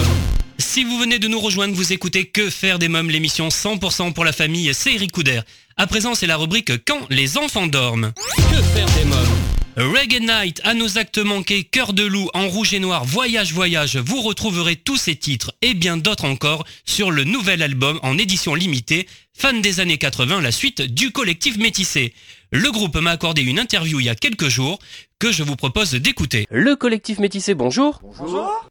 si 0.58 0.84
vous 0.84 1.00
venez 1.00 1.18
de 1.18 1.28
nous 1.28 1.40
rejoindre, 1.40 1.74
vous 1.74 1.92
écoutez 1.92 2.26
Que 2.26 2.52
faire 2.52 2.78
des 2.78 2.88
mômes, 2.88 3.10
l'émission 3.10 3.50
100% 3.50 4.14
pour 4.14 4.24
la 4.24 4.32
famille, 4.32 4.72
c'est 4.76 4.94
Eric 4.94 5.12
Couder. 5.12 5.42
À 5.82 5.88
présent, 5.88 6.14
c'est 6.14 6.28
la 6.28 6.38
rubrique 6.38 6.86
Quand 6.86 7.08
les 7.10 7.40
enfants 7.40 7.66
dorment. 7.66 8.12
Que 8.52 8.62
faire 8.62 8.86
des 8.92 9.04
mômes? 9.04 9.92
Reggae 9.92 10.22
Night, 10.22 10.62
à 10.64 10.76
nos 10.76 11.00
actes 11.00 11.18
manqués, 11.18 11.64
Cœur 11.64 11.94
de 11.94 12.04
loup, 12.04 12.30
en 12.36 12.48
rouge 12.50 12.76
et 12.76 12.80
noir, 12.80 13.04
Voyage 13.04 13.52
Voyage, 13.52 13.98
vous 13.98 14.22
retrouverez 14.22 14.76
tous 14.76 14.98
ces 14.98 15.16
titres 15.16 15.56
et 15.64 15.74
bien 15.74 15.98
d'autres 15.98 16.26
encore 16.26 16.66
sur 16.86 17.10
le 17.10 17.24
nouvel 17.24 17.64
album 17.64 18.00
en 18.04 18.20
édition 18.20 18.54
limitée, 18.54 19.08
Fan 19.34 19.60
des 19.64 19.80
années 19.80 19.98
80, 19.98 20.40
la 20.42 20.52
suite 20.52 20.84
du 20.84 21.10
collectif 21.12 21.58
métissé. 21.58 22.14
Le 22.52 22.70
groupe 22.72 22.98
m'a 22.98 23.10
accordé 23.10 23.42
une 23.42 23.58
interview 23.58 24.00
il 24.00 24.06
y 24.06 24.10
a 24.10 24.14
quelques 24.14 24.50
jours 24.50 24.78
que 25.18 25.32
je 25.32 25.42
vous 25.42 25.56
propose 25.56 25.94
d'écouter. 25.94 26.46
Le 26.52 26.76
collectif 26.76 27.18
métissé, 27.18 27.56
bonjour. 27.56 28.02
Bonjour. 28.04 28.70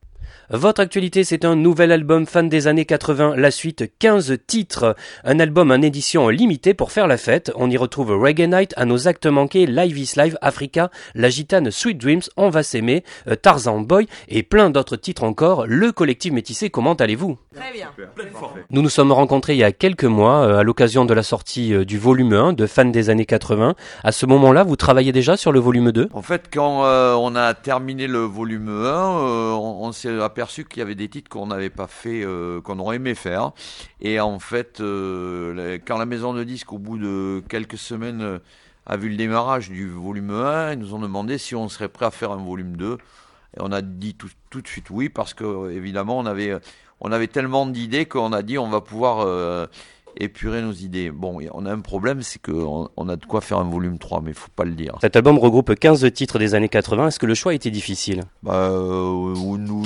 Votre 0.53 0.81
actualité, 0.81 1.23
c'est 1.23 1.45
un 1.45 1.55
nouvel 1.55 1.93
album 1.93 2.27
fan 2.27 2.49
des 2.49 2.67
années 2.67 2.85
80, 2.85 3.37
la 3.37 3.53
suite 3.53 3.93
15 4.01 4.37
titres. 4.49 4.97
Un 5.23 5.39
album 5.39 5.71
en 5.71 5.81
édition 5.81 6.29
limitée 6.29 6.75
pour 6.75 6.91
faire 6.91 7.07
la 7.07 7.19
fête. 7.19 7.53
On 7.55 7.71
y 7.71 7.77
retrouve 7.77 8.11
Reggae 8.11 8.49
Night, 8.49 8.75
à 8.77 8.85
nos 8.85 9.07
actes 9.07 9.27
manqués, 9.27 9.67
Live 9.67 9.97
is 9.97 10.15
Live, 10.17 10.37
Africa, 10.41 10.91
La 11.15 11.29
Gitane, 11.29 11.71
Sweet 11.71 11.99
Dreams, 11.99 12.23
On 12.37 12.51
va 12.51 12.65
s'aimer, 12.65 13.05
Tarzan 13.43 13.83
Boy 13.83 14.09
et 14.29 14.43
plein 14.43 14.71
d'autres 14.71 14.97
titres 14.97 15.23
encore. 15.23 15.67
Le 15.69 15.93
collectif 15.93 16.33
métissé, 16.33 16.69
comment 16.69 16.95
allez-vous? 16.95 17.39
Très 17.53 17.73
bien. 17.73 17.91
Nous 18.71 18.81
nous 18.81 18.89
sommes 18.89 19.11
rencontrés 19.11 19.55
il 19.55 19.59
y 19.59 19.65
a 19.65 19.73
quelques 19.73 20.05
mois 20.05 20.61
à 20.61 20.63
l'occasion 20.63 21.05
de 21.05 21.13
la 21.13 21.25
sortie 21.25 21.85
du 21.85 21.99
volume 21.99 22.33
1 22.33 22.53
de 22.53 22.65
Fans 22.67 22.85
des 22.85 23.11
années 23.11 23.27
80. 23.27 23.75
À 24.05 24.13
ce 24.13 24.25
moment-là, 24.27 24.63
vous 24.63 24.77
travaillez 24.77 25.11
déjà 25.11 25.37
sur 25.37 25.51
le 25.51 25.59
volume 25.59 25.91
2 25.91 26.11
En 26.13 26.23
fait, 26.23 26.49
quand 26.53 26.85
euh, 26.85 27.15
on 27.15 27.35
a 27.35 27.53
terminé 27.55 28.07
le 28.07 28.21
volume 28.21 28.69
1, 28.69 28.73
euh, 28.73 29.51
on, 29.51 29.85
on 29.85 29.91
s'est 29.91 30.21
aperçu 30.21 30.65
qu'il 30.65 30.79
y 30.79 30.83
avait 30.83 30.95
des 30.95 31.09
titres 31.09 31.29
qu'on 31.29 31.49
n'avait 31.49 31.71
pas 31.71 31.89
fait, 31.89 32.23
euh, 32.25 32.61
qu'on 32.61 32.79
aurait 32.79 32.97
aimé 32.97 33.17
faire. 33.17 33.51
Et 34.01 34.21
en 34.21 34.39
fait, 34.39 34.81
euh, 34.81 35.77
quand 35.85 35.99
la 35.99 36.07
maison 36.07 36.33
de 36.33 36.45
disques, 36.45 36.73
au 36.73 36.79
bout 36.79 36.99
de 36.99 37.43
quelques 37.49 37.79
semaines, 37.79 38.23
euh, 38.23 38.39
a 38.87 38.97
vu 38.97 39.09
le 39.09 39.17
démarrage 39.17 39.71
du 39.71 39.89
volume 39.91 40.31
1, 40.31 40.75
ils 40.75 40.79
nous 40.79 40.95
ont 40.95 41.01
demandé 41.01 41.37
si 41.37 41.57
on 41.57 41.69
serait 41.69 41.89
prêt 41.89 42.07
à 42.07 42.13
faire 42.13 42.31
un 42.31 42.37
volume 42.45 42.77
2. 42.77 42.97
Et 43.57 43.59
on 43.59 43.73
a 43.73 43.83
dit 43.83 44.15
tout, 44.15 44.31
tout 44.51 44.61
de 44.61 44.69
suite 44.69 44.91
oui, 44.91 45.09
parce 45.09 45.35
que 45.35 45.71
évidemment, 45.73 46.17
on 46.17 46.27
avait, 46.27 46.57
on 47.01 47.13
avait 47.13 47.29
tellement 47.29 47.67
d'idées 47.67 48.07
qu'on 48.07 48.33
a 48.33 48.43
dit 48.43 48.59
on 48.59 48.69
va 48.69 48.81
pouvoir 48.81 49.21
euh, 49.21 49.67
épurer 50.17 50.63
nos 50.63 50.73
idées. 50.73 51.11
Bon, 51.11 51.39
on 51.53 51.67
a 51.67 51.73
un 51.73 51.81
problème, 51.81 52.23
c'est 52.23 52.41
qu'on 52.41 52.89
on 52.97 53.09
a 53.09 53.17
de 53.17 53.25
quoi 53.25 53.41
faire 53.41 53.59
un 53.59 53.69
volume 53.69 53.99
3, 53.99 54.21
mais 54.23 54.31
il 54.31 54.37
faut 54.37 54.51
pas 54.55 54.65
le 54.65 54.73
dire. 54.73 54.97
Cet 55.01 55.17
album 55.17 55.39
regroupe 55.39 55.75
15 55.75 56.13
titres 56.13 56.39
des 56.39 56.55
années 56.55 56.69
80. 56.69 57.09
Est-ce 57.09 57.19
que 57.19 57.27
le 57.27 57.35
choix 57.35 57.55
était 57.55 57.71
difficile? 57.71 58.23
Bah, 58.43 58.71
euh, 58.71 59.35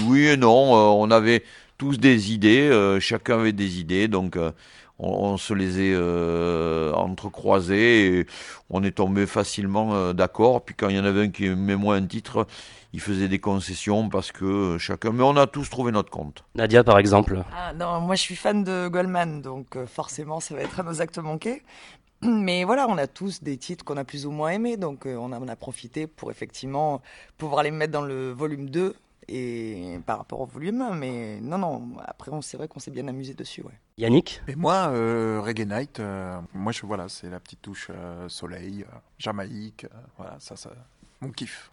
Oui 0.08 0.26
et 0.26 0.36
non. 0.36 0.74
Euh, 0.74 1.04
on 1.04 1.10
avait 1.10 1.42
tous 1.78 1.98
des 1.98 2.32
idées, 2.32 2.68
euh, 2.70 3.00
chacun 3.00 3.40
avait 3.40 3.52
des 3.52 3.80
idées, 3.80 4.08
donc 4.08 4.36
euh, 4.36 4.52
on, 4.98 5.36
se 5.36 5.54
les 5.54 5.80
est 5.80 5.94
euh, 5.94 6.92
entrecroisés 6.92 8.18
et 8.20 8.26
on 8.70 8.82
est 8.84 8.92
tombé 8.92 9.26
facilement 9.26 10.12
d'accord. 10.14 10.64
Puis 10.64 10.74
quand 10.76 10.88
il 10.88 10.96
y 10.96 11.00
en 11.00 11.04
avait 11.04 11.22
un 11.22 11.30
qui 11.30 11.46
aimait 11.46 11.76
moins 11.76 11.96
un 11.96 12.06
titre, 12.06 12.46
il 12.94 13.00
faisait 13.00 13.26
des 13.26 13.40
concessions 13.40 14.08
parce 14.08 14.30
que 14.30 14.78
chacun. 14.78 15.10
Mais 15.10 15.24
on 15.24 15.36
a 15.36 15.48
tous 15.48 15.68
trouvé 15.68 15.90
notre 15.90 16.10
compte. 16.10 16.44
Nadia, 16.54 16.84
par 16.84 16.98
exemple. 17.00 17.42
Ah, 17.52 17.72
non, 17.74 18.00
moi 18.00 18.14
je 18.14 18.22
suis 18.22 18.36
fan 18.36 18.62
de 18.62 18.86
Goldman, 18.86 19.42
donc 19.42 19.74
euh, 19.74 19.84
forcément 19.86 20.38
ça 20.38 20.54
va 20.54 20.62
être 20.62 20.78
à 20.78 20.84
nos 20.84 21.02
actes 21.02 21.18
manqués. 21.18 21.62
Mais 22.22 22.62
voilà, 22.62 22.86
on 22.88 22.96
a 22.96 23.08
tous 23.08 23.42
des 23.42 23.56
titres 23.56 23.84
qu'on 23.84 23.96
a 23.96 24.04
plus 24.04 24.26
ou 24.26 24.30
moins 24.30 24.50
aimés, 24.50 24.76
donc 24.76 25.06
on, 25.06 25.32
a, 25.32 25.40
on 25.40 25.48
a 25.48 25.56
profité 25.56 26.06
pour 26.06 26.30
effectivement 26.30 27.02
pouvoir 27.36 27.64
les 27.64 27.72
mettre 27.72 27.92
dans 27.92 28.02
le 28.02 28.30
volume 28.30 28.70
2 28.70 28.94
et 29.26 29.98
par 30.06 30.18
rapport 30.18 30.40
au 30.40 30.46
volume. 30.46 30.88
Mais 30.94 31.40
non, 31.40 31.58
non, 31.58 31.82
après, 32.06 32.30
c'est 32.42 32.56
vrai 32.56 32.68
qu'on 32.68 32.78
s'est 32.78 32.92
bien 32.92 33.08
amusé 33.08 33.34
dessus. 33.34 33.62
Ouais. 33.62 33.74
Yannick? 33.98 34.40
Et 34.46 34.54
moi, 34.54 34.88
euh, 34.90 35.40
Reggae 35.44 35.66
Night, 35.66 35.98
euh, 35.98 36.38
moi, 36.52 36.70
je, 36.70 36.86
voilà, 36.86 37.08
c'est 37.08 37.28
la 37.28 37.40
petite 37.40 37.60
touche 37.60 37.88
euh, 37.90 38.28
soleil, 38.28 38.84
Jamaïque, 39.18 39.86
voilà, 40.16 40.36
ça, 40.38 40.54
ça, 40.54 40.70
mon 41.20 41.30
kiff. 41.30 41.72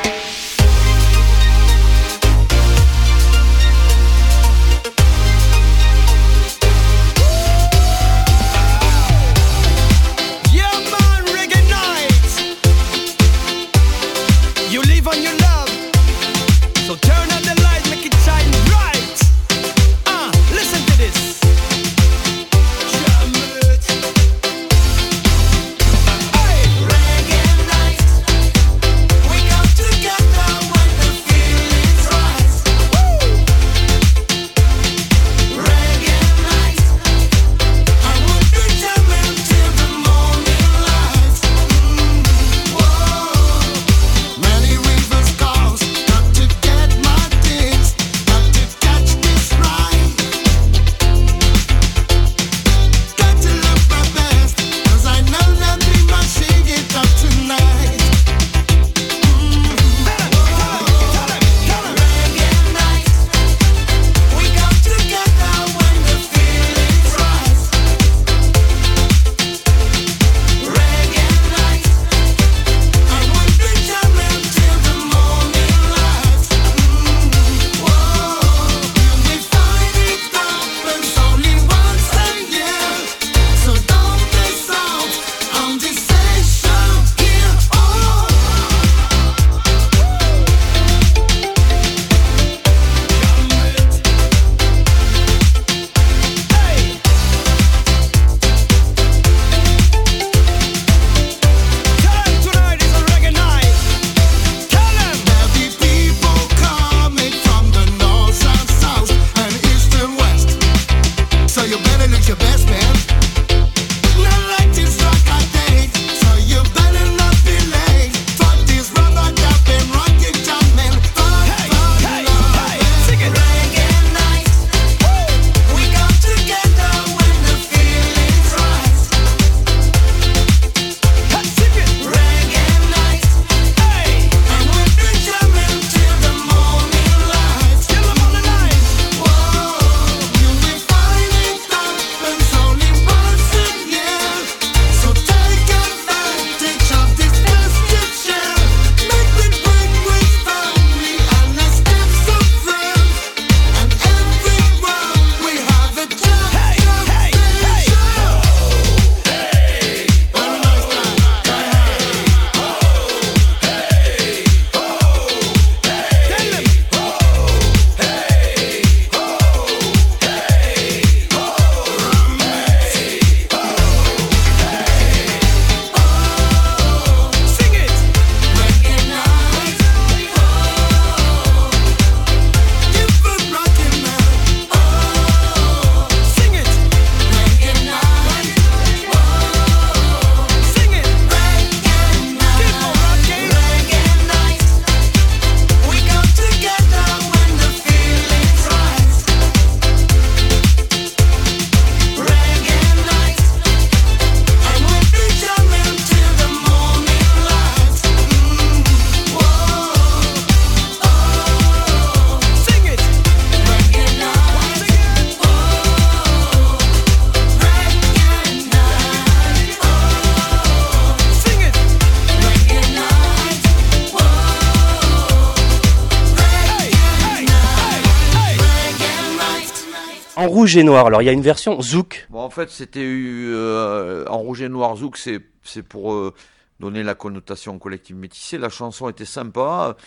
rouge 230.61 230.77
et 230.77 230.83
noir. 230.83 231.07
Alors 231.07 231.23
il 231.23 231.25
y 231.25 231.29
a 231.29 231.31
une 231.31 231.41
version 231.41 231.81
Zouk. 231.81 232.27
En 232.31 232.51
fait, 232.51 232.69
c'était 232.69 233.01
euh, 233.03 234.25
en 234.27 234.37
rouge 234.37 234.61
et 234.61 234.69
noir 234.69 234.95
Zouk, 234.95 235.17
c'est 235.17 235.81
pour 235.81 236.13
euh, 236.13 236.35
donner 236.79 237.01
la 237.01 237.15
connotation 237.15 237.79
collective 237.79 238.15
métissée. 238.15 238.59
La 238.59 238.69
chanson 238.69 239.09
était 239.09 239.25
sympa. 239.25 239.97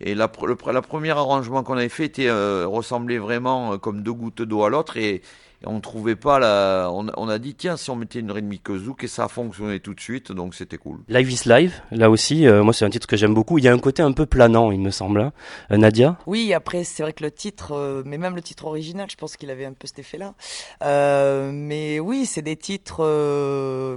Et 0.00 0.16
la, 0.16 0.28
le, 0.42 0.56
la 0.72 0.82
premier 0.82 1.10
arrangement 1.10 1.62
qu'on 1.62 1.76
avait 1.76 1.88
fait 1.88 2.06
était 2.06 2.26
euh, 2.26 2.66
ressemblait 2.66 3.18
vraiment 3.18 3.78
comme 3.78 4.02
deux 4.02 4.12
gouttes 4.12 4.42
d'eau 4.42 4.64
à 4.64 4.68
l'autre 4.68 4.96
Et 4.96 5.22
on 5.66 5.80
trouvait 5.80 6.16
pas 6.16 6.38
la. 6.38 6.88
On, 6.90 7.06
on, 7.16 7.28
a 7.28 7.38
dit 7.38 7.54
tiens 7.54 7.76
si 7.76 7.90
on 7.90 7.96
mettait 7.96 8.20
une 8.20 8.32
rythmique 8.32 8.70
zouk 8.74 9.04
et 9.04 9.08
ça 9.08 9.24
a 9.24 9.28
fonctionné 9.28 9.80
tout 9.80 9.92
de 9.92 10.00
suite, 10.00 10.32
donc 10.32 10.54
c'était 10.54 10.78
cool. 10.78 11.00
Live 11.08 11.30
is 11.30 11.42
live, 11.46 11.74
là 11.90 12.08
aussi, 12.08 12.46
euh, 12.46 12.62
moi 12.62 12.72
c'est 12.72 12.84
un 12.84 12.90
titre 12.90 13.06
que 13.06 13.16
j'aime 13.16 13.34
beaucoup. 13.34 13.58
Il 13.58 13.64
y 13.64 13.68
a 13.68 13.72
un 13.72 13.78
côté 13.78 14.02
un 14.02 14.12
peu 14.12 14.24
planant, 14.24 14.70
il 14.70 14.80
me 14.80 14.90
semble. 14.90 15.20
Hein. 15.20 15.32
Euh, 15.70 15.76
Nadia? 15.76 16.16
Oui, 16.26 16.54
après 16.54 16.84
c'est 16.84 17.02
vrai 17.02 17.12
que 17.12 17.22
le 17.22 17.30
titre, 17.30 17.72
euh, 17.72 18.02
mais 18.06 18.16
même 18.16 18.34
le 18.34 18.42
titre 18.42 18.64
original, 18.64 19.08
je 19.10 19.16
pense 19.16 19.36
qu'il 19.36 19.50
avait 19.50 19.66
un 19.66 19.72
peu 19.72 19.86
cet 19.86 19.98
effet-là. 19.98 20.34
Euh, 20.82 21.50
mais 21.52 22.00
oui, 22.00 22.24
c'est 22.24 22.42
des 22.42 22.56
titres 22.56 23.00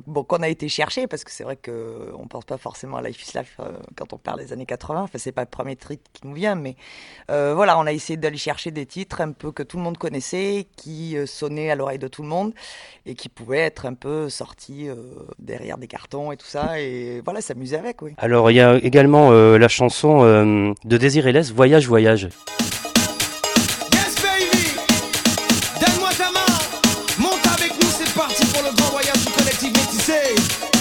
bon 0.06 0.24
qu'on 0.24 0.42
a 0.42 0.50
été 0.50 0.68
chercher 0.68 1.08
parce 1.08 1.24
que 1.24 1.32
c'est 1.32 1.44
vrai 1.44 1.56
que 1.56 2.12
on 2.18 2.28
pense 2.28 2.46
pas 2.46 2.58
forcément 2.58 2.98
à 2.98 3.02
Life 3.02 3.24
is 3.28 3.38
Life 3.38 3.58
quand 3.96 4.12
on 4.12 4.18
parle 4.18 4.40
des 4.40 4.52
années 4.52 4.66
80. 4.66 5.04
Enfin 5.04 5.18
c'est 5.18 5.32
pas 5.32 5.42
le 5.42 5.48
premier 5.48 5.76
titre 5.76 5.94
qui 6.12 6.28
nous 6.28 6.34
vient, 6.34 6.56
mais 6.56 6.76
voilà, 7.30 7.80
on 7.80 7.86
a 7.86 7.94
essayé 7.94 8.18
d'aller 8.18 8.38
chercher 8.38 8.72
des 8.72 8.86
titres 8.86 9.22
un 9.22 9.32
peu 9.32 9.52
que 9.52 9.64
tout 9.64 9.78
le 9.78 9.84
monde 9.84 9.98
connaissait, 9.98 10.68
qui 10.76 11.16
sonnaient 11.26 11.53
à 11.70 11.76
l'oreille 11.76 12.00
de 12.00 12.08
tout 12.08 12.22
le 12.22 12.28
monde 12.28 12.54
et 13.06 13.16
qui 13.16 13.30
pouvait 13.30 13.60
être 13.60 13.86
un 13.86 13.94
peu 13.94 14.30
sorti 14.30 14.88
euh, 14.90 14.96
derrière 15.40 15.78
des 15.78 15.88
cartons 15.88 16.32
et 16.32 16.38
tout 16.38 16.48
ça 16.48 16.80
et 16.80 17.22
voilà 17.24 17.42
s'amuser 17.42 17.78
avec 17.78 18.02
oui. 18.02 18.14
Alors 18.18 18.52
il 18.52 18.56
y 18.56 18.62
a 18.62 18.76
également 18.78 19.32
euh, 19.32 19.58
la 19.58 19.68
chanson 19.68 20.24
euh, 20.24 20.74
de 20.84 20.98
Désiré 20.98 21.32
Les 21.32 21.52
Voyage 21.52 21.88
Voyage. 21.88 22.30
Yes 23.94 24.16
baby 24.22 24.76
Donne-moi 25.80 26.10
ta 26.18 26.32
main 26.32 27.20
Monte 27.20 27.48
avec 27.60 27.72
nous 27.82 27.90
c'est 27.90 28.14
parti 28.14 28.46
pour 28.48 28.64
le 28.64 28.76
grand 28.76 28.92
voyage 28.92 29.26
du 29.26 29.32
collectif 29.32 29.70
métissé 29.70 30.73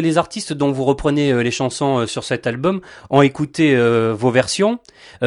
les 0.00 0.18
artistes 0.18 0.52
dont 0.52 0.72
vous 0.72 0.84
reprenez 0.84 1.32
euh, 1.32 1.42
les 1.42 1.50
chansons 1.50 1.98
euh, 1.98 2.06
sur 2.06 2.24
cet 2.24 2.46
album 2.46 2.80
ont 3.10 3.22
écouté 3.22 3.76
euh, 3.76 4.14
vos 4.16 4.30
versions 4.30 4.78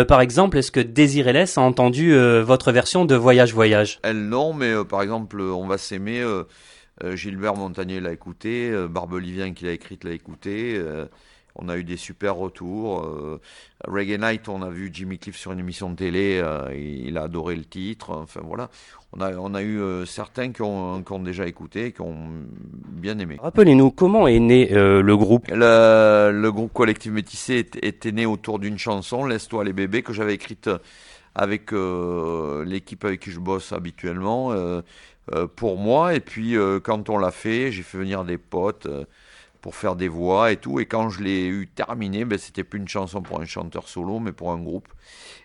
Par 0.08 0.22
exemple, 0.22 0.58
est-ce 0.58 0.72
que 0.72 0.80
Désiré 0.80 1.32
a 1.32 1.62
entendu 1.62 2.14
votre 2.42 2.72
version 2.72 3.06
de 3.06 3.16
Voyage 3.16 3.54
Voyage? 3.54 4.00
Elle 4.04 4.28
non, 4.28 4.54
mais 4.54 4.74
par 4.86 5.02
exemple, 5.02 5.40
On 5.40 5.68
va 5.68 5.78
s'aimer. 5.78 6.24
Gilbert 7.14 7.56
Montagnier 7.56 8.00
l'a 8.00 8.12
écouté, 8.12 8.70
euh, 8.70 8.88
Barbelivien 8.88 9.54
qui 9.54 9.66
l'a 9.66 9.72
écrite 9.72 10.04
l'a 10.04 10.12
écouté. 10.12 10.82
On 11.56 11.70
a 11.70 11.78
eu 11.78 11.84
des 11.84 11.98
super 11.98 12.36
retours. 12.36 13.02
Euh, 13.02 13.40
Reggae 13.88 14.20
Night, 14.20 14.48
on 14.50 14.62
a 14.62 14.70
vu 14.70 14.90
Jimmy 14.94 15.18
Cliff 15.18 15.36
sur 15.36 15.52
une 15.52 15.60
émission 15.60 15.90
de 15.90 15.96
télé, 15.96 16.40
euh, 16.44 16.74
il 16.76 17.18
a 17.18 17.24
adoré 17.24 17.56
le 17.56 17.66
titre. 17.66 18.12
Enfin 18.12 18.42
voilà, 18.44 18.70
on 19.14 19.22
a, 19.22 19.34
on 19.36 19.54
a 19.54 19.62
eu 19.62 19.80
euh, 19.80 20.06
certains 20.06 20.52
qui 20.52 20.62
ont, 20.62 21.04
qui 21.04 21.12
ont 21.12 21.20
déjà 21.20 21.48
écouté, 21.48 21.92
qui 21.92 22.02
ont 22.02 22.30
bien 22.88 23.18
aimé. 23.20 23.38
Rappelez-nous, 23.42 23.92
comment 23.92 24.28
est 24.28 24.40
né 24.40 24.68
le 24.72 25.18
groupe? 25.18 25.48
Le, 25.50 26.32
le 26.32 26.52
groupe 26.52 26.74
Collectif 26.74 27.12
Métissé 27.12 27.58
était, 27.58 27.88
était 27.88 28.12
né 28.12 28.26
autour 28.26 28.60
d'une 28.60 28.78
chanson, 28.78 29.26
Laisse-toi 29.26 29.64
les 29.64 29.74
bébés, 29.74 30.04
que 30.04 30.14
j'avais 30.14 30.34
écrite 30.34 30.70
avec 31.34 31.72
l'équipe 31.72 33.06
avec 33.06 33.22
qui 33.22 33.32
je 33.32 33.40
bosse 33.40 33.72
habituellement, 33.72 34.54
pour 35.56 35.78
moi. 35.78 36.14
Et 36.14 36.20
puis 36.20 36.56
quand 36.84 37.10
on 37.10 37.18
l'a 37.18 37.32
fait, 37.32 37.72
j'ai 37.72 37.84
fait 37.84 37.98
venir 37.98 38.26
des 38.26 38.38
potes 38.38 38.88
pour 39.62 39.76
faire 39.76 39.96
des 39.96 40.08
voix 40.08 40.52
et 40.52 40.58
tout. 40.58 40.80
Et 40.80 40.86
quand 40.88 41.10
je 41.10 41.22
l'ai 41.22 41.46
eu 41.46 41.68
terminé, 41.68 42.26
ben, 42.26 42.38
c'était 42.38 42.64
plus 42.64 42.80
une 42.80 42.88
chanson 42.88 43.22
pour 43.22 43.40
un 43.40 43.46
chanteur 43.46 43.88
solo, 43.88 44.20
mais 44.20 44.32
pour 44.32 44.52
un 44.52 44.58
groupe. 44.60 44.88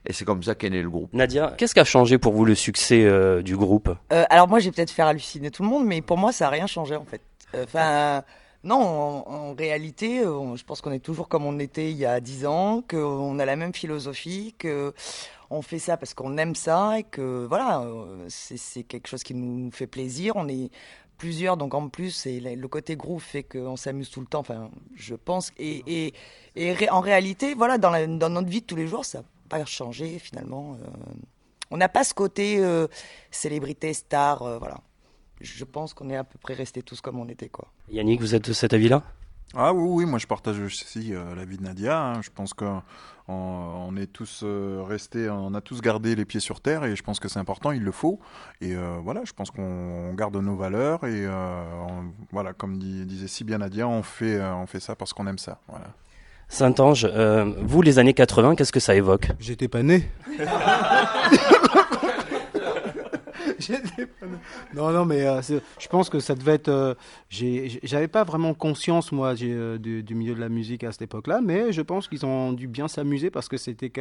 Et 0.07 0.12
c'est 0.12 0.25
comme 0.25 0.43
ça 0.43 0.55
qu'est 0.55 0.71
né 0.71 0.83
le 0.83 0.89
groupe. 0.91 1.12
Nadia, 1.12 1.55
qu'est-ce 1.59 1.75
qui 1.75 1.81
a 1.81 1.85
changé 1.85 2.17
pour 2.19 2.33
vous 2.33 2.45
le 2.45 2.55
succès 2.55 3.05
euh, 3.05 3.43
du 3.43 3.57
groupe? 3.57 3.91
Euh, 4.12 4.25
alors 4.31 4.49
moi, 4.49 4.59
j'ai 4.59 4.71
peut-être 4.73 4.91
faire 4.91 5.07
halluciner 5.07 5.51
tout 5.51 5.62
le 5.62 5.69
monde, 5.69 5.85
mais 5.87 6.01
pour 6.01 6.17
moi, 6.19 6.33
ça 6.33 6.47
a 6.47 6.51
rien 6.51 6.67
changé 6.67 6.97
en 6.97 7.05
fait. 7.05 7.21
Enfin, 7.62 8.23
non, 8.64 8.77
en, 8.77 9.29
en 9.51 9.55
réalité, 9.55 10.27
on- 10.27 10.57
je 10.57 10.64
pense 10.64 10.81
qu'on 10.81 10.93
est 10.93 10.99
toujours 11.01 11.29
comme 11.29 11.45
on 11.45 11.59
était 11.59 11.91
il 11.91 11.97
y 11.97 12.07
a 12.07 12.21
dix 12.21 12.47
ans, 12.47 12.83
qu'on 12.89 13.39
a 13.39 13.45
la 13.45 13.57
même 13.57 13.75
philosophie, 13.75 14.55
que 14.59 14.93
on 15.49 15.62
fait 15.62 15.79
ça 15.79 15.97
parce 15.97 16.12
qu'on 16.12 16.37
aime 16.39 16.57
ça 16.57 16.99
et 16.99 17.05
que 17.05 17.47
voilà, 17.47 17.83
euh, 17.83 18.25
c'est 18.29 18.57
c'est 18.57 18.83
quelque 18.83 19.07
chose 19.09 19.23
qui 19.23 19.35
nous 19.35 19.71
fait 19.71 19.87
plaisir. 19.87 20.33
On 20.37 20.49
est 20.49 20.71
plusieurs, 21.19 21.57
donc 21.57 21.75
en 21.75 21.89
plus, 21.89 22.27
et 22.27 22.41
le 22.41 22.69
côté 22.69 22.97
groove 22.97 23.23
fait 23.23 23.43
qu'on 23.43 23.77
s'amuse 23.77 24.11
tout 24.11 24.21
le 24.21 24.27
temps. 24.27 24.41
Enfin, 24.41 24.71
je 24.95 25.14
pense. 25.14 25.53
Et, 25.59 25.83
et, 25.87 26.14
et 26.57 26.91
en 26.91 27.01
réalité, 27.01 27.55
voilà, 27.55 27.79
dans, 27.79 27.93
dans 28.19 28.31
notre 28.31 28.49
vie 28.49 28.61
de 28.61 28.67
tous 28.67 28.77
les 28.77 28.87
jours, 28.87 29.05
ça 29.05 29.19
n'a 29.19 29.25
pas 29.49 29.64
changé 29.64 30.19
finalement. 30.19 30.75
euh, 30.75 30.87
on 31.71 31.77
n'a 31.77 31.89
pas 31.89 32.05
ce 32.05 32.14
côté 32.14 32.59
euh, 32.59 32.87
célébrité, 33.31 33.93
star, 33.93 34.43
euh, 34.43 34.59
voilà. 34.59 34.81
Je 35.41 35.64
pense 35.64 35.93
qu'on 35.95 36.09
est 36.11 36.17
à 36.17 36.25
peu 36.25 36.39
près 36.39 36.55
restés 36.55 36.83
tous 36.83 37.01
comme 37.01 37.19
on 37.19 37.29
était, 37.29 37.49
quoi. 37.49 37.69
Yannick, 37.91 38.21
vous 38.21 38.35
êtes 38.35 38.49
de 38.49 38.53
cet 38.55 38.73
avis-là? 38.73 39.03
Ah 39.55 39.73
oui, 39.73 39.89
oui, 40.05 40.11
moi 40.11 40.19
je 40.19 40.27
partage 40.27 40.59
aussi 40.61 41.15
euh, 41.15 41.35
l'avis 41.35 41.57
de 41.57 41.63
Nadia. 41.63 41.99
hein. 42.03 42.21
Je 42.23 42.31
pense 42.35 42.53
qu'on 42.53 42.83
on 43.29 43.97
est 43.97 44.07
tous 44.07 44.43
euh, 44.45 44.83
restés, 44.87 45.29
on 45.31 45.55
a 45.55 45.61
tous 45.61 45.81
gardé 45.81 46.15
les 46.15 46.25
pieds 46.25 46.41
sur 46.41 46.61
terre 46.61 46.85
et 46.85 46.95
je 46.95 47.03
pense 47.03 47.19
que 47.21 47.29
c'est 47.29 47.39
important, 47.39 47.73
il 47.73 47.83
le 47.83 47.93
faut. 47.93 48.21
Et 48.61 48.75
euh, 48.77 48.99
voilà, 49.03 49.23
je 49.25 49.33
pense 49.33 49.51
qu'on 49.51 50.13
garde 50.15 50.37
nos 50.37 50.57
valeurs 50.57 51.05
et 51.05 51.25
euh, 51.27 51.63
on- 51.89 52.13
voilà, 52.33 52.53
comme 52.53 52.79
disait 52.79 53.29
si 53.29 53.45
bien 53.45 53.59
Nadia, 53.59 53.89
on 53.89 54.03
fait, 54.03 54.37
euh, 54.37 54.55
on 54.55 54.67
fait 54.67 54.81
ça 54.81 54.95
parce 54.95 55.13
qu'on 55.13 55.27
aime 55.27 55.39
ça. 55.39 55.59
Voilà. 55.69 55.87
Saint-Ange, 56.49 57.09
euh, 57.13 57.53
vous, 57.63 57.83
les 57.83 57.99
années 57.99 58.15
80, 58.15 58.55
qu'est-ce 58.55 58.71
que 58.73 58.79
ça 58.79 58.95
évoque? 58.95 59.29
J'étais 59.41 59.67
pas 59.69 59.83
né. 59.83 60.09
Non, 64.75 64.91
non, 64.91 65.05
mais 65.05 65.27
euh, 65.27 65.41
je 65.79 65.89
pense 65.89 66.11
que 66.11 66.21
ça 66.21 66.35
devait 66.35 66.55
être. 66.55 66.69
euh, 66.69 66.95
J'avais 67.31 68.09
pas 68.09 68.25
vraiment 68.25 68.55
conscience, 68.55 69.13
moi, 69.13 69.35
euh, 69.43 69.79
du, 69.79 70.15
milieu 70.15 70.35
de 70.35 70.41
la 70.41 70.49
musique 70.49 70.85
à 70.85 70.93
cette 70.93 71.03
époque-là, 71.03 71.41
mais 71.43 71.73
je 71.73 71.83
pense 71.83 72.09
qu'ils 72.09 72.25
ont 72.27 72.53
dû 72.53 72.67
bien 72.69 72.89
s'amuser 72.89 73.31
parce 73.31 73.49
que 73.49 73.57
c'était 73.57 73.93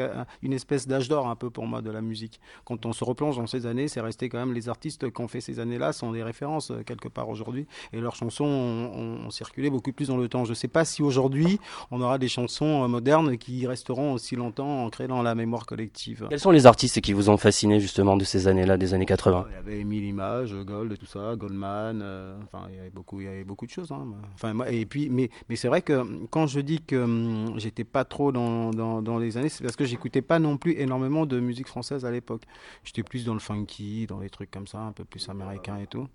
une 0.42 0.54
espèce 0.54 0.88
d'âge 0.88 1.10
d'or 1.10 1.28
un 1.28 1.36
peu 1.36 1.50
pour 1.50 1.68
moi 1.68 1.82
de 1.82 1.92
la 1.92 2.02
musique. 2.02 2.40
Quand 2.66 2.86
on 2.86 2.94
se 2.94 3.04
replonge 3.04 3.38
dans 3.38 3.48
ces 3.48 3.66
années, 3.66 3.88
c'est 3.88 4.02
resté 4.02 4.30
quand 4.30 4.38
même 4.40 4.54
les 4.54 4.70
artistes 4.70 5.12
qui 5.12 5.22
ont 5.22 5.28
fait 5.28 5.42
ces 5.42 5.60
années-là 5.60 5.94
sont 5.94 6.12
des 6.12 6.24
références 6.24 6.72
euh, 6.72 6.84
quelque 6.84 7.08
part 7.08 7.30
aujourd'hui 7.30 7.68
et 7.94 8.00
leurs 8.00 8.16
chansons 8.16 8.46
ont, 8.46 9.30
circulé 9.30 9.70
beaucoup 9.70 9.92
plus 9.92 10.08
dans 10.08 10.18
le 10.18 10.28
temps. 10.30 10.46
Je 10.46 10.54
sais 10.54 10.68
pas 10.68 10.86
si 10.86 11.02
aujourd'hui 11.02 11.60
on 11.92 12.00
aura 12.02 12.18
des 12.18 12.28
chansons 12.28 12.88
modernes 12.88 13.38
qui 13.38 13.66
resteront 13.68 14.14
aussi 14.14 14.36
longtemps 14.36 14.86
ancrées 14.86 15.08
dans 15.08 15.22
la 15.24 15.36
mémoire 15.36 15.66
collective. 15.66 16.28
Quels 16.30 16.40
sont 16.40 16.52
les 16.52 16.66
artistes 16.66 17.02
qui 17.02 17.12
vous 17.14 17.30
ont 17.30 17.38
fasciné 17.38 17.80
justement 17.80 18.16
de 18.18 18.24
ces 18.24 18.48
années-là, 18.48 18.78
des 18.78 18.94
années 18.94 19.06
80 19.06 19.45
Il 19.50 19.54
y 19.54 19.56
avait 19.58 19.84
Mille 19.84 20.04
Images, 20.06 20.54
Gold 20.66 20.92
et 20.94 20.98
tout 20.98 21.06
ça, 21.06 21.36
Goldman, 21.36 22.02
euh, 22.02 22.38
enfin 22.44 22.66
il 22.70 22.76
y 22.76 22.80
avait 22.80 22.90
beaucoup, 22.90 23.20
il 23.22 23.26
y 23.26 23.28
avait 23.28 23.44
beaucoup 23.44 23.66
de 23.66 23.72
choses. 23.72 23.92
hein. 23.92 24.06
Enfin, 24.34 24.54
moi- 24.54 24.70
et 24.72 24.86
puis, 24.86 25.10
mais, 25.10 25.30
mais 25.50 25.56
c'est 25.56 25.68
vrai 25.68 25.82
que 25.82 26.26
quand 26.28 26.48
je 26.48 26.60
dis 26.60 26.82
que 26.82 26.96
hum, 26.96 27.54
j'étais 27.60 27.84
pas 27.84 28.06
trop 28.06 28.32
dans, 28.32 28.72
dans, 28.72 29.02
dans 29.02 29.18
les 29.18 29.38
années, 29.38 29.50
c'est 29.50 29.64
parce 29.64 29.76
que 29.76 29.86
j'écoutais 29.86 30.22
pas 30.22 30.40
non 30.40 30.58
plus 30.58 30.74
énormément 30.80 31.26
de 31.26 31.40
musique 31.40 31.68
française 31.68 32.06
à 32.06 32.12
l'époque. 32.12 32.44
J'étais 32.84 33.04
plus 33.04 33.26
dans 33.26 33.34
le 33.34 33.40
funky, 33.40 34.08
dans 34.08 34.20
les 34.20 34.30
trucs 34.30 34.52
comme 34.52 34.68
ça, 34.68 34.80
un 34.80 34.92
peu 34.92 35.06
plus 35.06 35.28
américain 35.30 35.78
et 35.78 35.88
tout. 35.88 36.08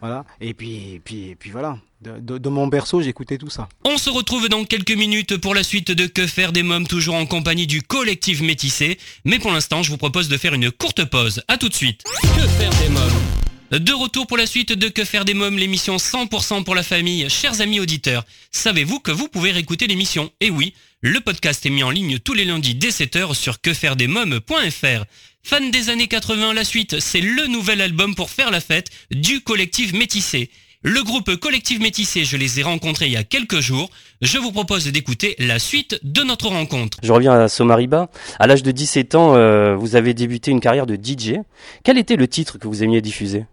Voilà. 0.00 0.24
Et 0.40 0.54
puis, 0.54 0.94
et 0.94 1.00
puis, 1.00 1.28
et 1.30 1.36
puis 1.36 1.50
voilà. 1.50 1.78
De, 2.00 2.18
de- 2.20 2.38
de 2.38 2.48
mon 2.50 2.66
berceau, 2.66 3.00
j'écoutais 3.00 3.38
tout 3.38 3.48
ça. 3.48 3.68
On 3.84 3.96
se 3.96 4.10
retrouve 4.10 4.48
dans 4.48 4.64
quelques 4.64 4.90
minutes 4.92 5.36
pour 5.38 5.54
la 5.54 5.62
suite 5.62 5.90
de 5.90 6.06
Que 6.06 6.26
faire 6.26 6.52
des 6.52 6.62
mômes, 6.62 6.86
toujours 6.86 7.14
en 7.14 7.24
compagnie 7.24 7.66
du 7.66 7.80
collectif 7.82 8.40
métissé. 8.42 8.98
Mais 9.24 9.38
pour 9.38 9.52
l'instant, 9.52 9.82
je 9.82 9.90
vous 9.90 9.96
propose 9.96 10.28
de 10.28 10.36
faire 10.36 10.52
une 10.54 10.70
courte 10.70 11.04
pause. 11.06 11.42
À 11.48 11.56
tout 11.56 11.68
de 11.68 11.74
suite. 11.74 12.02
Que 12.22 12.46
faire 12.46 12.70
des 12.82 12.88
mômes? 12.90 13.80
De 13.80 13.92
retour 13.92 14.26
pour 14.26 14.36
la 14.36 14.46
suite 14.46 14.72
de 14.72 14.88
Que 14.88 15.04
faire 15.04 15.24
des 15.24 15.32
mômes, 15.34 15.56
l'émission 15.56 15.96
100% 15.96 16.64
pour 16.64 16.74
la 16.74 16.82
famille. 16.82 17.28
Chers 17.30 17.60
amis 17.62 17.80
auditeurs, 17.80 18.24
savez-vous 18.52 19.00
que 19.00 19.10
vous 19.10 19.28
pouvez 19.28 19.50
réécouter 19.52 19.86
l'émission? 19.86 20.30
Et 20.40 20.50
oui, 20.50 20.74
le 21.00 21.20
podcast 21.20 21.64
est 21.64 21.70
mis 21.70 21.82
en 21.82 21.90
ligne 21.90 22.18
tous 22.18 22.34
les 22.34 22.44
lundis 22.44 22.74
dès 22.74 22.90
7h 22.90 23.34
sur 23.34 23.60
quefairedesmômes.fr. 23.62 25.04
Fan 25.42 25.70
des 25.70 25.88
années 25.90 26.08
80, 26.08 26.54
la 26.54 26.64
suite, 26.64 27.00
c'est 27.00 27.20
le 27.20 27.46
nouvel 27.46 27.80
album 27.80 28.14
pour 28.14 28.30
faire 28.30 28.50
la 28.50 28.60
fête 28.60 28.90
du 29.10 29.40
collectif 29.40 29.92
métissé. 29.92 30.50
Le 30.86 31.02
groupe 31.02 31.34
Collectif 31.36 31.80
Métissé, 31.80 32.24
je 32.24 32.36
les 32.36 32.60
ai 32.60 32.62
rencontrés 32.62 33.06
il 33.06 33.12
y 33.12 33.16
a 33.16 33.24
quelques 33.24 33.60
jours. 33.60 33.88
Je 34.20 34.36
vous 34.36 34.52
propose 34.52 34.86
d'écouter 34.86 35.34
la 35.38 35.58
suite 35.58 35.98
de 36.02 36.22
notre 36.22 36.48
rencontre. 36.48 36.98
Je 37.02 37.10
reviens 37.10 37.32
à 37.32 37.48
Somariba. 37.48 38.10
À 38.38 38.46
l'âge 38.46 38.62
de 38.62 38.70
17 38.70 39.14
ans, 39.14 39.34
euh, 39.34 39.74
vous 39.76 39.96
avez 39.96 40.12
débuté 40.12 40.50
une 40.50 40.60
carrière 40.60 40.84
de 40.84 40.96
DJ. 40.96 41.36
Quel 41.84 41.96
était 41.96 42.16
le 42.16 42.28
titre 42.28 42.58
que 42.58 42.68
vous 42.68 42.82
aimiez 42.84 43.00
diffuser? 43.00 43.46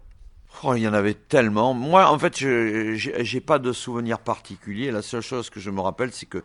Oh, 0.62 0.74
il 0.74 0.82
y 0.82 0.86
en 0.86 0.92
avait 0.92 1.14
tellement. 1.14 1.72
Moi, 1.72 2.06
en 2.06 2.18
fait, 2.18 2.38
je 2.38 2.96
j'ai 2.96 3.24
j'ai 3.24 3.40
pas 3.40 3.58
de 3.58 3.72
souvenir 3.72 4.18
particulier. 4.18 4.90
La 4.90 5.00
seule 5.00 5.22
chose 5.22 5.48
que 5.48 5.58
je 5.58 5.70
me 5.70 5.80
rappelle, 5.80 6.12
c'est 6.12 6.26
que 6.26 6.44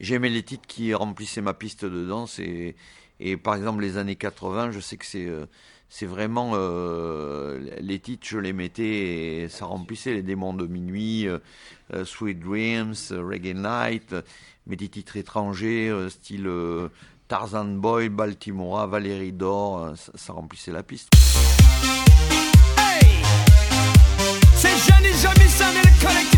j'aimais 0.00 0.28
les 0.28 0.42
titres 0.42 0.66
qui 0.68 0.92
remplissaient 0.92 1.40
ma 1.40 1.54
piste 1.54 1.86
de 1.86 2.04
danse. 2.04 2.40
Et, 2.40 2.76
et 3.20 3.38
par 3.38 3.54
exemple, 3.54 3.80
les 3.80 3.96
années 3.96 4.16
80, 4.16 4.72
je 4.72 4.80
sais 4.80 4.98
que 4.98 5.06
c'est 5.06 5.24
euh, 5.24 5.46
c'est 5.88 6.06
vraiment 6.06 6.52
euh, 6.54 7.58
les 7.80 7.98
titres, 7.98 8.26
je 8.28 8.38
les 8.38 8.52
mettais 8.52 9.42
et 9.42 9.48
ça 9.48 9.66
remplissait 9.66 10.14
les 10.14 10.22
démons 10.22 10.54
de 10.54 10.66
minuit, 10.66 11.28
euh, 11.28 11.38
euh, 11.94 12.04
Sweet 12.04 12.40
Dreams, 12.40 12.94
Reggae 13.10 13.54
Night, 13.54 14.14
mais 14.66 14.76
des 14.76 14.88
titres 14.88 15.16
étrangers, 15.16 15.92
style 16.10 16.50
Tarzan 17.28 17.66
Boy, 17.66 18.08
Baltimora, 18.08 18.86
Valérie 18.86 19.32
d'Or, 19.32 19.94
ça, 19.96 20.32
remplissait 20.32 20.72
la 20.72 20.82
piste. 20.82 21.10
Collectif 25.98 26.35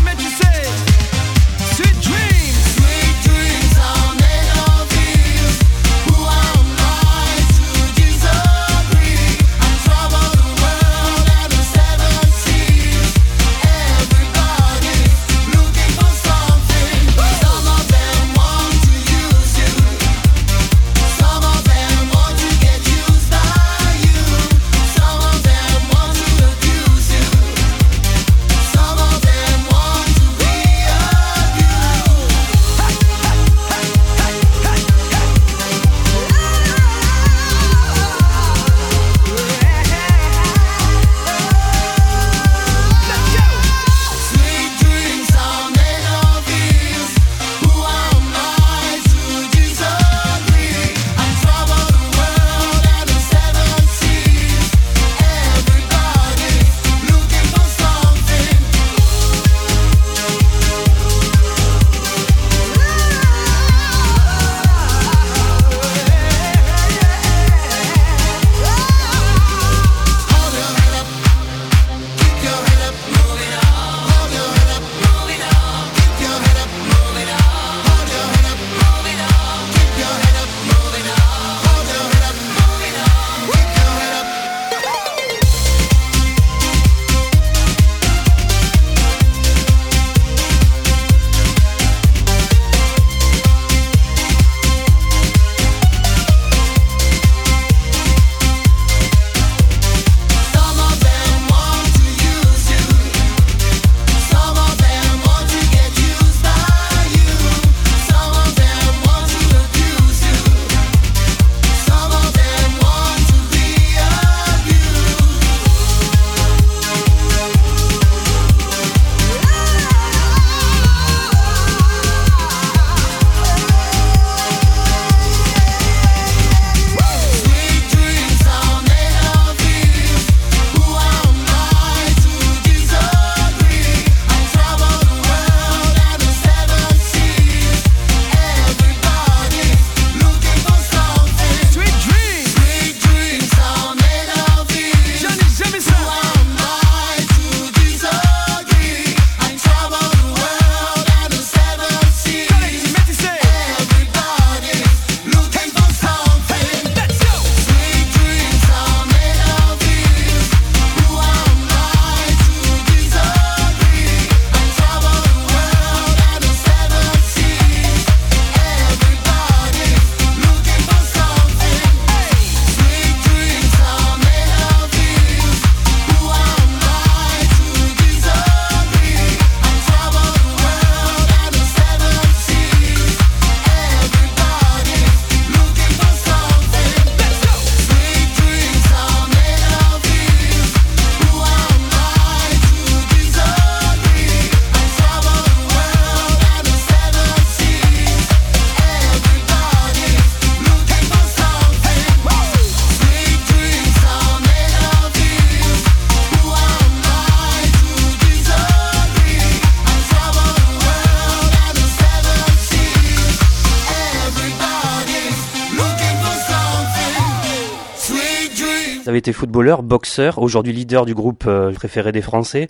Footballeur, 219.33 219.83
boxeur, 219.83 220.39
aujourd'hui 220.39 220.73
leader 220.73 221.05
du 221.05 221.13
groupe 221.13 221.45
euh, 221.47 221.71
préféré 221.71 222.11
des 222.11 222.21
Français. 222.21 222.69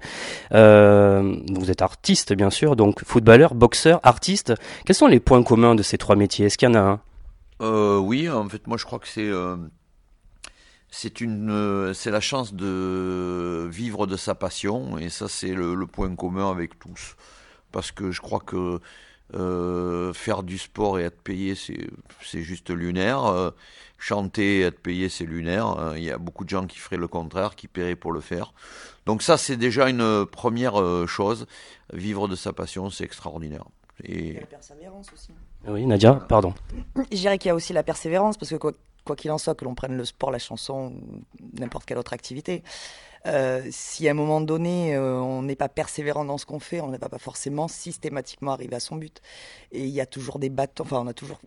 Euh, 0.53 1.35
vous 1.53 1.71
êtes 1.71 1.81
artiste, 1.81 2.33
bien 2.33 2.49
sûr, 2.49 2.75
donc 2.75 3.03
footballeur, 3.03 3.55
boxeur, 3.55 3.99
artiste. 4.03 4.53
Quels 4.85 4.95
sont 4.95 5.07
les 5.07 5.19
points 5.19 5.43
communs 5.43 5.75
de 5.75 5.83
ces 5.83 5.97
trois 5.97 6.15
métiers? 6.15 6.47
Est-ce 6.47 6.57
qu'il 6.57 6.69
y 6.69 6.71
en 6.71 6.75
a 6.75 6.79
un? 6.79 7.01
Euh, 7.61 7.97
oui, 7.97 8.29
en 8.29 8.47
fait, 8.47 8.67
moi 8.67 8.77
je 8.77 8.85
crois 8.85 8.99
que 8.99 9.07
c'est 9.07 9.29
c'est 10.91 11.21
une 11.21 11.93
c'est 11.93 12.09
la 12.09 12.19
chance 12.19 12.53
de 12.53 13.67
vivre 13.71 14.07
de 14.07 14.17
sa 14.17 14.33
passion 14.33 14.97
et 14.97 15.09
ça 15.09 15.27
c'est 15.27 15.53
le, 15.53 15.75
le 15.75 15.85
point 15.85 16.15
commun 16.15 16.49
avec 16.49 16.79
tous 16.79 17.15
parce 17.71 17.91
que 17.91 18.09
je 18.09 18.21
crois 18.21 18.39
que 18.39 18.79
faire 20.13 20.41
du 20.41 20.57
sport 20.57 20.99
et 20.99 21.03
être 21.03 21.21
payé 21.21 21.53
c'est 21.55 22.41
juste 22.41 22.71
lunaire 22.71 23.51
chanter 23.99 24.59
et 24.59 24.61
être 24.61 24.79
payé 24.79 25.09
c'est 25.09 25.25
lunaire 25.25 25.77
Euh, 25.79 25.97
il 25.97 26.03
y 26.03 26.11
a 26.11 26.17
beaucoup 26.17 26.43
de 26.45 26.49
gens 26.49 26.65
qui 26.65 26.79
feraient 26.79 26.97
le 26.97 27.07
contraire 27.07 27.55
qui 27.55 27.67
paieraient 27.67 27.95
pour 27.95 28.11
le 28.11 28.21
faire 28.21 28.53
donc 29.05 29.21
ça 29.21 29.37
c'est 29.37 29.57
déjà 29.57 29.89
une 29.89 30.25
première 30.25 30.79
euh, 30.79 31.05
chose 31.05 31.45
vivre 31.93 32.27
de 32.27 32.35
sa 32.35 32.53
passion 32.53 32.89
c'est 32.89 33.03
extraordinaire 33.03 33.65
et 34.03 34.33
La 34.33 34.45
persévérance 34.45 35.07
aussi. 35.13 35.31
Oui, 35.67 35.85
Nadia, 35.85 36.13
pardon. 36.15 36.53
Je 37.11 37.17
dirais 37.17 37.37
qu'il 37.37 37.49
y 37.49 37.51
a 37.51 37.55
aussi 37.55 37.73
la 37.73 37.83
persévérance, 37.83 38.37
parce 38.37 38.49
que 38.49 38.55
quoi 38.55 38.71
quoi 39.05 39.15
qu'il 39.15 39.31
en 39.31 39.37
soit, 39.37 39.55
que 39.55 39.65
l'on 39.65 39.75
prenne 39.75 39.97
le 39.97 40.05
sport, 40.05 40.29
la 40.29 40.39
chanson, 40.39 40.93
ou 40.93 41.23
n'importe 41.59 41.85
quelle 41.85 41.97
autre 41.97 42.13
activité, 42.13 42.63
euh, 43.25 43.67
si 43.71 44.07
à 44.07 44.11
un 44.11 44.13
moment 44.13 44.39
donné, 44.39 44.95
euh, 44.95 45.19
on 45.19 45.41
n'est 45.41 45.55
pas 45.55 45.69
persévérant 45.69 46.25
dans 46.25 46.37
ce 46.37 46.45
qu'on 46.45 46.59
fait, 46.59 46.79
on 46.79 46.87
ne 46.87 46.97
va 46.97 47.09
pas 47.09 47.17
forcément 47.17 47.67
systématiquement 47.67 48.51
arriver 48.51 48.75
à 48.75 48.79
son 48.79 48.97
but. 48.97 49.21
Et 49.71 49.83
il 49.83 49.89
y 49.89 50.01
a 50.01 50.05
toujours 50.05 50.37
des 50.37 50.49
bâtons, 50.49 50.83
enfin, 50.83 50.99
on 50.99 51.07
a 51.07 51.13
toujours, 51.13 51.39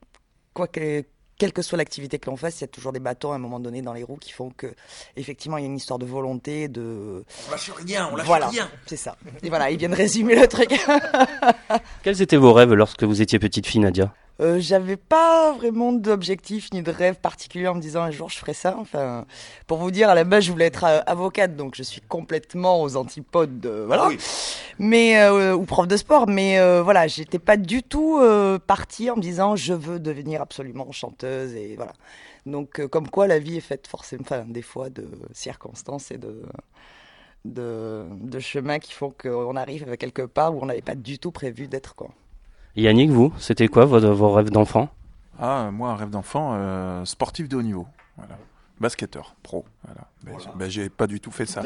quoi 0.55 0.67
que, 0.67 1.05
quelle 1.39 1.53
que 1.53 1.63
soit 1.63 1.79
l'activité 1.79 2.19
que 2.19 2.31
l'on 2.31 2.37
fasse, 2.37 2.61
il 2.61 2.63
y 2.63 2.65
a 2.65 2.69
toujours 2.69 2.93
des 2.93 3.01
bâtons 3.01 3.33
à 3.33 3.37
un 3.37 3.39
moment 3.39 3.61
donné 3.61 3.83
dans 3.83 3.93
les 3.93 4.03
roues 4.03 4.17
qui 4.17 4.33
font 4.33 4.51
que, 4.51 4.75
effectivement, 5.17 5.59
il 5.59 5.63
y 5.63 5.65
a 5.65 5.67
une 5.69 5.77
histoire 5.77 5.99
de 5.99 6.07
volonté, 6.07 6.69
de. 6.69 7.25
On 7.49 7.51
lâche 7.51 7.71
rien, 7.71 8.09
on 8.13 8.17
lâche 8.17 8.27
voilà, 8.27 8.49
rien. 8.49 8.71
C'est 8.87 8.97
ça. 8.97 9.17
Et 9.43 9.49
voilà, 9.49 9.71
ils 9.71 9.79
viennent 9.79 9.95
résumer 9.95 10.37
le 10.39 10.47
truc. 10.47 10.69
Quels 12.03 12.23
étaient 12.23 12.37
vos 12.37 12.53
rêves 12.53 12.73
lorsque 12.75 13.05
vous 13.05 13.23
étiez 13.23 13.39
petite 13.39 13.67
fille, 13.67 13.81
Nadia? 13.81 14.15
Euh, 14.41 14.59
j'avais 14.61 14.97
pas 14.97 15.53
vraiment 15.53 15.93
d'objectif 15.93 16.73
ni 16.73 16.83
de 16.83 16.91
rêve 16.91 17.17
particulier 17.17 17.69
en 17.69 17.75
me 17.75 17.81
disant 17.81 18.03
un 18.03 18.11
jour 18.11 18.29
je 18.31 18.39
ferai 18.39 18.55
ça. 18.55 18.77
Enfin, 18.79 19.27
pour 19.67 19.79
vous 19.79 19.91
dire, 19.91 20.09
à 20.09 20.15
la 20.15 20.25
base, 20.25 20.45
je 20.45 20.53
voulais 20.53 20.67
être 20.67 20.85
euh, 20.85 21.01
avocate, 21.07 21.55
donc 21.55 21.75
je 21.75 21.83
suis 21.83 22.01
complètement 22.01 22.83
aux 22.83 22.97
antipodes, 22.97 23.61
de, 23.61 23.85
voilà. 23.87 24.09
Mais 24.79 25.21
euh, 25.21 25.55
ou 25.55 25.65
prof 25.65 25.87
de 25.87 25.97
sport, 25.97 26.27
mais 26.29 26.59
voilà, 26.83 27.07
j'étais 27.07 27.39
pas 27.39 27.57
du 27.57 27.83
tout 27.83 28.21
partie 28.67 29.11
en 29.11 29.17
me 29.17 29.23
disant 29.23 29.57
je 29.57 29.75
veux 29.75 30.01
devenir 30.01 30.41
absolument 30.43 30.91
chanteuse 30.93 31.55
et 31.55 31.77
voilà. 31.77 31.93
Donc 32.47 32.85
comme 32.89 33.09
quoi 33.09 33.27
la 33.27 33.39
vie 33.39 33.59
est 33.59 33.61
faite 33.61 33.87
forcément, 33.87 34.23
enfin 34.25 34.45
des 34.47 34.63
fois 34.63 34.91
de 34.91 35.07
circonstances 35.33 36.11
et 36.11 36.19
de 36.19 36.43
de, 37.45 38.05
de 38.21 38.39
chemins 38.39 38.79
qui 38.79 38.93
font 38.93 39.11
qu'on 39.11 39.57
arrive 39.57 39.97
quelque 39.97 40.23
part 40.23 40.55
où 40.55 40.61
on 40.63 40.67
n'avait 40.67 40.83
pas 40.83 40.95
du 40.95 41.19
tout 41.19 41.33
prévu 41.33 41.67
d'être 41.69 41.95
quoi. 41.95 42.11
Yannick, 42.77 43.11
vous, 43.11 43.33
c'était 43.39 43.69
quoi 43.69 43.85
vos, 43.85 44.01
vos 44.15 44.33
rêves 44.33 44.51
d'enfant? 44.51 44.89
Ah, 45.41 45.71
moi, 45.73 45.91
un 45.91 45.97
rêve 45.97 46.11
d'enfant, 46.11 46.53
euh, 46.55 47.05
sportif 47.05 47.49
de 47.49 47.57
haut 47.57 47.63
niveau. 47.63 47.87
Voilà. 48.17 48.35
Basketteur, 48.81 49.35
pro. 49.43 49.65
Voilà. 49.85 50.03
Ben, 50.25 50.35
j'ai- 50.39 50.59
ben, 50.59 50.71
j'ai 50.71 50.89
pas 50.89 51.07
du 51.07 51.21
tout 51.21 51.31
fait 51.31 51.47
ça. 51.47 51.63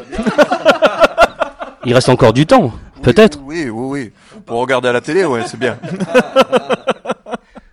Il 1.84 1.94
reste 1.94 2.08
encore 2.08 2.32
du 2.32 2.46
temps, 2.46 2.72
peut-être 3.02 3.38
Oui, 3.44 3.68
oui, 3.70 4.12
oui. 4.34 4.40
Pour 4.44 4.58
regarder 4.60 4.88
à 4.88 4.92
la 4.92 5.00
télé, 5.00 5.24
ouais, 5.24 5.44
c'est 5.46 5.58
bien. 5.58 5.78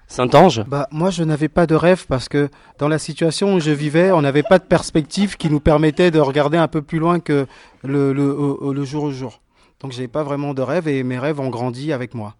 Saint-Ange? 0.07 0.63
Bah, 0.67 0.87
moi, 0.91 1.09
je 1.09 1.23
n'avais 1.23 1.49
pas 1.49 1.65
de 1.65 1.73
rêve 1.73 2.05
parce 2.07 2.29
que 2.29 2.49
dans 2.77 2.87
la 2.87 2.99
situation 2.99 3.55
où 3.55 3.59
je 3.59 3.71
vivais, 3.71 4.11
on 4.11 4.21
n'avait 4.21 4.43
pas 4.43 4.59
de 4.59 4.63
perspective 4.63 5.37
qui 5.37 5.49
nous 5.49 5.59
permettait 5.59 6.11
de 6.11 6.19
regarder 6.19 6.57
un 6.59 6.67
peu 6.67 6.83
plus 6.83 6.99
loin 6.99 7.19
que 7.19 7.47
le, 7.83 8.13
le, 8.13 8.83
jour 8.85 9.05
au 9.05 9.11
jour. 9.11 9.41
Donc, 9.79 9.91
j'avais 9.91 10.07
pas 10.07 10.21
vraiment 10.21 10.53
de 10.53 10.61
rêve 10.61 10.87
et 10.87 11.01
mes 11.01 11.17
rêves 11.17 11.39
ont 11.39 11.49
grandi 11.49 11.91
avec 11.91 12.13
moi. 12.13 12.35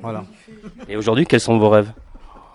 Voilà. 0.00 0.24
Et 0.88 0.96
aujourd'hui, 0.96 1.26
quels 1.26 1.40
sont 1.40 1.58
vos 1.58 1.68
rêves? 1.68 1.92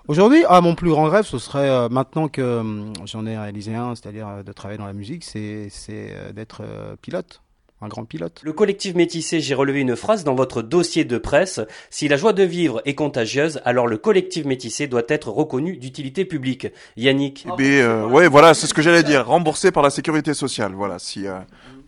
Aujourd'hui, 0.07 0.43
ah, 0.49 0.59
mon 0.59 0.75
plus 0.75 0.89
grand 0.89 1.05
rêve, 1.05 1.25
ce 1.25 1.37
serait 1.37 1.69
euh, 1.69 1.87
maintenant 1.87 2.27
que 2.27 2.41
hum, 2.41 2.91
j'en 3.05 3.25
ai 3.25 3.37
réalisé 3.37 3.73
un, 3.73 3.95
c'est-à-dire 3.95 4.27
euh, 4.27 4.43
de 4.43 4.51
travailler 4.51 4.77
dans 4.77 4.85
la 4.85 4.93
musique, 4.93 5.23
c'est 5.23 5.67
c'est, 5.69 6.09
euh, 6.11 6.33
d'être 6.33 6.61
euh, 6.61 6.97
pilote, 7.01 7.41
un 7.83 7.87
grand 7.87 8.05
pilote. 8.05 8.41
Le 8.43 8.53
collectif 8.53 8.95
métissé, 8.95 9.39
j'ai 9.39 9.53
relevé 9.53 9.81
une 9.81 9.95
phrase 9.95 10.23
dans 10.23 10.35
votre 10.35 10.61
dossier 10.61 11.05
de 11.05 11.17
presse. 11.17 11.59
Si 11.89 12.07
la 12.07 12.17
joie 12.17 12.33
de 12.33 12.43
vivre 12.43 12.81
est 12.85 12.95
contagieuse, 12.95 13.61
alors 13.65 13.87
le 13.87 13.97
collectif 13.97 14.45
métissé 14.45 14.87
doit 14.87 15.03
être 15.07 15.29
reconnu 15.29 15.77
d'utilité 15.77 16.25
publique. 16.25 16.67
Yannick 16.97 17.45
Eh 17.45 17.55
bien, 17.57 17.67
euh, 17.67 18.05
ouais, 18.05 18.27
voilà, 18.27 18.53
c'est 18.53 18.67
ce 18.67 18.73
que 18.73 18.81
j'allais 18.81 19.03
dire. 19.03 19.25
Remboursé 19.25 19.71
par 19.71 19.83
la 19.83 19.89
sécurité 19.89 20.33
sociale. 20.33 20.73
Voilà, 20.73 20.99
si 20.99 21.27
euh, 21.27 21.39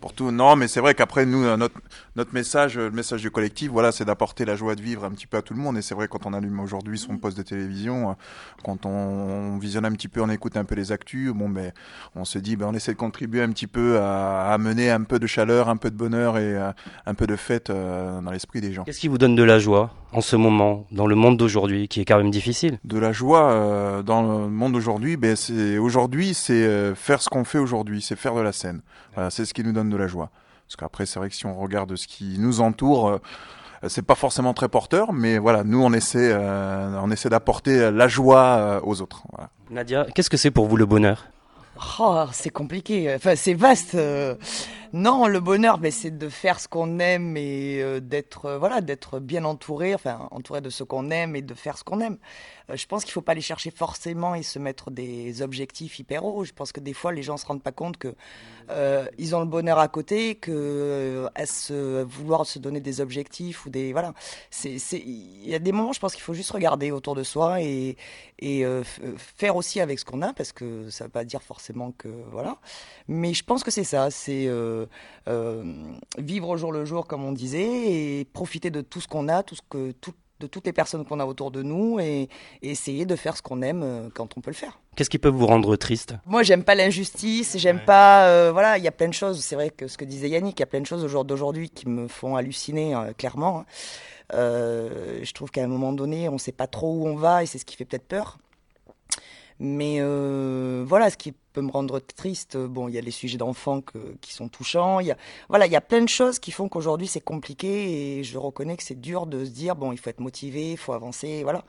pour 0.06 0.14
tout. 0.14 0.30
Non, 0.30 0.56
mais 0.56 0.68
c'est 0.68 0.82
vrai 0.82 0.94
qu'après 0.94 1.26
nous, 1.26 1.44
euh, 1.44 1.58
notre 1.58 1.82
notre 2.16 2.32
message, 2.32 2.78
euh, 2.78 2.90
le 2.90 2.92
message 2.92 3.24
du 3.24 3.32
collectif, 3.32 3.72
voilà, 3.72 3.92
c'est 3.92 4.06
d'apporter 4.06 4.46
la 4.46 4.56
joie 4.56 4.76
de 4.76 4.82
vivre 4.82 5.04
un 5.04 5.10
petit 5.10 5.26
peu 5.26 5.38
à 5.38 5.42
tout 5.42 5.56
le 5.56 5.60
monde. 5.60 5.80
Et 5.80 5.82
c'est 5.82 5.96
vrai 5.96 6.08
quand 6.08 6.28
on 6.28 6.34
allume 6.34 6.60
aujourd'hui 6.60 7.00
son 7.00 7.18
poste 7.18 7.36
de 7.36 7.42
télévision, 7.42 8.12
euh, 8.12 8.14
quand 8.64 8.86
on, 8.86 8.90
on 8.92 9.58
visionne 9.58 9.84
un 9.84 9.92
petit 9.94 10.08
peu, 10.08 10.22
on 10.22 10.30
écoute 10.30 10.58
un 10.58 10.64
peu 10.64 10.76
les 10.76 10.92
actus, 10.92 11.32
bon, 11.34 11.50
ben, 11.50 11.72
on 12.16 12.24
se 12.24 12.38
dit, 12.38 12.56
ben, 12.56 12.68
on 12.70 12.76
essaie 12.76 12.92
de 12.92 12.98
contribuer 12.98 13.42
un 13.42 13.50
petit 13.50 13.66
peu 13.66 13.98
à, 13.98 14.50
à 14.50 14.54
amener 14.54 14.92
un 14.92 15.02
peu 15.02 15.18
de 15.18 15.26
chaleur, 15.26 15.70
un 15.70 15.78
peu 15.78 15.90
de 15.90 15.98
bonheur 15.98 16.38
et 16.38 16.56
euh, 16.56 16.72
un 17.08 17.14
peu 17.16 17.26
de 17.26 17.36
fête 17.36 17.72
euh, 17.72 18.22
dans 18.22 18.30
l'esprit 18.30 18.62
des 18.62 18.74
gens. 18.74 18.84
Qu'est-ce 18.84 19.00
qui 19.00 19.08
vous 19.08 19.18
donne 19.18 19.36
de 19.36 19.44
la 19.44 19.58
joie 19.58 19.92
en 20.12 20.22
ce 20.22 20.38
moment, 20.38 20.86
dans 20.92 21.08
le 21.08 21.16
monde 21.16 21.36
d'aujourd'hui, 21.36 21.90
qui 21.90 22.00
est 22.00 22.06
quand 22.06 22.18
même 22.18 22.32
difficile? 22.32 22.80
De 22.86 22.98
la 22.98 23.12
joie 23.12 23.52
euh, 23.52 24.02
dans 24.02 24.22
le 24.22 24.48
monde 24.50 24.72
d'aujourd'hui, 24.72 25.18
ben 25.18 25.36
c'est 25.36 25.78
aujourd'hui, 25.78 26.34
c'est 26.34 26.54
euh, 26.54 26.96
faire 26.96 27.22
ce 27.22 27.28
qu'on 27.28 27.44
fait 27.44 27.58
aujourd'hui, 27.58 28.02
c'est 28.02 28.16
faire 28.16 28.34
de 28.36 28.40
la 28.40 28.54
scène. 28.54 28.82
Voilà, 29.14 29.30
c'est 29.30 29.44
ce 29.44 29.54
qui 29.54 29.62
nous 29.62 29.74
donne 29.74 29.90
de 29.90 29.95
la 29.98 30.08
joie. 30.08 30.30
Parce 30.68 30.76
qu'après, 30.78 31.06
c'est 31.06 31.20
vrai 31.20 31.30
que 31.30 31.36
si 31.36 31.46
on 31.46 31.56
regarde 31.60 31.96
ce 31.96 32.08
qui 32.08 32.38
nous 32.40 32.62
entoure, 32.62 33.10
euh, 33.10 33.20
c'est 33.88 34.02
pas 34.06 34.16
forcément 34.16 34.54
très 34.54 34.68
porteur, 34.68 35.14
mais 35.14 35.38
voilà, 35.38 35.64
nous 35.64 35.84
on 35.84 35.94
essaie, 35.94 36.32
euh, 36.32 37.00
on 37.02 37.12
essaie 37.12 37.30
d'apporter 37.30 37.92
la 37.92 38.08
joie 38.08 38.46
euh, 38.58 38.80
aux 38.84 39.02
autres. 39.02 39.24
Voilà. 39.32 39.50
Nadia, 39.70 40.08
qu'est-ce 40.16 40.30
que 40.30 40.38
c'est 40.38 40.52
pour 40.52 40.66
vous 40.68 40.78
le 40.78 40.86
bonheur? 40.86 41.26
Oh, 42.00 42.24
c'est 42.32 42.52
compliqué. 42.52 43.14
Enfin, 43.14 43.36
c'est 43.36 43.54
vaste. 43.54 43.96
euh. 43.96 44.36
Non, 44.94 45.28
le 45.28 45.42
bonheur, 45.42 45.78
mais 45.78 45.92
c'est 45.92 46.18
de 46.18 46.30
faire 46.30 46.62
ce 46.62 46.70
qu'on 46.70 47.00
aime 47.00 47.36
et 47.36 47.82
euh, 47.82 48.00
d'être, 48.00 48.46
euh, 48.46 48.58
voilà, 48.58 48.80
d'être 48.80 49.20
bien 49.20 49.44
entouré, 49.44 49.94
enfin, 49.94 50.30
entouré 50.32 50.62
de 50.62 50.70
ce 50.70 50.86
qu'on 50.86 51.12
aime 51.12 51.36
et 51.36 51.42
de 51.42 51.54
faire 51.54 51.78
ce 51.78 51.84
qu'on 51.84 52.00
aime. 52.00 52.18
Euh, 52.70 52.76
je 52.76 52.86
pense 52.88 53.04
qu'il 53.04 53.12
faut 53.14 53.22
pas 53.22 53.34
aller 53.34 53.42
chercher 53.42 53.72
forcément 53.72 54.36
et 54.36 54.44
se 54.44 54.60
mettre 54.60 54.92
des 54.92 55.42
objectifs 55.42 56.00
hyper 56.00 56.26
hauts. 56.26 56.44
Je 56.46 56.54
pense 56.54 56.72
que 56.72 56.80
des 56.80 56.94
fois, 56.94 57.12
les 57.12 57.24
gens 57.24 57.38
se 57.38 57.46
rendent 57.46 57.64
pas 57.64 57.72
compte 57.72 57.98
que 57.98 58.16
euh, 58.72 59.06
ils 59.18 59.36
ont 59.36 59.40
le 59.40 59.46
bonheur 59.46 59.78
à 59.80 59.88
côté, 59.88 60.36
que 60.36 60.52
euh, 60.52 61.28
à 61.36 61.46
se 61.46 62.04
vouloir 62.04 62.46
se 62.46 62.60
donner 62.60 62.80
des 62.80 63.02
objectifs 63.02 63.66
ou 63.66 63.70
des, 63.70 63.92
voilà. 63.92 64.14
C'est, 64.50 64.78
il 64.94 65.48
y 65.50 65.54
a 65.56 65.60
des 65.60 65.72
moments, 65.72 65.94
je 65.94 66.00
pense 66.00 66.14
qu'il 66.14 66.24
faut 66.24 66.34
juste 66.34 66.52
regarder 66.52 66.92
autour 66.92 67.16
de 67.16 67.24
soi 67.24 67.62
et 67.62 67.98
et 68.40 68.66
euh, 68.66 68.82
f- 68.84 69.00
faire 69.18 69.56
aussi 69.56 69.80
avec 69.80 69.98
ce 70.00 70.04
qu'on 70.06 70.22
a, 70.22 70.34
parce 70.34 70.52
que 70.52 70.90
ça 70.90 71.06
veut 71.06 71.10
pas 71.10 71.24
dire 71.24 71.42
forcément 71.42 71.92
que 71.92 72.10
voilà. 72.32 72.58
Mais 73.08 73.34
je 73.34 73.44
pense 73.44 73.64
que 73.64 73.72
c'est 73.72 73.84
ça, 73.86 74.12
c'est 74.12 74.48
euh, 74.48 74.88
euh, 75.28 75.64
vivre 76.18 76.50
au 76.50 76.58
jour 76.58 76.72
le 76.72 76.86
jour, 76.86 77.08
comme 77.08 77.24
on 77.24 77.32
disait, 77.32 78.20
et 78.20 78.26
profiter 78.26 78.72
de 78.72 78.82
tout 78.82 79.00
ce 79.02 79.08
qu'on 79.08 79.28
a, 79.30 79.44
tout 79.44 79.56
ce 79.56 79.62
que, 79.70 79.92
tout- 79.92 80.14
de 80.40 80.48
toutes 80.48 80.66
les 80.66 80.74
personnes 80.74 81.06
qu'on 81.06 81.20
a 81.20 81.26
autour 81.26 81.50
de 81.52 81.64
nous, 81.64 82.00
et, 82.00 82.30
et 82.62 82.70
essayer 82.70 83.06
de 83.06 83.16
faire 83.16 83.38
ce 83.38 83.42
qu'on 83.42 83.62
aime 83.62 83.84
euh, 83.84 84.10
quand 84.14 84.38
on 84.38 84.42
peut 84.42 84.52
le 84.52 84.56
faire. 84.56 84.80
Qu'est-ce 84.96 85.10
qui 85.10 85.18
peut 85.20 85.30
vous 85.30 85.46
rendre 85.48 85.76
triste? 85.78 86.16
Moi, 86.26 86.44
j'aime 86.44 86.64
pas 86.64 86.76
l'injustice, 86.76 87.58
j'aime 87.58 87.80
pas. 87.86 88.28
euh, 88.28 88.52
voilà, 88.52 88.78
il 88.78 88.84
y 88.84 88.88
a 88.88 88.92
plein 88.92 89.08
de 89.08 89.14
choses. 89.14 89.44
C'est 89.44 89.56
vrai 89.56 89.70
que 89.70 89.88
ce 89.88 89.98
que 89.98 90.06
disait 90.06 90.30
Yannick, 90.30 90.60
il 90.60 90.62
y 90.62 90.64
a 90.64 90.68
plein 90.68 90.82
de 90.82 90.86
choses 90.86 91.04
au 91.04 91.08
jour 91.08 91.24
d'aujourd'hui 91.26 91.70
qui 91.70 91.88
me 91.88 92.08
font 92.08 92.36
halluciner, 92.36 92.96
euh, 92.96 93.14
clairement. 93.14 93.60
hein. 93.60 93.66
Euh, 94.34 95.20
je 95.24 95.32
trouve 95.34 95.52
qu'à 95.52 95.64
un 95.64 95.68
moment 95.68 95.94
donné, 95.94 96.28
on 96.30 96.38
sait 96.38 96.52
pas 96.52 96.68
trop 96.68 96.92
où 96.96 97.08
on 97.08 97.16
va 97.16 97.44
et 97.44 97.46
c'est 97.46 97.60
ce 97.60 97.66
qui 97.66 97.76
fait 97.76 97.86
peut-être 97.86 98.08
peur. 98.08 98.38
Mais 99.60 99.98
euh, 100.00 100.84
voilà, 100.88 101.10
ce 101.10 101.16
qui 101.18 101.34
peut 101.56 101.62
me 101.62 101.72
rendre 101.72 102.00
triste, 102.00 102.58
bon, 102.58 102.90
il 102.90 102.96
y 102.96 102.98
a 102.98 103.02
les 103.02 103.12
sujets 103.12 103.38
d'enfants 103.38 103.82
qui 104.20 104.34
sont 104.34 104.50
touchants. 104.50 105.00
Il 105.00 105.08
y 105.08 105.12
a, 105.12 105.18
voilà, 105.48 105.66
il 105.66 105.72
y 105.72 105.76
a 105.78 105.82
plein 105.82 106.02
de 106.02 106.10
choses 106.10 106.38
qui 106.38 106.52
font 106.52 106.68
qu'aujourd'hui 106.68 107.08
c'est 107.08 107.22
compliqué 107.22 108.20
et 108.20 108.24
je 108.24 108.38
reconnais 108.38 108.76
que 108.76 108.84
c'est 108.84 109.00
dur 109.00 109.26
de 109.26 109.46
se 109.46 109.52
dire 109.52 109.78
bon, 109.78 109.94
il 109.94 109.98
faut 109.98 110.10
être 110.10 110.20
motivé, 110.20 110.72
il 110.72 110.78
faut 110.78 110.92
avancer, 110.92 111.44
voilà. 111.44 111.64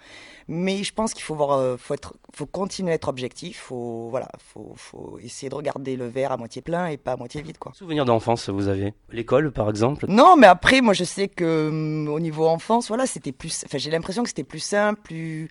Mais 0.49 0.83
je 0.83 0.93
pense 0.93 1.15
qu'il 1.15 1.23
faut 1.23 1.37
voir, 1.37 1.53
euh, 1.53 1.77
faut 1.77 1.95
être, 1.95 2.15
faut 2.35 2.47
continuer 2.47 2.93
à 2.93 2.95
être 2.97 3.09
objectif, 3.09 3.59
faut, 3.59 4.09
voilà, 4.11 4.29
faut, 4.39 4.73
faut 4.75 5.19
essayer 5.23 5.49
de 5.49 5.55
regarder 5.55 5.97
le 5.97 6.09
verre 6.09 6.33
à 6.33 6.37
moitié 6.37 6.63
plein 6.63 6.89
et 6.89 6.97
pas 6.97 7.13
à 7.13 7.17
moitié 7.17 7.43
vide, 7.43 7.59
quoi. 7.59 7.73
Souvenir 7.75 8.05
d'enfance, 8.05 8.49
vous 8.49 8.69
avez 8.69 8.93
L'école, 9.11 9.53
par 9.53 9.71
exemple? 9.71 10.07
Non, 10.09 10.37
mais 10.37 10.49
après, 10.49 10.81
moi, 10.81 10.95
je 10.95 11.05
sais 11.05 11.29
que 11.29 11.69
hum, 11.69 12.09
au 12.09 12.21
niveau 12.21 12.47
enfance, 12.47 12.89
voilà, 12.89 13.07
c'était 13.07 13.33
plus. 13.33 13.65
Enfin, 13.67 13.79
j'ai 13.79 13.91
l'impression 13.91 14.23
que 14.23 14.29
c'était 14.29 14.45
plus 14.45 14.61
simple, 14.61 15.01
plus, 15.03 15.49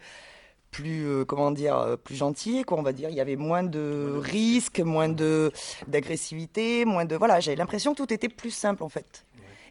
plus, 0.76 1.08
euh, 1.08 1.24
comment 1.26 1.52
dire, 1.52 1.78
euh, 1.78 1.96
plus 1.96 2.16
gentil, 2.16 2.64
quoi. 2.64 2.78
On 2.78 2.82
va 2.82 2.92
dire, 2.92 3.10
il 3.10 3.16
y 3.16 3.22
avait 3.22 3.38
moins 3.38 3.64
de 3.64 4.20
risques, 4.22 4.82
moins 4.82 5.08
de 5.08 5.52
d'agressivité, 5.88 6.84
moins 6.84 7.06
de. 7.06 7.16
Voilà, 7.16 7.40
j'avais 7.40 7.56
l'impression 7.56 7.94
que 7.94 8.04
tout 8.04 8.14
était 8.14 8.28
plus 8.28 8.52
simple, 8.52 8.84
en 8.84 8.90
fait. 8.90 9.26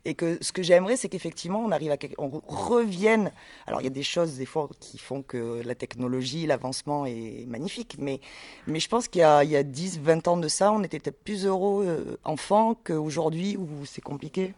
Et 0.07 0.15
que 0.15 0.39
ce 0.43 0.53
que 0.53 0.63
j'aimerais, 0.63 0.97
c'est 0.97 1.09
qu'effectivement, 1.09 1.61
on 1.61 1.71
arrive 1.73 1.91
à, 1.91 1.97
on 2.19 2.31
revienne. 2.47 3.33
Alors, 3.67 3.81
il 3.83 3.85
y 3.85 3.87
a 3.87 3.91
des 3.91 4.03
choses, 4.03 4.37
des 4.37 4.47
fois, 4.47 4.69
qui 4.81 4.99
font 4.99 5.23
que 5.23 5.63
la 5.65 5.75
technologie, 5.75 6.47
l'avancement 6.47 7.07
est 7.07 7.47
magnifique. 7.47 7.97
Mais, 7.99 8.21
mais 8.67 8.81
je 8.81 8.89
pense 8.89 9.09
qu'il 9.09 9.21
y 9.21 9.25
a, 9.25 9.45
il 9.45 9.51
y 9.51 9.57
a 9.57 9.63
10, 9.63 10.01
20 10.01 10.29
ans 10.29 10.37
de 10.39 10.49
ça, 10.49 10.73
on 10.73 10.83
était 10.83 10.99
peut-être 10.99 11.23
plus 11.23 11.47
heureux 11.47 11.87
euh, 11.87 12.17
enfants 12.25 12.77
qu'aujourd'hui 12.83 13.57
où 13.57 13.67
c'est 13.87 14.03
compliqué. 14.03 14.55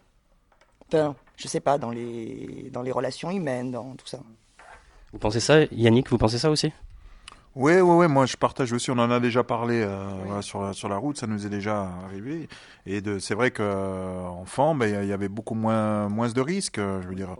Enfin, 0.87 1.15
je 1.37 1.47
sais 1.47 1.61
pas, 1.61 1.77
dans 1.77 1.91
les, 1.91 2.69
dans 2.71 2.81
les 2.81 2.91
relations 2.91 3.31
humaines, 3.31 3.71
dans 3.71 3.95
tout 3.95 4.07
ça. 4.07 4.19
Vous 5.13 5.19
pensez 5.19 5.39
ça, 5.39 5.63
Yannick 5.71 6.09
Vous 6.09 6.17
pensez 6.17 6.37
ça 6.37 6.49
aussi? 6.51 6.71
Oui, 7.55 7.73
oui, 7.73 7.81
oui, 7.81 8.07
moi 8.07 8.27
je 8.27 8.37
partage 8.37 8.71
aussi, 8.71 8.91
on 8.91 8.99
en 8.99 9.09
a 9.09 9.19
déjà 9.19 9.43
parlé 9.43 9.81
euh, 9.81 10.05
voilà, 10.25 10.43
sur, 10.43 10.61
la, 10.61 10.73
sur 10.73 10.89
la 10.89 10.97
route, 10.97 11.17
ça 11.17 11.25
nous 11.25 11.43
est 11.43 11.49
déjà 11.49 11.89
arrivé. 12.05 12.47
Et 12.85 13.01
c'est 13.19 13.33
vrai 13.33 13.49
qu'enfant, 13.49 14.75
ben, 14.75 15.03
il 15.03 15.09
y- 15.09 15.13
avait 15.13 15.27
beaucoup 15.27 15.55
moins, 15.55 16.07
moins 16.07 16.29
de 16.29 16.41
risques, 16.41 16.77
euh, 16.77 17.01
je 17.01 17.07
veux 17.07 17.15
dire, 17.15 17.35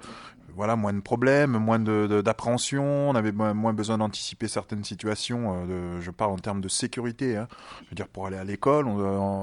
voilà, 0.56 0.76
moins 0.76 0.92
de 0.94 1.02
problèmes, 1.02 1.52
moins 1.52 1.78
de, 1.78 2.08
de- 2.10 2.22
d'appréhension, 2.22 2.84
on 3.12 3.14
avait 3.14 3.32
moins, 3.32 3.74
besoin 3.74 4.00
d'anticiper 4.00 4.48
certaines 4.48 4.84
situations, 4.84 5.54
euh, 5.70 5.98
de, 5.98 6.02
je 6.02 6.10
parle 6.10 6.32
en 6.32 6.38
termes 6.38 6.62
de 6.62 6.68
sécurité, 6.70 7.38
hein. 7.38 7.48
je 7.84 7.90
veux 7.92 7.96
dire, 7.96 8.08
pour 8.08 8.26
aller 8.26 8.38
à 8.38 8.44
l'école, 8.44 8.88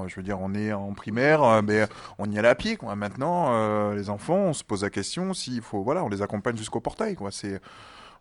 je 0.07 0.15
veux 0.17 0.23
dire, 0.23 0.41
on 0.41 0.53
est 0.53 0.73
en 0.73 0.91
primaire, 0.91 1.41
euh, 1.41 1.61
ben, 1.61 1.87
on 2.19 2.29
y 2.29 2.37
allait 2.37 2.49
à 2.49 2.55
pied, 2.55 2.75
quoi. 2.75 2.97
Maintenant, 2.97 3.45
euh, 3.51 3.95
les 3.95 4.09
enfants, 4.09 4.35
on 4.35 4.53
se 4.53 4.65
pose 4.65 4.83
la 4.83 4.89
question 4.89 5.33
s'il 5.33 5.61
faut, 5.61 5.83
voilà, 5.83 6.03
on 6.03 6.09
les 6.09 6.21
accompagne 6.21 6.57
jusqu'au 6.57 6.81
portail, 6.81 7.15
quoi. 7.15 7.31
C'est, 7.31 7.61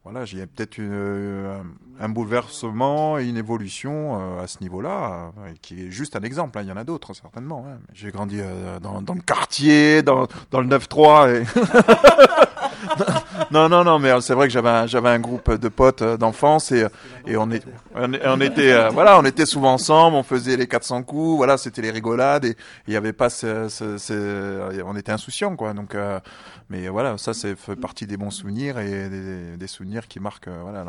voilà, 0.05 0.25
il 0.31 0.39
y 0.39 0.43
a 0.43 0.47
peut-être 0.47 0.79
euh, 0.81 1.63
un 1.99 2.09
bouleversement 2.11 3.19
et 3.19 3.27
une 3.27 3.39
évolution 3.39 4.21
euh, 4.39 4.43
à 4.43 4.47
ce 4.47 4.61
niveau-là, 4.61 5.33
euh, 5.39 5.53
qui 5.63 5.87
est 5.87 5.91
juste 5.91 6.15
un 6.15 6.21
exemple. 6.21 6.59
hein. 6.59 6.63
Il 6.63 6.69
y 6.69 6.73
en 6.73 6.77
a 6.77 6.85
d'autres, 6.85 7.15
certainement. 7.15 7.65
hein. 7.67 7.79
J'ai 7.95 8.11
grandi 8.11 8.39
dans, 8.83 9.01
dans 9.01 9.15
le 9.15 9.23
quartier, 9.23 10.03
dans, 10.03 10.27
dans 10.51 10.61
le 10.61 10.69
9-3. 10.69 11.43
Et... 11.43 11.45
non, 13.55 13.69
non, 13.69 13.85
non, 13.85 13.99
mais 13.99 14.11
euh, 14.11 14.21
c'est 14.21 14.35
vrai 14.35 14.47
que 14.49 14.53
j'avais 14.53 14.69
un, 14.69 14.87
j'avais 14.87 15.09
un 15.09 15.19
groupe 15.19 15.51
de 15.53 15.69
potes 15.69 16.03
euh, 16.03 16.17
d'enfance 16.19 16.73
et, 16.73 16.87
et 17.27 17.37
on, 17.37 17.51
est, 17.51 17.63
on, 17.95 18.41
était, 18.41 18.73
euh, 18.73 18.89
voilà, 18.91 19.19
on 19.19 19.25
était 19.25 19.47
souvent 19.47 19.73
ensemble, 19.73 20.17
on 20.17 20.23
faisait 20.23 20.57
les 20.57 20.67
400 20.67 21.03
coups, 21.05 21.37
voilà, 21.37 21.57
c'était 21.57 21.81
les 21.83 21.91
rigolades 21.91 22.45
et 22.45 22.57
il 22.87 22.91
n'y 22.91 22.97
avait 22.97 23.13
pas 23.13 23.31
ce, 23.31 23.69
ce- 23.69 23.97
ce- 23.99 24.83
on 24.85 24.97
était 24.97 25.13
insouciants, 25.13 25.57
quoi. 25.57 25.73
Donc, 25.73 25.95
euh, 25.95 26.19
mais 26.69 26.89
voilà, 26.89 27.17
ça, 27.19 27.33
c'est 27.33 27.57
fait 27.57 27.77
partie 27.77 28.07
des 28.07 28.17
bons 28.17 28.31
souvenirs 28.31 28.79
et 28.79 29.09
des, 29.09 29.57
des 29.57 29.67
souvenirs 29.67 30.09
qui 30.09 30.21
marquent, 30.21 30.49
euh, 30.49 30.61
voilà, 30.63 30.85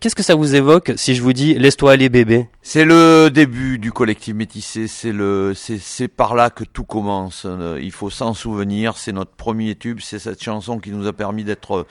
Qu'est-ce 0.00 0.14
que 0.14 0.22
ça 0.22 0.36
vous 0.36 0.54
évoque 0.54 0.92
si 0.96 1.14
je 1.14 1.22
vous 1.22 1.32
dis 1.32 1.54
laisse-toi 1.54 1.92
aller 1.92 2.08
bébé? 2.08 2.48
C'est 2.62 2.84
le 2.84 3.30
début 3.30 3.78
du 3.78 3.90
collectif 3.90 4.34
métissé, 4.34 4.86
c'est 4.86 5.12
le, 5.12 5.54
c'est, 5.54 5.78
c'est 5.78 6.08
par 6.08 6.34
là 6.34 6.50
que 6.50 6.62
tout 6.62 6.84
commence. 6.84 7.42
Euh, 7.46 7.78
Il 7.82 7.90
faut 7.90 8.10
s'en 8.10 8.32
souvenir, 8.32 8.96
c'est 8.96 9.12
notre 9.12 9.32
premier 9.32 9.74
tube, 9.74 9.98
c'est 10.00 10.20
cette 10.20 10.42
chanson 10.42 10.78
qui 10.78 10.90
nous 10.90 11.06
a 11.06 11.12
permis 11.12 11.42
d'être 11.42 11.86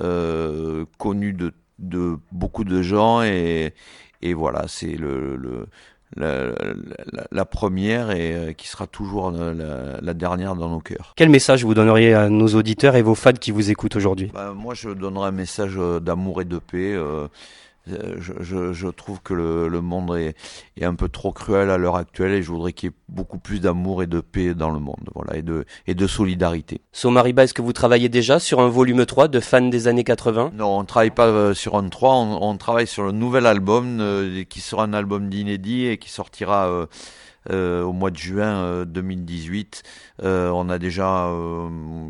euh, 0.00 0.84
connus 0.98 1.32
de, 1.32 1.54
de 1.78 2.18
beaucoup 2.30 2.64
de 2.64 2.82
gens 2.82 3.22
et, 3.22 3.72
et 4.20 4.34
voilà, 4.34 4.66
c'est 4.68 4.96
le, 4.96 5.36
le 5.36 5.66
la, 6.16 6.46
la- 7.12 7.26
la 7.30 7.44
première 7.44 8.10
et 8.10 8.32
euh, 8.34 8.52
qui 8.52 8.68
sera 8.68 8.86
toujours 8.86 9.30
la, 9.30 9.52
la- 10.00 10.14
dernière 10.14 10.54
dans 10.56 10.68
nos 10.68 10.80
cœurs. 10.80 11.12
Quel 11.16 11.28
message 11.28 11.64
vous 11.64 11.74
donneriez 11.74 12.14
à 12.14 12.28
nos 12.28 12.48
auditeurs 12.48 12.96
et 12.96 13.02
vos 13.02 13.14
fans 13.14 13.32
qui 13.32 13.50
vous 13.50 13.70
écoutent 13.70 13.96
aujourd'hui? 13.96 14.30
Bah, 14.34 14.52
moi, 14.56 14.74
je 14.74 14.88
donnerais 14.90 15.28
un 15.28 15.32
message 15.32 15.74
euh, 15.76 16.00
d'amour 16.00 16.40
et 16.40 16.44
de 16.44 16.58
paix. 16.58 16.92
euh, 16.94 17.28
je, 18.18 18.32
je- 18.40 18.72
je 18.72 18.88
trouve 18.88 19.20
que 19.22 19.34
le, 19.34 19.68
le 19.68 19.80
monde 19.80 20.16
est, 20.16 20.34
est 20.76 20.84
un 20.84 20.94
peu 20.94 21.08
trop 21.08 21.32
cruel 21.32 21.70
à 21.70 21.78
l'heure 21.78 21.96
actuelle 21.96 22.32
et 22.32 22.42
je 22.42 22.50
voudrais 22.50 22.72
qu'il 22.72 22.90
y 22.90 22.92
ait 22.92 22.96
beaucoup 23.08 23.38
plus 23.38 23.60
d'amour 23.60 24.02
et 24.02 24.06
de 24.06 24.20
paix 24.20 24.54
dans 24.54 24.70
le 24.70 24.78
monde, 24.80 25.08
voilà, 25.14 25.36
et 25.36 25.42
de, 25.42 25.64
et 25.86 25.94
de 25.94 26.06
solidarité. 26.06 26.80
Somariba, 26.92 27.44
est-ce 27.44 27.54
que 27.54 27.62
vous 27.62 27.72
travaillez 27.72 28.08
déjà 28.08 28.38
sur 28.38 28.60
un 28.60 28.68
volume 28.68 29.04
3 29.06 29.28
de 29.28 29.40
fans 29.40 29.62
des 29.68 29.88
années 29.88 30.04
80 30.04 30.52
Non, 30.54 30.78
on 30.78 30.84
travaille 30.84 31.10
pas 31.10 31.26
euh, 31.26 31.54
sur 31.54 31.76
un 31.76 31.88
3, 31.88 32.14
on, 32.14 32.42
on 32.50 32.56
travaille 32.56 32.86
sur 32.86 33.02
le 33.04 33.12
nouvel 33.12 33.46
album 33.46 33.98
euh, 34.00 34.44
qui 34.44 34.60
sera 34.60 34.84
un 34.84 34.92
album 34.92 35.28
d'inédit 35.28 35.86
et 35.86 35.98
qui 35.98 36.10
sortira 36.10 36.68
euh, 36.68 36.86
euh, 37.50 37.82
au 37.82 37.92
mois 37.92 38.10
de 38.10 38.16
juin 38.18 38.56
euh, 38.64 38.84
2018. 38.84 39.82
Euh, 40.22 40.50
on 40.50 40.68
a 40.68 40.78
déjà 40.78 41.26
euh, 41.28 41.68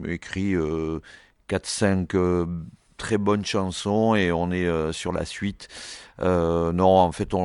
écrit 0.09 0.55
euh, 0.55 1.01
4-5 1.49 2.15
euh, 2.17 2.47
très 2.99 3.17
bonnes 3.17 3.45
chansons 3.47 4.15
et 4.15 4.31
on 4.33 4.51
est 4.51 4.67
euh, 4.67 4.93
sur 4.93 5.13
la 5.13 5.25
suite. 5.25 5.69
Euh, 6.21 6.73
non, 6.73 6.89
en 6.99 7.13
fait, 7.13 7.33
on, 7.33 7.39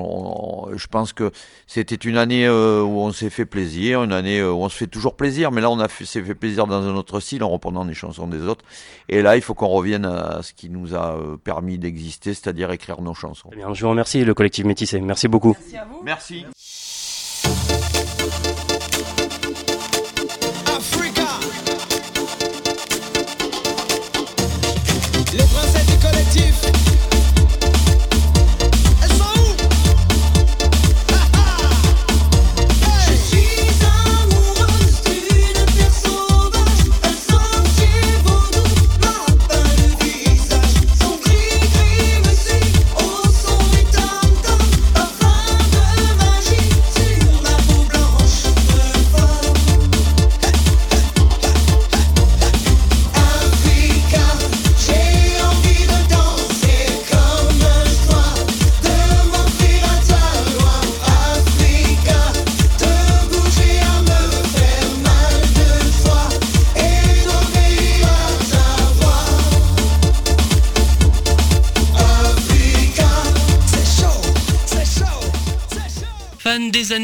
on- 0.71 0.75
je 0.75 0.87
pense 0.87 1.13
que 1.13 1.31
c'était 1.67 1.93
une 1.95 2.17
année 2.17 2.47
euh, 2.47 2.81
où 2.81 3.01
on 3.01 3.11
s'est 3.11 3.29
fait 3.29 3.45
plaisir, 3.45 4.01
une 4.03 4.11
année 4.11 4.39
euh, 4.39 4.51
où 4.51 4.57
on 4.63 4.67
se 4.69 4.75
fait 4.75 4.87
toujours 4.87 5.15
plaisir, 5.15 5.51
mais 5.51 5.61
là 5.61 5.69
on 5.69 5.79
a 5.79 5.87
fait, 5.87 6.05
s'est 6.05 6.23
fait 6.23 6.33
plaisir 6.33 6.65
dans 6.65 6.81
un 6.81 6.95
autre 6.95 7.19
style 7.19 7.43
en 7.43 7.49
reprenant 7.49 7.85
des 7.85 7.93
chansons 7.93 8.25
des 8.25 8.41
autres. 8.41 8.65
Et 9.09 9.21
là, 9.21 9.35
il 9.35 9.43
faut 9.43 9.53
qu'on 9.53 9.67
revienne 9.67 10.05
à 10.05 10.41
ce 10.41 10.53
qui 10.53 10.69
nous 10.69 10.95
a 10.95 11.13
euh, 11.17 11.37
permis 11.37 11.77
d'exister, 11.77 12.33
c'est-à-dire 12.33 12.71
écrire 12.71 12.99
nos 13.01 13.13
chansons. 13.13 13.49
Eh 13.53 13.57
bien, 13.57 13.71
Je 13.75 13.83
vous 13.83 13.89
remercie 13.91 14.25
le 14.25 14.33
collectif 14.33 14.65
Métissé, 14.65 14.99
merci 15.01 15.27
beaucoup. 15.27 15.55
Merci. 16.03 16.33
Africa. 16.39 16.49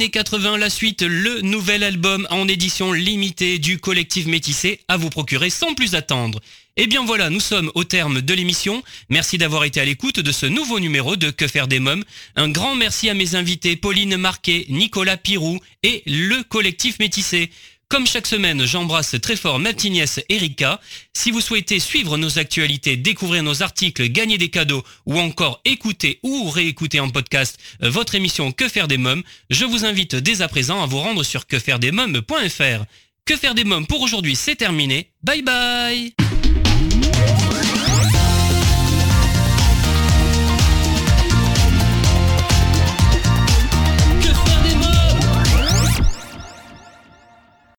Années 0.10 0.24
80, 0.24 0.58
la 0.58 0.72
suite, 0.72 1.04
le 1.04 1.42
nouvel 1.42 1.84
album 1.84 2.26
en 2.32 2.48
édition 2.48 2.94
limitée 2.94 3.60
du 3.60 3.78
collectif 3.78 4.26
Métissé 4.26 4.80
à 4.88 4.98
vous 4.98 5.12
procurer 5.12 5.52
sans 5.52 5.76
plus 5.76 5.94
attendre. 5.94 6.40
Et 6.78 6.88
bien 6.88 7.06
voilà, 7.06 7.30
nous 7.30 7.40
sommes 7.40 7.72
au 7.76 7.84
terme 7.84 8.22
de 8.22 8.34
l'émission. 8.34 8.82
Merci 9.10 9.38
d'avoir 9.38 9.66
été 9.66 9.80
à 9.82 9.86
l'écoute 9.86 10.20
de 10.20 10.32
ce 10.32 10.48
nouveau 10.48 10.80
numéro 10.80 11.16
de 11.16 11.30
Que 11.30 11.48
faire 11.48 11.68
des 11.68 11.80
mômes. 11.80 12.04
Un 12.36 12.50
grand 12.50 12.74
merci 12.76 13.08
à 13.10 13.14
mes 13.14 13.36
invités 13.36 13.76
Pauline 13.76 14.18
Marquet, 14.18 14.66
Nicolas 14.70 15.18
Pirou 15.18 15.60
et 15.84 16.02
le 16.08 16.42
collectif 16.42 16.98
Métissé. 16.98 17.52
Comme 17.90 18.06
chaque 18.06 18.28
semaine, 18.28 18.66
j'embrasse 18.66 19.16
très 19.20 19.36
fort 19.36 19.58
ma 19.58 19.74
petite 19.74 20.24
Erika. 20.30 20.80
Si 21.14 21.32
vous 21.32 21.42
souhaitez 21.42 21.80
suivre 21.80 22.18
nos 22.18 22.38
actualités, 22.38 22.96
découvrir 22.98 23.42
nos 23.42 23.64
articles, 23.64 24.08
gagner 24.10 24.38
des 24.38 24.50
cadeaux 24.50 24.84
ou 25.08 25.18
encore 25.18 25.60
écouter 25.66 26.20
ou 26.22 26.52
réécouter 26.52 27.00
en 27.00 27.10
podcast 27.10 27.60
votre 27.82 28.14
émission 28.14 28.52
Que 28.52 28.70
faire 28.70 28.88
des 28.88 29.00
mômes, 29.00 29.24
je 29.50 29.66
vous 29.66 29.86
invite 29.86 30.16
dès 30.16 30.44
à 30.44 30.48
présent 30.48 30.84
à 30.84 30.86
vous 30.86 31.00
rendre 31.00 31.24
sur 31.24 31.48
quefairedesmômes.fr. 31.48 32.86
Que 33.26 33.36
faire 33.36 33.56
des 33.56 33.64
mômes 33.64 33.88
pour 33.88 34.02
aujourd'hui, 34.02 34.36
c'est 34.36 34.56
terminé. 34.56 35.10
Bye 35.24 35.42
bye 35.42 36.14